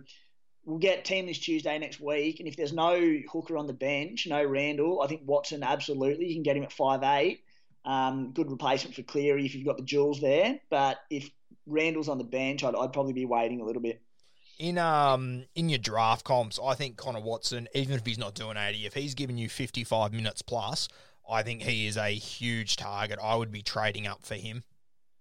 we'll 0.66 0.80
get 0.80 1.06
team 1.06 1.26
this 1.26 1.40
Tuesday 1.40 1.78
next 1.78 2.00
week, 2.00 2.40
and 2.40 2.48
if 2.48 2.56
there's 2.56 2.74
no 2.74 3.20
hooker 3.32 3.58
on 3.58 3.68
the 3.68 3.74
bench, 3.74 4.28
no 4.28 4.44
Randall, 4.44 5.02
I 5.02 5.08
think 5.08 5.22
Watson 5.26 5.64
absolutely 5.64 6.28
you 6.28 6.36
can 6.36 6.44
get 6.44 6.58
him 6.58 6.64
at 6.64 6.74
five 6.74 7.04
eight. 7.04 7.42
Um, 7.86 8.32
good 8.32 8.50
replacement 8.50 8.96
for 8.96 9.04
Cleary 9.04 9.46
if 9.46 9.56
you've 9.56 9.66
got 9.66 9.78
the 9.78 9.84
jewels 9.84 10.22
there. 10.22 10.60
But 10.70 11.00
if 11.10 11.30
Randall's 11.66 12.08
on 12.08 12.18
the 12.18 12.24
bench, 12.24 12.64
I'd, 12.64 12.76
I'd 12.76 12.94
probably 12.94 13.14
be 13.14 13.26
waiting 13.26 13.60
a 13.60 13.66
little 13.66 13.82
bit. 13.82 14.02
In 14.60 14.78
um 14.78 15.46
in 15.56 15.70
your 15.70 15.80
draft 15.80 16.26
comps, 16.26 16.60
I 16.64 16.76
think 16.76 16.98
Connor 16.98 17.22
Watson, 17.22 17.68
even 17.74 17.96
if 17.96 18.06
he's 18.06 18.20
not 18.20 18.36
doing 18.36 18.56
80, 18.58 18.86
if 18.86 18.94
he's 18.94 19.16
giving 19.16 19.38
you 19.38 19.50
55 19.50 20.14
minutes 20.14 20.42
plus, 20.42 20.88
I 21.30 21.44
think 21.44 21.64
he 21.64 21.88
is 21.88 21.98
a 21.98 22.10
huge 22.10 22.76
target. 22.76 23.20
I 23.22 23.36
would 23.36 23.52
be 23.52 23.62
trading 23.62 24.08
up 24.08 24.24
for 24.24 24.36
him. 24.36 24.64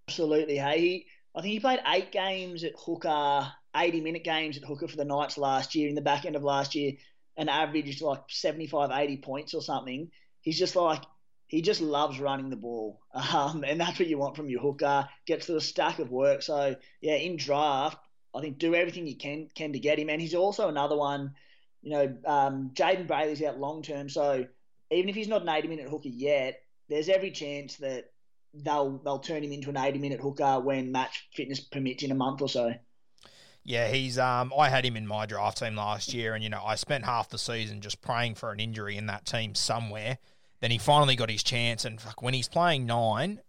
Absolutely. 0.08 0.56
Hey, 0.56 0.80
he, 0.80 1.06
I 1.34 1.40
think 1.40 1.52
he 1.52 1.60
played 1.60 1.80
eight 1.86 2.12
games 2.12 2.64
at 2.64 2.72
hooker, 2.76 3.50
80 3.74 4.00
minute 4.00 4.24
games 4.24 4.56
at 4.56 4.64
hooker 4.64 4.88
for 4.88 4.96
the 4.96 5.04
Knights 5.04 5.38
last 5.38 5.74
year. 5.74 5.88
In 5.88 5.94
the 5.94 6.02
back 6.02 6.26
end 6.26 6.36
of 6.36 6.42
last 6.42 6.74
year, 6.74 6.92
an 7.36 7.48
average 7.48 8.02
like 8.02 8.22
75, 8.28 8.90
80 8.92 9.16
points 9.18 9.54
or 9.54 9.62
something. 9.62 10.10
He's 10.40 10.58
just 10.58 10.76
like, 10.76 11.02
he 11.46 11.62
just 11.62 11.80
loves 11.80 12.18
running 12.20 12.50
the 12.50 12.56
ball. 12.56 13.00
Um, 13.14 13.62
and 13.66 13.78
that's 13.80 13.98
what 13.98 14.08
you 14.08 14.18
want 14.18 14.36
from 14.36 14.48
your 14.48 14.60
hooker. 14.60 15.08
Gets 15.26 15.46
to 15.46 15.52
the 15.52 15.60
stack 15.60 15.98
of 15.98 16.10
work. 16.10 16.42
So, 16.42 16.76
yeah, 17.00 17.14
in 17.14 17.36
draft, 17.36 17.98
I 18.34 18.40
think 18.40 18.58
do 18.58 18.74
everything 18.74 19.06
you 19.06 19.16
can 19.16 19.48
can 19.54 19.72
to 19.72 19.78
get 19.78 19.98
him. 19.98 20.08
And 20.08 20.20
he's 20.20 20.34
also 20.34 20.68
another 20.68 20.96
one, 20.96 21.34
you 21.82 21.90
know, 21.90 22.16
um, 22.24 22.70
Jayden 22.74 23.06
Brailey's 23.06 23.42
out 23.42 23.58
long 23.58 23.82
term. 23.82 24.08
So, 24.08 24.46
even 24.90 25.08
if 25.08 25.14
he's 25.14 25.28
not 25.28 25.42
an 25.42 25.48
80 25.48 25.68
minute 25.68 25.88
hooker 25.88 26.08
yet, 26.08 26.60
there's 26.88 27.08
every 27.08 27.30
chance 27.30 27.76
that 27.76 28.10
they'll 28.54 28.98
they'll 28.98 29.18
turn 29.18 29.42
him 29.42 29.52
into 29.52 29.70
an 29.70 29.76
80 29.76 29.98
minute 29.98 30.20
hooker 30.20 30.60
when 30.60 30.92
match 30.92 31.28
fitness 31.34 31.60
permits 31.60 32.02
in 32.02 32.10
a 32.10 32.14
month 32.14 32.42
or 32.42 32.48
so. 32.48 32.74
Yeah, 33.64 33.88
he's 33.88 34.18
um 34.18 34.52
I 34.56 34.68
had 34.68 34.84
him 34.84 34.96
in 34.96 35.06
my 35.06 35.26
draft 35.26 35.58
team 35.58 35.76
last 35.76 36.12
year 36.12 36.34
and 36.34 36.42
you 36.42 36.50
know, 36.50 36.62
I 36.64 36.74
spent 36.74 37.04
half 37.04 37.28
the 37.28 37.38
season 37.38 37.80
just 37.80 38.00
praying 38.02 38.34
for 38.34 38.50
an 38.50 38.60
injury 38.60 38.96
in 38.96 39.06
that 39.06 39.24
team 39.24 39.54
somewhere. 39.54 40.18
Then 40.62 40.70
he 40.70 40.78
finally 40.78 41.16
got 41.16 41.28
his 41.28 41.42
chance, 41.42 41.84
and 41.84 42.00
fuck, 42.00 42.22
when 42.22 42.34
he's 42.34 42.46
playing 42.46 42.86
nine, 42.86 43.40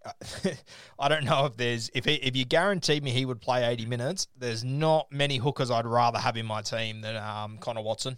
I 0.99 1.07
don't 1.07 1.25
know 1.25 1.45
if 1.45 1.55
there's 1.55 1.91
if 1.93 2.05
he, 2.05 2.15
if 2.15 2.35
you 2.35 2.43
guaranteed 2.43 3.03
me 3.03 3.11
he 3.11 3.23
would 3.23 3.39
play 3.39 3.63
eighty 3.63 3.85
minutes. 3.85 4.27
There's 4.35 4.63
not 4.63 5.11
many 5.11 5.37
hookers 5.37 5.69
I'd 5.69 5.85
rather 5.85 6.17
have 6.17 6.37
in 6.37 6.47
my 6.47 6.63
team 6.63 7.01
than 7.01 7.15
um, 7.15 7.59
Connor 7.59 7.83
Watson. 7.83 8.17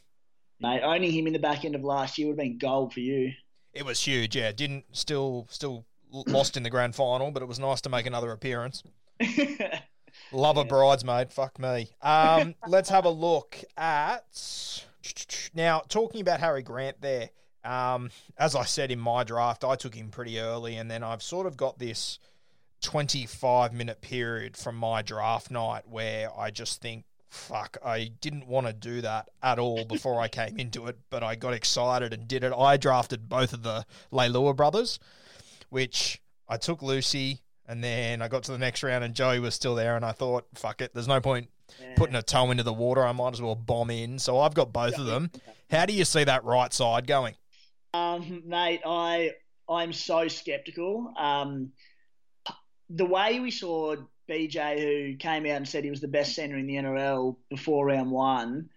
Mate, 0.62 0.82
owning 0.82 1.12
him 1.12 1.28
in 1.28 1.34
the 1.34 1.40
back 1.40 1.66
end 1.66 1.76
of 1.76 1.84
last 1.84 2.18
year 2.18 2.28
would 2.30 2.40
have 2.40 2.46
been 2.46 2.58
gold 2.58 2.94
for 2.94 3.02
you. 3.02 3.34
It 3.74 3.84
was 3.84 4.00
huge. 4.00 4.34
Yeah, 4.34 4.54
didn't 4.54 4.86
still 4.94 5.46
still 5.50 5.86
lost 6.10 6.56
in 6.56 6.64
the 6.64 6.70
grand 6.70 6.96
final, 6.96 7.32
but 7.32 7.44
it 7.44 7.48
was 7.48 7.60
nice 7.60 7.82
to 7.82 7.90
make 7.90 8.06
another 8.06 8.32
appearance. 8.32 8.82
Love 10.32 10.56
a 10.56 10.64
bridesmaid. 10.64 11.34
Fuck 11.34 11.60
me. 11.60 11.90
Um, 12.02 12.56
let's 12.68 12.88
have 12.88 13.04
a 13.04 13.10
look 13.10 13.62
at 13.76 14.24
now. 15.54 15.82
Talking 15.90 16.22
about 16.22 16.40
Harry 16.40 16.64
Grant 16.64 17.02
there. 17.02 17.32
Um, 17.66 18.10
as 18.38 18.56
I 18.56 18.64
said 18.64 18.92
in 18.92 19.00
my 19.00 19.24
draft, 19.24 19.64
I 19.64 19.76
took 19.76 19.96
him 19.96 20.10
pretty 20.10 20.40
early, 20.40 20.76
and 20.76 20.90
then 20.90 21.04
I've 21.04 21.24
sort 21.24 21.48
of 21.48 21.58
got 21.58 21.80
this 21.80 22.20
25 22.82 23.74
minute 23.74 24.02
period 24.02 24.56
from 24.56 24.76
my 24.76 25.02
draft 25.02 25.50
night 25.50 25.84
where 25.88 26.30
I 26.38 26.52
just 26.52 26.82
think, 26.82 27.06
fuck, 27.30 27.78
I 27.84 28.12
didn't 28.22 28.48
want 28.48 28.68
to 28.68 28.74
do 28.74 29.02
that 29.02 29.30
at 29.42 29.60
all 29.60 29.84
before 29.86 30.22
I 30.22 30.28
came 30.28 30.60
into 30.60 30.86
it, 30.88 30.98
but 31.10 31.24
I 31.24 31.36
got 31.36 31.54
excited 31.54 32.14
and 32.14 32.28
did 32.28 32.44
it. 32.44 32.54
I 32.54 32.78
drafted 32.78 33.28
both 33.28 33.54
of 33.54 33.64
the 33.64 33.86
Leilua 34.12 34.56
brothers, 34.56 35.00
which 35.70 36.22
I 36.48 36.58
took 36.58 36.82
Lucy, 36.82 37.42
and 37.68 37.84
then 37.84 38.22
I 38.22 38.28
got 38.28 38.44
to 38.44 38.52
the 38.52 38.58
next 38.60 38.84
round, 38.84 39.04
and 39.04 39.16
Joey 39.16 39.40
was 39.40 39.56
still 39.56 39.76
there, 39.76 39.96
and 39.96 40.06
I 40.06 40.12
thought, 40.12 40.46
fuck 40.54 40.82
it, 40.82 40.94
there's 40.94 41.08
no 41.08 41.20
point 41.20 41.50
putting 41.96 42.16
a 42.16 42.22
toe 42.22 42.52
into 42.52 42.64
the 42.64 42.74
water. 42.74 43.06
I 43.06 43.12
might 43.12 43.34
as 43.34 43.42
well 43.42 43.56
bomb 43.56 43.90
in. 43.90 44.20
So 44.20 44.40
I've 44.40 44.54
got 44.54 44.72
both 44.72 44.98
of 44.98 45.06
them. 45.06 45.32
How 45.72 45.86
do 45.86 45.94
you 45.94 46.06
see 46.06 46.24
that 46.24 46.44
right 46.44 46.72
side 46.72 47.08
going? 47.08 47.36
Um, 47.96 48.44
mate, 48.46 48.82
I 48.86 49.32
I'm 49.70 49.94
so 49.94 50.28
skeptical. 50.28 51.14
Um, 51.18 51.72
the 52.90 53.06
way 53.06 53.40
we 53.40 53.52
saw 53.52 53.96
BJ, 54.30 54.80
who 54.80 55.18
came 55.18 55.46
out 55.46 55.58
and 55.58 55.68
said 55.68 55.84
he 55.84 55.90
was 55.90 56.02
the 56.02 56.08
best 56.08 56.36
centre 56.36 56.58
in 56.58 56.68
the 56.68 56.76
NRL 56.76 57.36
before 57.50 57.86
round 57.86 58.12
one, 58.12 58.70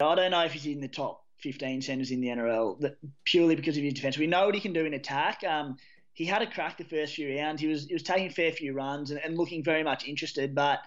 I 0.00 0.14
don't 0.14 0.30
know 0.30 0.44
if 0.44 0.52
he's 0.52 0.66
in 0.66 0.80
the 0.80 0.88
top 0.88 1.24
15 1.42 1.82
centres 1.82 2.10
in 2.10 2.20
the 2.20 2.28
NRL 2.28 2.94
purely 3.24 3.54
because 3.54 3.76
of 3.76 3.82
his 3.82 3.94
defence. 3.94 4.18
We 4.18 4.26
know 4.26 4.46
what 4.46 4.54
he 4.54 4.60
can 4.60 4.72
do 4.72 4.84
in 4.84 4.94
attack. 4.94 5.42
Um, 5.44 5.76
he 6.12 6.24
had 6.24 6.42
a 6.42 6.46
crack 6.50 6.78
the 6.78 6.84
first 6.84 7.14
few 7.14 7.36
rounds. 7.36 7.60
He 7.60 7.68
was 7.68 7.86
he 7.86 7.94
was 7.94 8.02
taking 8.02 8.30
fair 8.30 8.52
few 8.52 8.72
runs 8.72 9.10
and, 9.10 9.20
and 9.24 9.36
looking 9.36 9.62
very 9.62 9.82
much 9.82 10.06
interested, 10.06 10.54
but. 10.54 10.80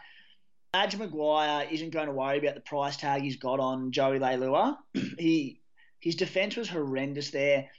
Madge 0.73 0.95
Maguire 0.95 1.67
isn't 1.69 1.89
going 1.89 2.05
to 2.05 2.13
worry 2.13 2.37
about 2.37 2.55
the 2.55 2.61
price 2.61 2.95
tag 2.95 3.23
he's 3.23 3.35
got 3.35 3.59
on 3.59 3.91
Joey 3.91 4.19
Leilua. 4.19 4.77
he 5.19 5.60
his 6.01 6.15
defense 6.15 6.57
was 6.57 6.67
horrendous 6.67 7.31
there. 7.31 7.69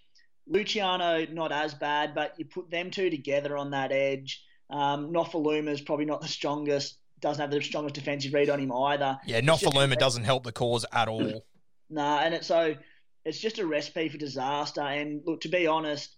Luciano 0.46 1.26
not 1.30 1.52
as 1.52 1.74
bad, 1.74 2.14
but 2.14 2.34
you 2.38 2.46
put 2.46 2.70
them 2.70 2.90
two 2.90 3.10
together 3.10 3.56
on 3.56 3.70
that 3.72 3.92
edge. 3.92 4.42
Um, 4.70 5.14
is 5.14 5.80
probably 5.82 6.06
not 6.06 6.22
the 6.22 6.28
strongest 6.28 6.96
doesn't 7.22 7.40
have 7.40 7.50
the 7.50 7.62
strongest 7.62 7.94
defensive 7.94 8.34
read 8.34 8.50
on 8.50 8.58
him 8.58 8.72
either. 8.72 9.18
Yeah, 9.24 9.40
Nofoaluma 9.40 9.96
doesn't 9.96 10.24
help 10.24 10.44
the 10.44 10.52
cause 10.52 10.84
at 10.92 11.08
all. 11.08 11.44
nah, 11.90 12.18
and 12.18 12.34
it's 12.34 12.48
so 12.48 12.74
it's 13.24 13.38
just 13.38 13.58
a 13.58 13.66
recipe 13.66 14.08
for 14.10 14.18
disaster. 14.18 14.82
And 14.82 15.22
look, 15.24 15.40
to 15.42 15.48
be 15.48 15.66
honest, 15.66 16.14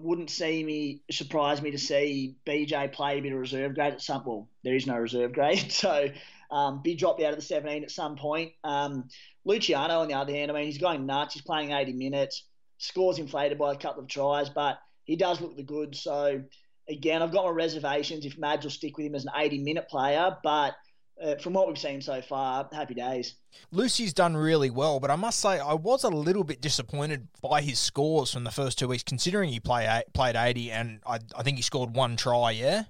wouldn't 0.00 0.30
see 0.30 0.64
me 0.64 1.02
surprise 1.10 1.60
me 1.60 1.72
to 1.72 1.78
see 1.78 2.36
BJ 2.46 2.92
play 2.92 3.18
a 3.18 3.20
bit 3.22 3.32
of 3.32 3.38
reserve 3.38 3.74
grade 3.74 3.94
at 3.94 4.00
some. 4.00 4.22
Well, 4.24 4.48
there 4.62 4.74
is 4.74 4.86
no 4.86 4.96
reserve 4.96 5.32
grade, 5.32 5.70
so 5.72 6.08
um, 6.50 6.82
be 6.82 6.94
dropped 6.94 7.20
out 7.22 7.32
of 7.32 7.36
the 7.36 7.44
17 7.44 7.82
at 7.82 7.90
some 7.90 8.16
point. 8.16 8.52
Um, 8.62 9.08
Luciano, 9.44 10.00
on 10.00 10.08
the 10.08 10.14
other 10.14 10.32
hand, 10.32 10.50
I 10.50 10.54
mean, 10.54 10.66
he's 10.66 10.78
going 10.78 11.06
nuts. 11.06 11.34
He's 11.34 11.42
playing 11.42 11.72
80 11.72 11.92
minutes, 11.92 12.44
scores 12.78 13.18
inflated 13.18 13.58
by 13.58 13.72
a 13.72 13.76
couple 13.76 14.02
of 14.02 14.08
tries, 14.08 14.48
but 14.48 14.78
he 15.04 15.16
does 15.16 15.40
look 15.40 15.56
the 15.56 15.62
good. 15.62 15.94
So 15.94 16.42
again, 16.88 17.22
I've 17.22 17.32
got 17.32 17.44
my 17.44 17.50
reservations 17.50 18.24
if 18.24 18.38
Mads 18.38 18.64
will 18.64 18.70
stick 18.70 18.96
with 18.96 19.06
him 19.06 19.14
as 19.14 19.24
an 19.24 19.32
80 19.36 19.58
minute 19.58 19.88
player, 19.88 20.36
but 20.42 20.74
uh, 21.22 21.36
from 21.36 21.52
what 21.52 21.68
we've 21.68 21.78
seen 21.78 22.00
so 22.00 22.20
far, 22.20 22.68
happy 22.72 22.94
days. 22.94 23.36
Lucy's 23.70 24.12
done 24.12 24.36
really 24.36 24.70
well, 24.70 24.98
but 24.98 25.10
I 25.10 25.16
must 25.16 25.40
say 25.40 25.60
I 25.60 25.74
was 25.74 26.02
a 26.04 26.08
little 26.08 26.42
bit 26.42 26.60
disappointed 26.60 27.28
by 27.40 27.62
his 27.62 27.78
scores 27.78 28.32
from 28.32 28.44
the 28.44 28.50
first 28.50 28.78
two 28.78 28.88
weeks, 28.88 29.04
considering 29.04 29.50
he 29.50 29.60
play, 29.60 30.02
played 30.12 30.36
80 30.36 30.72
and 30.72 31.00
I, 31.06 31.20
I 31.36 31.42
think 31.42 31.56
he 31.56 31.62
scored 31.62 31.94
one 31.94 32.16
try, 32.16 32.50
yeah? 32.50 32.84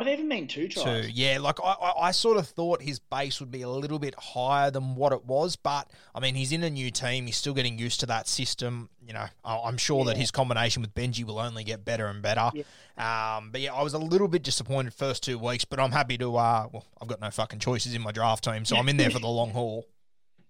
Might 0.00 0.06
have 0.06 0.18
even 0.18 0.30
been 0.30 0.46
two 0.46 0.66
tries. 0.66 1.04
Two, 1.04 1.10
yeah. 1.12 1.36
Like 1.38 1.60
I, 1.62 1.72
I, 1.72 2.08
I, 2.08 2.10
sort 2.12 2.38
of 2.38 2.48
thought 2.48 2.80
his 2.80 2.98
base 2.98 3.38
would 3.38 3.50
be 3.50 3.60
a 3.60 3.68
little 3.68 3.98
bit 3.98 4.14
higher 4.14 4.70
than 4.70 4.94
what 4.94 5.12
it 5.12 5.26
was, 5.26 5.56
but 5.56 5.90
I 6.14 6.20
mean, 6.20 6.34
he's 6.34 6.52
in 6.52 6.62
a 6.62 6.70
new 6.70 6.90
team. 6.90 7.26
He's 7.26 7.36
still 7.36 7.52
getting 7.52 7.78
used 7.78 8.00
to 8.00 8.06
that 8.06 8.26
system. 8.26 8.88
You 9.06 9.12
know, 9.12 9.26
I'm 9.44 9.76
sure 9.76 9.98
yeah. 9.98 10.04
that 10.06 10.16
his 10.16 10.30
combination 10.30 10.80
with 10.80 10.94
Benji 10.94 11.22
will 11.22 11.38
only 11.38 11.64
get 11.64 11.84
better 11.84 12.06
and 12.06 12.22
better. 12.22 12.50
Yeah. 12.54 13.36
Um, 13.36 13.50
but 13.50 13.60
yeah, 13.60 13.74
I 13.74 13.82
was 13.82 13.92
a 13.92 13.98
little 13.98 14.26
bit 14.26 14.42
disappointed 14.42 14.94
first 14.94 15.22
two 15.22 15.38
weeks, 15.38 15.66
but 15.66 15.78
I'm 15.78 15.92
happy 15.92 16.16
to. 16.16 16.34
Uh, 16.34 16.68
well, 16.72 16.86
I've 16.98 17.08
got 17.08 17.20
no 17.20 17.30
fucking 17.30 17.58
choices 17.58 17.94
in 17.94 18.00
my 18.00 18.10
draft 18.10 18.44
team, 18.44 18.64
so 18.64 18.76
I'm 18.78 18.88
in 18.88 18.96
there 18.96 19.10
for 19.10 19.18
the 19.18 19.28
long 19.28 19.50
haul. 19.50 19.86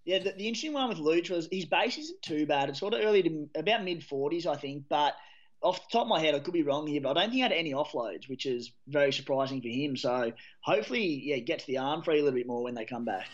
Yeah, 0.05 0.21
the, 0.21 0.31
the 0.31 0.47
interesting 0.47 0.75
one 0.75 0.89
with 0.89 0.99
Luch 0.99 1.29
was 1.29 1.49
his 1.51 1.65
base 1.65 1.99
isn't 1.99 2.23
too 2.23 2.47
bad. 2.47 2.69
It's 2.69 2.79
sort 2.79 2.95
of 2.95 3.01
early 3.03 3.25
to 3.25 3.49
about 3.57 3.83
mid 3.83 4.01
40s, 4.01 4.47
I 4.47 4.55
think, 4.55 4.85
but 4.89 5.17
off 5.63 5.77
the 5.77 5.93
top 5.93 6.03
of 6.03 6.09
my 6.09 6.21
head, 6.21 6.35
I 6.35 6.39
could 6.39 6.55
be 6.55 6.63
wrong 6.63 6.87
here, 6.87 7.01
but 7.01 7.11
I 7.11 7.13
don't 7.15 7.23
think 7.25 7.35
he 7.35 7.41
had 7.41 7.53
any 7.53 7.73
offloads, 7.73 8.29
which 8.29 8.47
is 8.47 8.73
very 8.89 9.13
surprising 9.13 9.61
for 9.61 9.69
him. 9.69 9.97
So 9.97 10.33
hopefully, 10.63 11.21
yeah, 11.25 11.37
get 11.39 11.59
to 11.61 11.67
the 11.67 11.79
arm 11.79 12.03
free 12.03 12.21
a 12.21 12.25
little 12.25 12.39
bit 12.39 12.47
more 12.47 12.63
when 12.63 12.75
they 12.75 12.85
come 12.85 13.05
back. 13.05 13.27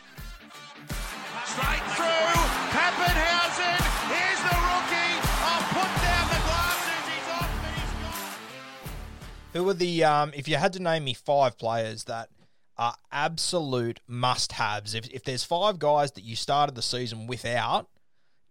Straight 1.44 1.82
through, 1.94 2.42
Papenhuyzen. 2.74 3.78
Here's 4.10 4.40
the 4.42 4.56
rookie. 4.66 5.14
I'll 5.42 5.62
put 5.72 5.90
down 6.02 6.28
the 6.28 6.40
glasses. 6.44 7.02
He's 7.08 7.28
off, 7.32 7.50
but 7.62 7.72
he's 7.80 7.92
gone. 8.02 8.90
Who 9.52 9.68
are 9.68 9.74
the? 9.74 10.04
Um, 10.04 10.32
if 10.34 10.48
you 10.48 10.56
had 10.56 10.72
to 10.72 10.82
name 10.82 11.04
me 11.04 11.14
five 11.14 11.56
players 11.56 12.04
that 12.04 12.30
are 12.76 12.96
absolute 13.12 14.00
must-haves, 14.08 14.94
if 14.94 15.08
if 15.10 15.22
there's 15.22 15.44
five 15.44 15.78
guys 15.78 16.12
that 16.12 16.24
you 16.24 16.34
started 16.34 16.74
the 16.74 16.82
season 16.82 17.26
without 17.26 17.88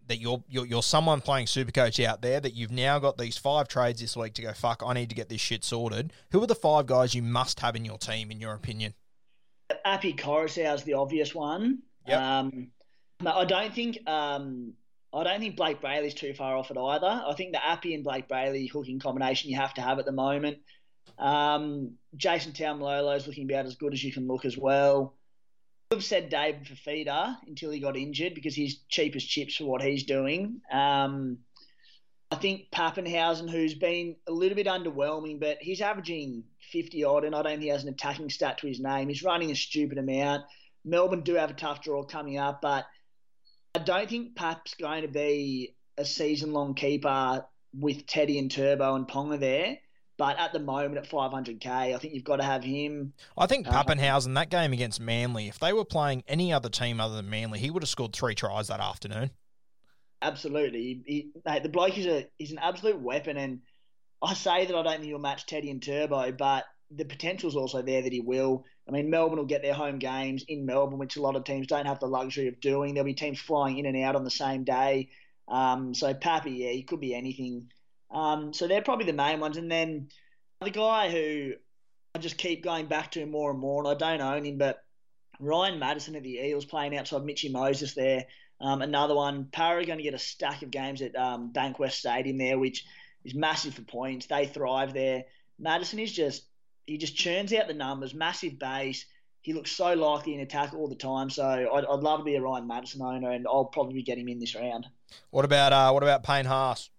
that 0.07 0.19
you're, 0.19 0.43
you're 0.47 0.65
you're 0.65 0.83
someone 0.83 1.21
playing 1.21 1.47
Supercoach 1.47 2.03
out 2.05 2.21
there 2.21 2.39
that 2.39 2.53
you've 2.53 2.71
now 2.71 2.99
got 2.99 3.17
these 3.17 3.37
five 3.37 3.67
trades 3.67 4.01
this 4.01 4.15
week 4.15 4.33
to 4.35 4.41
go 4.41 4.53
fuck. 4.53 4.83
I 4.85 4.93
need 4.93 5.09
to 5.09 5.15
get 5.15 5.29
this 5.29 5.41
shit 5.41 5.63
sorted. 5.63 6.13
Who 6.31 6.41
are 6.43 6.47
the 6.47 6.55
five 6.55 6.85
guys 6.85 7.15
you 7.15 7.21
must 7.21 7.59
have 7.59 7.75
in 7.75 7.85
your 7.85 7.97
team, 7.97 8.31
in 8.31 8.39
your 8.39 8.53
opinion? 8.53 8.93
Api 9.83 10.13
Koroisau 10.13 10.75
is 10.75 10.83
the 10.83 10.93
obvious 10.93 11.33
one. 11.33 11.79
Yep. 12.07 12.19
Um, 12.19 12.67
I 13.25 13.45
don't 13.45 13.73
think 13.73 13.99
um, 14.07 14.73
I 15.13 15.23
don't 15.23 15.39
think 15.39 15.57
Blayke 15.57 15.81
Brailey's 15.81 16.13
too 16.13 16.33
far 16.33 16.55
off 16.55 16.71
it 16.71 16.77
either. 16.77 17.23
I 17.25 17.33
think 17.35 17.53
the 17.53 17.65
Api 17.65 17.95
and 17.95 18.05
Blayke 18.05 18.27
Brailey 18.27 18.69
hooking 18.69 18.99
combination 18.99 19.49
you 19.49 19.57
have 19.57 19.73
to 19.75 19.81
have 19.81 19.99
at 19.99 20.05
the 20.05 20.11
moment. 20.11 20.57
Um, 21.17 21.93
Jason 22.17 22.51
Taumalolo 22.51 23.15
is 23.15 23.25
looking 23.25 23.49
about 23.49 23.65
as 23.65 23.75
good 23.75 23.93
as 23.93 24.03
you 24.03 24.11
can 24.11 24.27
look 24.27 24.43
as 24.43 24.57
well 24.57 25.15
have 25.95 26.03
said 26.03 26.29
David 26.29 26.65
Fifita 26.65 27.37
until 27.47 27.71
he 27.71 27.79
got 27.79 27.97
injured 27.97 28.35
because 28.35 28.55
he's 28.55 28.79
cheap 28.89 29.15
as 29.15 29.23
chips 29.23 29.55
for 29.55 29.65
what 29.65 29.81
he's 29.81 30.03
doing. 30.03 30.61
Um, 30.71 31.39
I 32.31 32.35
think 32.35 32.71
Papenhuyzen, 32.71 33.49
who's 33.49 33.75
been 33.75 34.15
a 34.27 34.31
little 34.31 34.55
bit 34.55 34.67
underwhelming, 34.67 35.39
but 35.39 35.57
he's 35.61 35.81
averaging 35.81 36.43
50 36.71 37.03
odd, 37.03 37.23
and 37.23 37.35
I 37.35 37.41
don't 37.41 37.53
think 37.53 37.63
he 37.63 37.67
has 37.69 37.83
an 37.83 37.89
attacking 37.89 38.29
stat 38.29 38.59
to 38.59 38.67
his 38.67 38.79
name. 38.79 39.09
He's 39.09 39.23
running 39.23 39.51
a 39.51 39.55
stupid 39.55 39.97
amount. 39.97 40.43
Melbourne 40.83 41.21
do 41.21 41.35
have 41.35 41.51
a 41.51 41.55
tough 41.55 41.81
draw 41.81 42.03
coming 42.03 42.37
up, 42.37 42.61
but 42.61 42.85
I 43.73 43.79
don't 43.79 44.09
think 44.09 44.35
Pap's 44.35 44.75
going 44.75 45.01
to 45.01 45.07
be 45.07 45.75
a 45.97 46.05
season 46.05 46.53
long 46.53 46.73
keeper 46.73 47.45
with 47.77 48.05
Teddy 48.05 48.39
and 48.39 48.51
Turbo 48.51 48.95
and 48.95 49.07
Ponga 49.07 49.39
there. 49.39 49.77
But 50.17 50.39
at 50.39 50.53
the 50.53 50.59
moment, 50.59 50.97
at 50.97 51.09
500k, 51.09 51.65
I 51.65 51.97
think 51.97 52.13
you've 52.13 52.23
got 52.23 52.37
to 52.37 52.43
have 52.43 52.63
him. 52.63 53.13
I 53.37 53.47
think 53.47 53.67
Papenhuyzen, 53.67 54.33
that 54.35 54.49
game 54.49 54.71
against 54.71 55.01
Manly, 55.01 55.47
if 55.47 55.59
they 55.59 55.73
were 55.73 55.83
playing 55.83 56.23
any 56.27 56.53
other 56.53 56.69
team 56.69 57.01
other 57.01 57.15
than 57.15 57.29
Manly, 57.29 57.59
he 57.59 57.69
would 57.69 57.83
have 57.83 57.89
scored 57.89 58.13
three 58.13 58.33
tries 58.33 58.67
that 58.67 58.79
afternoon. 58.79 59.31
Absolutely. 60.21 61.03
He, 61.05 61.31
he, 61.43 61.59
the 61.59 61.69
bloke 61.69 61.97
is 61.97 62.05
a 62.05 62.27
he's 62.37 62.51
an 62.51 62.59
absolute 62.59 62.99
weapon, 62.99 63.37
and 63.37 63.59
I 64.21 64.33
say 64.33 64.65
that 64.65 64.75
I 64.75 64.81
don't 64.83 64.93
think 64.93 65.05
he'll 65.05 65.19
match 65.19 65.45
Teddy 65.45 65.69
and 65.69 65.83
Turbo, 65.83 66.31
but 66.31 66.65
the 66.91 67.05
potential's 67.05 67.55
also 67.55 67.81
there 67.81 68.01
that 68.01 68.13
he 68.13 68.21
will. 68.21 68.63
I 68.87 68.91
mean, 68.91 69.09
Melbourne 69.09 69.39
will 69.39 69.45
get 69.45 69.61
their 69.61 69.73
home 69.73 69.99
games 69.99 70.45
in 70.47 70.65
Melbourne, 70.65 70.99
which 70.99 71.17
a 71.17 71.21
lot 71.21 71.35
of 71.35 71.43
teams 71.43 71.67
don't 71.67 71.87
have 71.87 71.99
the 71.99 72.07
luxury 72.07 72.47
of 72.47 72.59
doing. 72.59 72.93
There'll 72.93 73.05
be 73.05 73.13
teams 73.13 73.39
flying 73.39 73.77
in 73.77 73.85
and 73.85 73.97
out 74.03 74.15
on 74.15 74.23
the 74.23 74.31
same 74.31 74.63
day. 74.63 75.09
Um, 75.47 75.93
so 75.93 76.13
Pappy, 76.13 76.51
yeah, 76.51 76.71
he 76.71 76.83
could 76.83 76.99
be 76.99 77.13
anything. 77.13 77.71
Um, 78.15 78.53
so 78.53 78.67
they're 78.67 78.81
probably 78.81 79.05
the 79.05 79.13
main 79.13 79.39
ones. 79.39 79.57
And 79.57 79.69
then 79.69 80.07
the 80.61 80.71
guy 80.71 81.11
who 81.11 81.53
I 82.15 82.19
just 82.19 82.37
keep 82.37 82.63
going 82.63 82.85
back 82.87 83.11
to 83.11 83.19
him 83.19 83.29
more 83.29 83.51
and 83.51 83.59
more, 83.59 83.83
and 83.83 83.89
I 83.89 83.93
don't 83.93 84.25
own 84.25 84.45
him, 84.45 84.57
but 84.57 84.81
Ryan 85.39 85.79
Matterson 85.79 86.15
at 86.15 86.23
the 86.23 86.39
Eels 86.39 86.63
playing 86.63 86.97
outside 86.97 87.25
Mitchy 87.25 87.49
Moses 87.49 87.93
there. 87.93 88.25
Um, 88.61 88.81
another 88.81 89.15
one. 89.15 89.49
Parra 89.51 89.81
are 89.81 89.85
going 89.85 89.97
to 89.97 90.03
get 90.03 90.13
a 90.13 90.19
stack 90.19 90.61
of 90.61 90.71
games 90.71 91.01
at 91.01 91.13
um, 91.17 91.51
Bankwest 91.51 91.99
Stadium 91.99 92.37
there, 92.37 92.57
which 92.57 92.85
is 93.25 93.35
massive 93.35 93.73
for 93.73 93.81
points. 93.81 94.27
They 94.27 94.45
thrive 94.45 94.93
there. 94.93 95.25
Matterson 95.59 95.99
is 95.99 96.13
just 96.13 96.45
he 96.85 96.97
just 96.97 97.17
churns 97.17 97.51
out 97.51 97.67
the 97.67 97.73
numbers, 97.73 98.13
massive 98.13 98.57
base. 98.57 99.05
He 99.41 99.51
looks 99.51 99.71
so 99.71 99.93
likely 99.93 100.35
in 100.35 100.39
attack 100.39 100.73
all 100.73 100.87
the 100.87 100.95
time. 100.95 101.29
So 101.29 101.43
I'd, 101.43 101.85
I'd 101.85 101.99
love 101.99 102.19
to 102.19 102.23
be 102.23 102.35
a 102.35 102.41
Ryan 102.41 102.65
Matterson 102.65 103.01
owner, 103.01 103.31
and 103.31 103.45
I'll 103.45 103.65
probably 103.65 104.03
get 104.03 104.17
him 104.17 104.29
in 104.29 104.39
this 104.39 104.55
round. 104.55 104.87
What 105.31 105.43
about 105.43 105.73
uh, 105.73 105.91
what 105.91 106.03
about 106.03 106.23
Payne 106.23 106.45
Haas? 106.45 106.89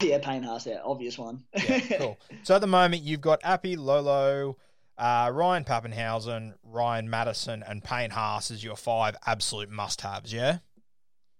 Yeah, 0.00 0.18
Payne 0.18 0.42
Haas, 0.42 0.66
yeah, 0.66 0.80
obvious 0.84 1.16
one. 1.16 1.44
yeah, 1.54 1.80
cool. 1.98 2.18
So 2.42 2.54
at 2.54 2.60
the 2.60 2.66
moment, 2.66 3.02
you've 3.02 3.20
got 3.20 3.40
Appy, 3.42 3.76
Lolo, 3.76 4.56
uh, 4.98 5.30
Ryan 5.32 5.64
Papenhuyzen, 5.64 6.54
Ryan 6.62 7.08
Matterson, 7.08 7.64
and 7.66 7.82
Payne 7.82 8.10
Haas 8.10 8.50
as 8.50 8.62
your 8.62 8.76
five 8.76 9.16
absolute 9.26 9.70
must-haves, 9.70 10.32
yeah? 10.32 10.58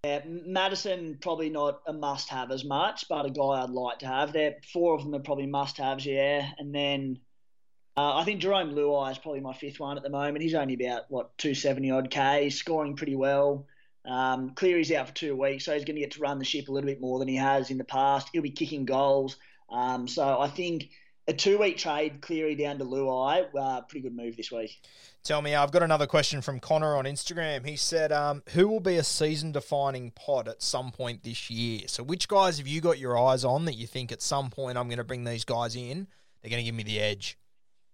Yeah, 0.05 0.21
Matterson 0.25 1.19
probably 1.21 1.51
not 1.51 1.81
a 1.87 1.93
must-have 1.93 2.51
as 2.51 2.65
much, 2.65 3.07
but 3.09 3.27
a 3.27 3.31
guy 3.31 3.63
I'd 3.63 3.71
like 3.71 3.99
to 4.01 4.07
have. 4.07 4.33
There, 4.33 4.55
four 4.73 4.95
of 4.95 5.03
them 5.03 5.15
are 5.15 5.21
probably 5.21 5.47
must-haves, 5.47 6.07
yeah. 6.07 6.49
And 6.59 6.75
then 6.75 7.19
uh, 7.97 8.17
I 8.17 8.25
think 8.25 8.43
Jarome 8.43 8.75
Luai 8.75 9.13
is 9.13 9.19
probably 9.19 9.41
my 9.41 9.55
fifth 9.55 9.81
one 9.81 9.97
at 9.97 10.03
the 10.03 10.11
moment. 10.11 10.43
He's 10.43 10.55
only 10.55 10.75
about 10.75 11.05
what 11.09 11.37
two 11.39 11.55
seventy 11.55 11.91
odd 11.91 12.11
k, 12.11 12.45
He's 12.45 12.59
scoring 12.59 12.95
pretty 12.95 13.17
well. 13.17 13.67
Um, 14.07 14.51
Cleary's 14.51 14.93
out 14.93 15.09
for 15.09 15.15
two 15.15 15.37
weeks, 15.37 15.65
so 15.65 15.75
he's 15.75 15.85
going 15.85 15.97
to 15.97 16.01
get 16.01 16.13
to 16.13 16.21
run 16.21 16.39
the 16.39 16.45
ship 16.45 16.69
a 16.69 16.73
little 16.73 16.89
bit 16.89 17.01
more 17.01 17.19
than 17.19 17.29
he 17.29 17.37
has 17.37 17.71
in 17.71 17.79
the 17.79 17.85
past. 17.85 18.29
He'll 18.33 18.43
be 18.43 18.51
kicking 18.51 18.85
goals. 18.85 19.37
Um, 19.69 20.07
so 20.07 20.41
I 20.41 20.49
think 20.49 20.91
a 21.29 21.33
two 21.33 21.59
week 21.59 21.77
trade, 21.77 22.21
Cleary 22.21 22.55
down 22.55 22.79
to 22.79 22.85
Luai, 22.85 23.47
uh, 23.59 23.81
pretty 23.83 24.03
good 24.03 24.17
move 24.17 24.37
this 24.37 24.53
week. 24.53 24.81
Tell 25.25 25.43
me, 25.43 25.57
I've 25.57 25.73
got 25.73 25.83
another 25.83 26.07
question 26.07 26.41
from 26.41 26.61
Connor 26.61 26.95
on 26.95 27.05
Instagram. 27.05 27.67
He 27.67 27.75
said, 27.75 28.13
um, 28.13 28.45
Who 28.51 28.69
will 28.69 28.81
be 28.81 28.97
a 28.97 29.03
season 29.03 29.51
defining 29.51 30.13
pod 30.13 30.47
at 30.47 30.63
some 30.63 30.93
point 30.93 31.25
this 31.25 31.51
year? 31.51 31.83
So, 31.89 32.05
which 32.05 32.29
guys 32.29 32.59
have 32.59 32.69
you 32.69 32.81
got 32.81 32.99
your 32.99 33.19
eyes 33.19 33.45
on 33.45 33.65
that 33.65 33.75
you 33.75 33.89
think 33.89 34.13
at 34.13 34.23
some 34.23 34.51
point 34.51 34.79
I'm 34.79 34.87
going 34.87 34.99
to 34.99 35.05
bring 35.05 35.25
these 35.25 35.45
guys 35.45 35.75
in? 35.75 36.07
They're 36.43 36.51
going 36.51 36.63
to 36.63 36.65
give 36.65 36.77
me 36.77 36.85
the 36.85 37.01
edge. 37.01 37.39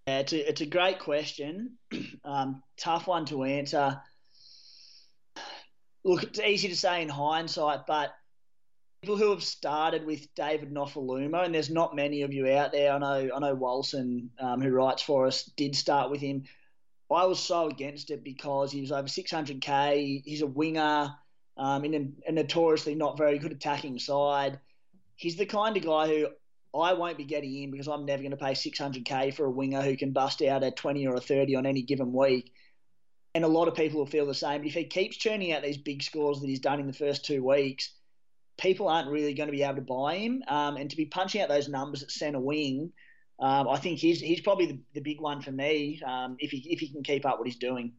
Yeah, 0.07 0.19
it's 0.19 0.33
a, 0.35 0.49
it's 0.49 0.61
a 0.61 0.67
great 0.67 0.99
question. 0.99 1.79
um, 2.25 2.63
tough 2.77 3.07
one 3.07 3.25
to 3.27 3.45
answer 3.45 3.99
look, 6.05 6.23
it's 6.23 6.41
easy 6.41 6.69
to 6.69 6.77
say 6.77 7.03
in 7.03 7.09
hindsight, 7.09 7.87
but 7.87 8.13
people 9.03 9.17
who 9.17 9.31
have 9.31 9.43
started 9.43 10.05
with 10.07 10.33
David 10.35 10.73
Nofoaluma, 10.73 11.45
and 11.45 11.55
there's 11.55 11.71
not 11.71 11.97
many 11.97 12.23
of 12.23 12.33
you 12.33 12.49
out 12.49 12.73
there. 12.73 12.93
I 12.93 12.99
know, 12.99 13.31
I 13.35 13.39
know 13.39 13.57
Walson, 13.57 14.29
um, 14.39 14.61
who 14.61 14.71
writes 14.71 15.03
for 15.03 15.27
us, 15.27 15.45
did 15.57 15.75
start 15.75 16.11
with 16.11 16.21
him. 16.21 16.45
I 17.11 17.27
was 17.27 17.39
so 17.39 17.69
against 17.69 18.11
it 18.11 18.25
because 18.25 18.73
he 18.73 18.81
was 18.81 18.91
over 18.91 19.07
600k. 19.07 20.23
He's 20.25 20.41
a 20.41 20.47
winger 20.47 21.15
um, 21.59 21.85
in 21.85 21.95
a, 21.95 22.31
a 22.31 22.33
notoriously 22.33 22.95
not 22.95 23.19
very 23.19 23.39
good 23.39 23.53
attacking 23.53 23.99
side. 23.99 24.59
He's 25.17 25.37
the 25.37 25.45
kind 25.45 25.77
of 25.77 25.85
guy 25.85 26.07
who 26.07 26.29
I 26.75 26.95
won't 26.95 27.19
be 27.19 27.25
getting 27.25 27.55
in 27.55 27.71
because 27.71 27.87
I'm 27.87 28.07
never 28.07 28.23
going 28.23 28.31
to 28.31 28.39
pay 28.39 28.53
600k 28.53 29.35
for 29.35 29.45
a 29.45 29.51
winger 29.51 29.83
who 29.83 29.97
can 29.97 30.13
bust 30.13 30.41
out 30.41 30.65
a 30.65 30.71
20 30.71 31.07
or 31.07 31.17
a 31.17 31.21
30 31.21 31.57
on 31.57 31.67
any 31.67 31.83
given 31.83 32.13
week 32.15 32.53
and 33.35 33.45
a 33.45 33.49
lot 33.49 33.69
of 33.69 33.75
people 33.75 33.99
will 33.99 34.07
feel 34.07 34.27
the 34.27 34.35
same. 34.35 34.61
But 34.61 34.69
if 34.69 34.75
he 34.75 34.85
keeps 34.85 35.17
churning 35.17 35.53
out 35.53 35.63
these 35.63 35.79
big 35.79 36.03
scores 36.03 36.41
that 36.41 36.47
he's 36.47 36.61
done 36.61 36.81
in 36.81 36.87
the 36.87 36.93
first 36.93 37.25
two 37.25 37.43
weeks, 37.43 37.91
people 38.59 38.89
aren't 38.89 39.09
really 39.09 39.35
going 39.35 39.49
to 39.49 39.53
be 39.53 39.63
able 39.63 39.77
to 39.77 39.83
buy 39.83 40.17
him. 40.17 40.43
Um, 40.49 40.77
and 40.77 40.91
to 40.91 40.97
be 40.97 41.07
punching 41.07 41.41
out 41.41 41.49
those 41.49 41.69
numbers 41.69 42.03
at 42.03 42.11
centre 42.11 42.41
wing, 42.41 42.93
um, 43.39 43.69
I 43.69 43.77
think 43.79 43.99
he's 43.99 44.21
he's 44.21 44.41
probably 44.41 44.67
the, 44.67 44.79
the 44.95 45.01
big 45.01 45.21
one 45.21 45.41
for 45.41 45.51
me 45.51 46.01
um, 46.07 46.37
if 46.39 46.51
he 46.51 46.59
if 46.71 46.81
he 46.81 46.89
can 46.89 47.03
keep 47.03 47.27
up 47.27 47.39
what 47.39 47.47
he's 47.47 47.57
doing. 47.57 47.93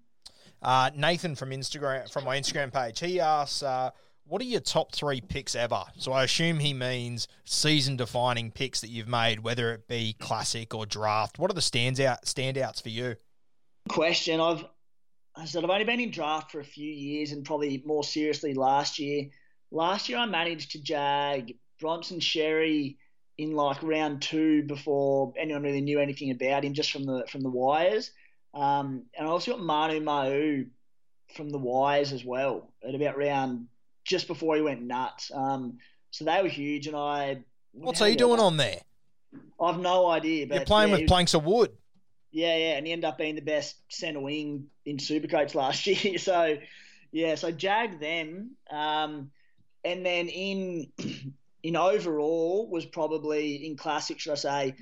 Uh, 0.61 0.89
Nathan 0.95 1.36
from 1.36 1.49
Instagram 1.49 2.09
from 2.11 2.23
my 2.23 2.39
Instagram 2.39 2.71
page, 2.71 2.99
he 2.99 3.19
asks, 3.19 3.61
uh, 3.61 3.89
"What 4.25 4.41
are 4.41 4.45
your 4.45 4.61
top 4.61 4.93
three 4.93 5.19
picks 5.19 5.55
ever?" 5.55 5.84
So 5.97 6.13
I 6.13 6.23
assume 6.23 6.59
he 6.59 6.73
means 6.73 7.27
season-defining 7.43 8.51
picks 8.51 8.79
that 8.81 8.89
you've 8.89 9.09
made, 9.09 9.39
whether 9.39 9.73
it 9.73 9.88
be 9.88 10.15
classic 10.17 10.73
or 10.73 10.86
draft. 10.86 11.39
What 11.39 11.51
are 11.51 11.55
the 11.55 11.61
stands 11.61 11.99
out 11.99 12.23
standouts 12.23 12.81
for 12.81 12.89
you? 12.89 13.15
Question: 13.89 14.39
I've 14.39 14.63
I 15.36 15.45
said 15.45 15.63
I've 15.63 15.69
only 15.69 15.86
been 15.86 15.99
in 15.99 16.11
draft 16.11 16.51
for 16.51 16.59
a 16.59 16.65
few 16.65 16.91
years, 16.91 17.31
and 17.31 17.43
probably 17.43 17.81
more 17.86 18.03
seriously 18.03 18.53
last 18.53 18.99
year. 18.99 19.29
Last 19.71 20.09
year 20.09 20.19
I 20.19 20.25
managed 20.25 20.71
to 20.71 20.79
jag 20.79 21.55
Bronson 21.79 22.19
Xerri 22.19 22.97
in 23.38 23.53
like 23.53 23.81
round 23.81 24.21
two 24.21 24.63
before 24.63 25.34
anyone 25.38 25.63
really 25.63 25.81
knew 25.81 25.99
anything 25.99 26.31
about 26.31 26.63
him, 26.63 26.73
just 26.73 26.91
from 26.91 27.05
the 27.05 27.25
from 27.29 27.41
the 27.41 27.49
wires. 27.49 28.11
Um, 28.53 29.03
and 29.17 29.27
I 29.27 29.31
also 29.31 29.51
got 29.51 29.61
Manu 29.61 29.99
Ma'u 30.01 30.67
from 31.36 31.49
the 31.49 31.57
wires 31.57 32.11
as 32.13 32.23
well 32.23 32.71
at 32.88 32.93
about 32.93 33.17
round 33.17 33.67
just 34.05 34.27
before 34.27 34.55
he 34.55 34.61
went 34.61 34.81
nuts. 34.81 35.31
Um, 35.34 35.79
so 36.11 36.25
they 36.25 36.41
were 36.43 36.49
huge, 36.49 36.88
and 36.88 36.95
I. 36.95 37.43
What's 37.71 37.99
he 37.99 38.15
doing 38.15 38.39
on 38.39 38.57
there? 38.57 38.77
I've 39.59 39.79
no 39.79 40.07
idea. 40.07 40.45
But 40.45 40.55
You're 40.55 40.65
playing 40.65 40.89
yeah, 40.89 40.95
with 40.95 41.01
was- 41.03 41.09
planks 41.09 41.34
of 41.34 41.43
wood. 41.43 41.71
Yeah, 42.34 42.57
yeah, 42.57 42.77
and 42.77 42.86
he 42.86 42.91
ended 42.91 43.05
up 43.05 43.19
being 43.19 43.36
the 43.36 43.41
best 43.41 43.75
centre 43.89 44.19
wing 44.19 44.65
in 44.86 44.97
Supercoach 44.97 45.53
last 45.53 45.86
year. 46.03 46.17
So, 46.17 46.57
yeah, 47.11 47.36
so 47.36 47.51
jagged 47.51 48.01
them, 48.01 48.55
um, 48.71 49.29
and 49.86 50.03
then 50.03 50.27
in 50.29 50.91
in 51.63 51.75
overall 51.75 52.67
was 52.69 52.86
probably 52.88 53.67
in 53.67 53.77
classic, 53.77 54.19
should 54.19 54.34
I 54.34 54.36
say? 54.36 54.75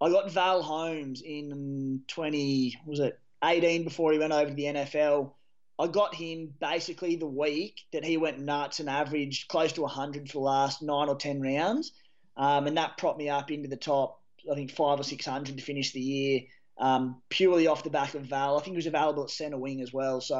I 0.00 0.08
got 0.08 0.32
Val 0.32 0.62
Holmes 0.62 1.20
in 1.20 2.00
twenty 2.08 2.80
was 2.86 3.00
it 3.00 3.20
eighteen 3.44 3.84
before 3.84 4.12
he 4.12 4.18
went 4.18 4.32
over 4.32 4.48
to 4.48 4.54
the 4.54 4.64
NFL. 4.64 5.32
I 5.78 5.86
got 5.88 6.14
him 6.14 6.54
basically 6.58 7.16
the 7.16 7.26
week 7.26 7.82
that 7.92 8.04
he 8.04 8.16
went 8.16 8.40
nuts 8.40 8.80
and 8.80 8.88
averaged 8.88 9.46
close 9.46 9.72
to 9.74 9.82
100 9.82 10.26
for 10.26 10.32
the 10.32 10.40
last 10.40 10.82
nine 10.82 11.08
or 11.08 11.14
10 11.14 11.40
rounds. 11.40 11.92
Um, 12.36 12.66
and 12.66 12.76
that 12.76 12.98
propped 12.98 13.16
me 13.16 13.28
up 13.28 13.52
into 13.52 13.68
the 13.68 13.76
top, 13.76 14.20
I 14.50 14.56
think, 14.56 14.72
five 14.72 14.98
or 14.98 15.04
600 15.04 15.56
to 15.56 15.62
finish 15.62 15.92
the 15.92 16.00
year 16.00 16.40
um, 16.78 17.20
purely 17.28 17.66
off 17.66 17.84
the 17.84 17.90
back 17.90 18.14
of 18.14 18.22
Val. 18.22 18.56
I 18.56 18.60
think 18.60 18.74
he 18.74 18.76
was 18.76 18.86
available 18.86 19.24
at 19.24 19.30
centre 19.30 19.58
wing 19.58 19.80
as 19.80 19.92
well, 19.92 20.20
so 20.20 20.36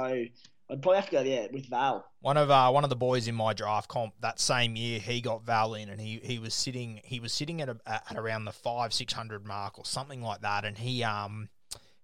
I'd 0.70 0.82
probably 0.82 0.96
have 0.96 1.06
to 1.06 1.12
go 1.12 1.22
yeah 1.22 1.46
with 1.52 1.66
Val. 1.66 2.04
One 2.20 2.36
of 2.36 2.50
uh, 2.50 2.70
one 2.70 2.84
of 2.84 2.90
the 2.90 2.96
boys 2.96 3.26
in 3.26 3.34
my 3.34 3.52
draft 3.54 3.88
comp 3.88 4.14
that 4.20 4.38
same 4.38 4.76
year, 4.76 5.00
he 5.00 5.20
got 5.20 5.44
Val 5.44 5.74
in, 5.74 5.88
and 5.88 6.00
he, 6.00 6.20
he 6.22 6.38
was 6.38 6.54
sitting 6.54 7.00
he 7.04 7.20
was 7.20 7.32
sitting 7.32 7.60
at, 7.60 7.68
a, 7.68 7.78
at 7.86 8.16
around 8.16 8.44
the 8.44 8.52
five 8.52 8.92
six 8.92 9.12
hundred 9.12 9.46
mark 9.46 9.78
or 9.78 9.84
something 9.84 10.22
like 10.22 10.42
that, 10.42 10.64
and 10.64 10.78
he 10.78 11.02
um 11.02 11.48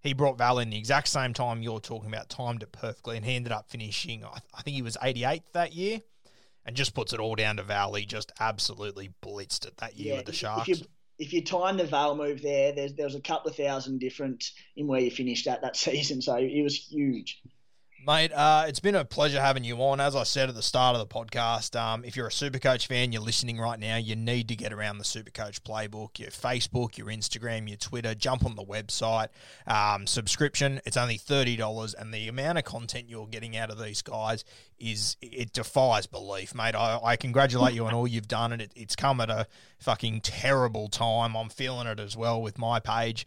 he 0.01 0.13
brought 0.13 0.37
Val 0.37 0.59
in 0.59 0.69
the 0.69 0.77
exact 0.77 1.07
same 1.07 1.33
time 1.33 1.61
you're 1.61 1.79
talking 1.79 2.09
about, 2.09 2.29
timed 2.29 2.63
it 2.63 2.71
perfectly, 2.71 3.17
and 3.17 3.25
he 3.25 3.35
ended 3.35 3.51
up 3.51 3.69
finishing. 3.69 4.23
I, 4.23 4.39
I 4.53 4.61
think 4.61 4.75
he 4.75 4.81
was 4.81 4.97
88th 5.01 5.41
that 5.53 5.73
year, 5.73 6.01
and 6.65 6.75
just 6.75 6.93
puts 6.93 7.13
it 7.13 7.19
all 7.19 7.35
down 7.35 7.57
to 7.57 7.63
Val. 7.63 7.93
He 7.93 8.05
just 8.05 8.31
absolutely 8.39 9.11
blitzed 9.23 9.65
it 9.65 9.77
that 9.77 9.97
year 9.97 10.17
with 10.17 10.25
the 10.25 10.33
Sharks. 10.33 10.83
If 11.17 11.31
you, 11.31 11.41
time 11.41 11.77
the 11.77 11.85
Val 11.85 12.15
move 12.15 12.41
there, 12.41 12.73
there's 12.73 12.93
there 12.93 13.05
was 13.05 13.15
a 13.15 13.21
couple 13.21 13.49
of 13.49 13.55
thousand 13.55 13.99
different 13.99 14.51
in 14.75 14.87
where 14.87 14.99
you 14.99 15.11
finished 15.11 15.47
at 15.47 15.61
that 15.61 15.75
season, 15.85 16.21
so 16.21 16.35
it 16.35 16.61
was 16.61 16.75
huge. 16.75 17.41
Mate, 18.07 18.31
uh, 18.33 18.65
it's 18.67 18.79
been 18.79 18.93
a 18.93 19.03
pleasure 19.03 19.41
having 19.41 19.63
you 19.63 19.77
on. 19.77 19.99
As 19.99 20.15
I 20.15 20.21
said 20.25 20.47
at 20.47 20.53
the 20.53 20.61
start 20.61 20.95
of 20.95 20.99
the 20.99 21.11
podcast, 21.11 21.75
um, 21.75 22.05
if 22.05 22.15
you're 22.15 22.27
a 22.27 22.29
Supercoach 22.29 22.85
fan, 22.85 23.11
you're 23.11 23.19
listening 23.19 23.57
right 23.57 23.79
now, 23.79 23.97
you 23.97 24.15
need 24.15 24.47
to 24.49 24.55
get 24.55 24.71
around 24.71 24.99
the 24.99 25.03
Supercoach 25.03 25.61
playbook, 25.61 26.19
your 26.19 26.29
Facebook, 26.29 26.99
your 26.99 27.07
Instagram, 27.07 27.67
your 27.67 27.77
Twitter. 27.77 28.13
Jump 28.13 28.45
on 28.45 28.55
the 28.55 28.63
website. 28.63 29.29
Um, 29.65 30.05
subscription, 30.05 30.81
it's 30.85 30.97
only 30.97 31.17
$30, 31.17 31.95
and 31.97 32.13
the 32.13 32.27
amount 32.27 32.59
of 32.59 32.63
content 32.63 33.09
you're 33.09 33.25
getting 33.25 33.57
out 33.57 33.71
of 33.71 33.79
these 33.79 34.03
guys 34.03 34.45
is 34.77 35.17
it 35.19 35.51
defies 35.51 36.05
belief, 36.05 36.53
mate. 36.53 36.75
I, 36.75 36.99
I 37.03 37.15
congratulate 37.15 37.73
you 37.73 37.87
on 37.87 37.95
all 37.95 38.05
you've 38.05 38.27
done, 38.27 38.51
and 38.51 38.61
it, 38.61 38.71
it's 38.75 38.95
come 38.95 39.19
at 39.19 39.31
a 39.31 39.47
fucking 39.79 40.21
terrible 40.21 40.89
time. 40.89 41.35
I'm 41.35 41.49
feeling 41.49 41.87
it 41.87 41.99
as 41.99 42.15
well 42.15 42.39
with 42.39 42.59
my 42.59 42.79
page. 42.79 43.25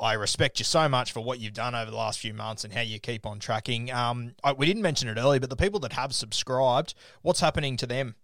I 0.00 0.14
respect 0.14 0.58
you 0.58 0.64
so 0.64 0.88
much 0.88 1.12
for 1.12 1.20
what 1.20 1.40
you've 1.40 1.52
done 1.52 1.74
over 1.74 1.90
the 1.90 1.96
last 1.96 2.18
few 2.18 2.32
months 2.32 2.64
and 2.64 2.72
how 2.72 2.80
you 2.80 2.98
keep 2.98 3.26
on 3.26 3.38
tracking. 3.38 3.92
Um, 3.92 4.34
I, 4.42 4.52
we 4.52 4.66
didn't 4.66 4.82
mention 4.82 5.08
it 5.08 5.18
earlier, 5.18 5.40
but 5.40 5.50
the 5.50 5.56
people 5.56 5.78
that 5.80 5.92
have 5.92 6.14
subscribed, 6.14 6.94
what's 7.22 7.40
happening 7.40 7.76
to 7.76 7.86
them? 7.86 8.14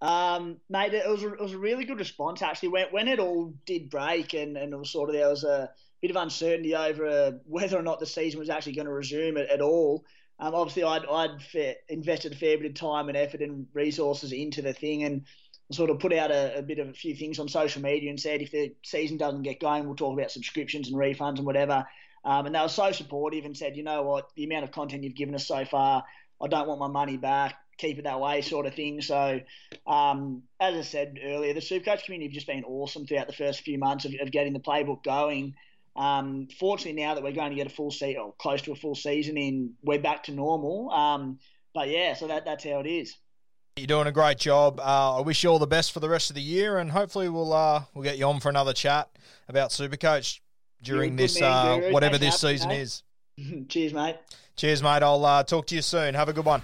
Um, 0.00 0.58
mate, 0.70 0.94
it 0.94 1.08
was 1.08 1.22
a, 1.22 1.34
it 1.34 1.40
was 1.40 1.52
a 1.52 1.58
really 1.58 1.84
good 1.84 1.98
response 1.98 2.40
actually. 2.40 2.70
When 2.70 2.86
when 2.90 3.08
it 3.08 3.18
all 3.18 3.52
did 3.66 3.90
break 3.90 4.32
and, 4.32 4.56
and 4.56 4.72
it 4.72 4.76
was 4.76 4.90
sort 4.90 5.10
of 5.10 5.14
there 5.14 5.28
was 5.28 5.44
a 5.44 5.70
bit 6.00 6.10
of 6.10 6.16
uncertainty 6.16 6.74
over 6.74 7.06
uh, 7.06 7.32
whether 7.44 7.76
or 7.76 7.82
not 7.82 8.00
the 8.00 8.06
season 8.06 8.40
was 8.40 8.48
actually 8.48 8.72
going 8.72 8.86
to 8.86 8.92
resume 8.92 9.36
at, 9.36 9.50
at 9.50 9.60
all. 9.60 10.04
Um, 10.38 10.54
obviously, 10.54 10.84
I'd 10.84 11.04
I'd 11.04 11.42
fa- 11.42 11.74
invested 11.88 12.32
a 12.32 12.36
fair 12.36 12.56
bit 12.56 12.66
of 12.66 12.74
time 12.74 13.08
and 13.08 13.16
effort 13.16 13.42
and 13.42 13.66
resources 13.74 14.32
into 14.32 14.62
the 14.62 14.72
thing 14.72 15.02
and 15.02 15.26
sort 15.70 15.90
of 15.90 15.98
put 15.98 16.12
out 16.12 16.30
a, 16.30 16.58
a 16.58 16.62
bit 16.62 16.78
of 16.78 16.88
a 16.88 16.92
few 16.92 17.14
things 17.14 17.38
on 17.38 17.48
social 17.48 17.82
media 17.82 18.10
and 18.10 18.20
said 18.20 18.42
if 18.42 18.50
the 18.50 18.74
season 18.82 19.16
doesn't 19.16 19.42
get 19.42 19.60
going, 19.60 19.86
we'll 19.86 19.94
talk 19.94 20.18
about 20.18 20.30
subscriptions 20.30 20.88
and 20.88 20.96
refunds 20.96 21.36
and 21.36 21.46
whatever. 21.46 21.86
Um, 22.24 22.46
and 22.46 22.54
they 22.54 22.60
were 22.60 22.68
so 22.68 22.92
supportive 22.92 23.44
and 23.44 23.56
said, 23.56 23.76
you 23.76 23.82
know 23.82 24.02
what, 24.02 24.30
the 24.34 24.44
amount 24.44 24.64
of 24.64 24.72
content 24.72 25.04
you've 25.04 25.14
given 25.14 25.34
us 25.34 25.46
so 25.46 25.64
far, 25.64 26.04
I 26.40 26.48
don't 26.48 26.68
want 26.68 26.80
my 26.80 26.88
money 26.88 27.16
back. 27.16 27.54
Keep 27.78 27.98
it 27.98 28.04
that 28.04 28.20
way, 28.20 28.42
sort 28.42 28.66
of 28.66 28.74
thing. 28.74 29.00
So, 29.00 29.40
um, 29.86 30.42
as 30.60 30.74
I 30.74 30.82
said 30.82 31.18
earlier, 31.24 31.54
the 31.54 31.60
Supercoach 31.60 32.04
community 32.04 32.26
have 32.26 32.34
just 32.34 32.46
been 32.46 32.64
awesome 32.64 33.06
throughout 33.06 33.26
the 33.26 33.32
first 33.32 33.62
few 33.62 33.78
months 33.78 34.04
of, 34.04 34.12
of 34.20 34.30
getting 34.30 34.52
the 34.52 34.60
playbook 34.60 35.02
going. 35.02 35.54
Um, 35.96 36.48
fortunately, 36.58 37.00
now 37.02 37.14
that 37.14 37.22
we're 37.22 37.32
going 37.32 37.50
to 37.50 37.56
get 37.56 37.66
a 37.66 37.74
full 37.74 37.90
season, 37.90 38.20
or 38.20 38.34
close 38.38 38.60
to 38.62 38.72
a 38.72 38.76
full 38.76 38.94
season 38.94 39.38
in, 39.38 39.74
we're 39.82 39.98
back 39.98 40.24
to 40.24 40.32
normal. 40.32 40.90
Um, 40.90 41.38
but 41.74 41.88
yeah, 41.88 42.12
so 42.14 42.26
that, 42.26 42.44
that's 42.44 42.64
how 42.64 42.80
it 42.80 42.86
is. 42.86 43.16
You're 43.76 43.86
doing 43.86 44.06
a 44.06 44.12
great 44.12 44.38
job. 44.38 44.80
Uh, 44.80 45.18
I 45.18 45.20
wish 45.20 45.42
you 45.42 45.50
all 45.50 45.58
the 45.58 45.66
best 45.66 45.92
for 45.92 46.00
the 46.00 46.08
rest 46.08 46.30
of 46.30 46.36
the 46.36 46.42
year, 46.42 46.78
and 46.78 46.90
hopefully 46.90 47.28
we'll 47.28 47.52
uh, 47.52 47.84
we'll 47.94 48.04
get 48.04 48.18
you 48.18 48.26
on 48.26 48.40
for 48.40 48.48
another 48.48 48.72
chat 48.72 49.08
about 49.48 49.70
Supercoach 49.70 50.40
during 50.82 51.16
this 51.16 51.40
man, 51.40 51.84
uh, 51.84 51.90
whatever 51.90 52.18
Thanks 52.18 52.40
this 52.40 52.50
season 52.50 52.70
is. 52.70 53.02
Cheers, 53.68 53.94
mate. 53.94 54.16
Cheers, 54.56 54.82
mate. 54.82 55.02
I'll 55.02 55.24
uh, 55.24 55.42
talk 55.44 55.66
to 55.68 55.74
you 55.74 55.82
soon. 55.82 56.14
Have 56.14 56.28
a 56.28 56.32
good 56.32 56.44
one. 56.44 56.62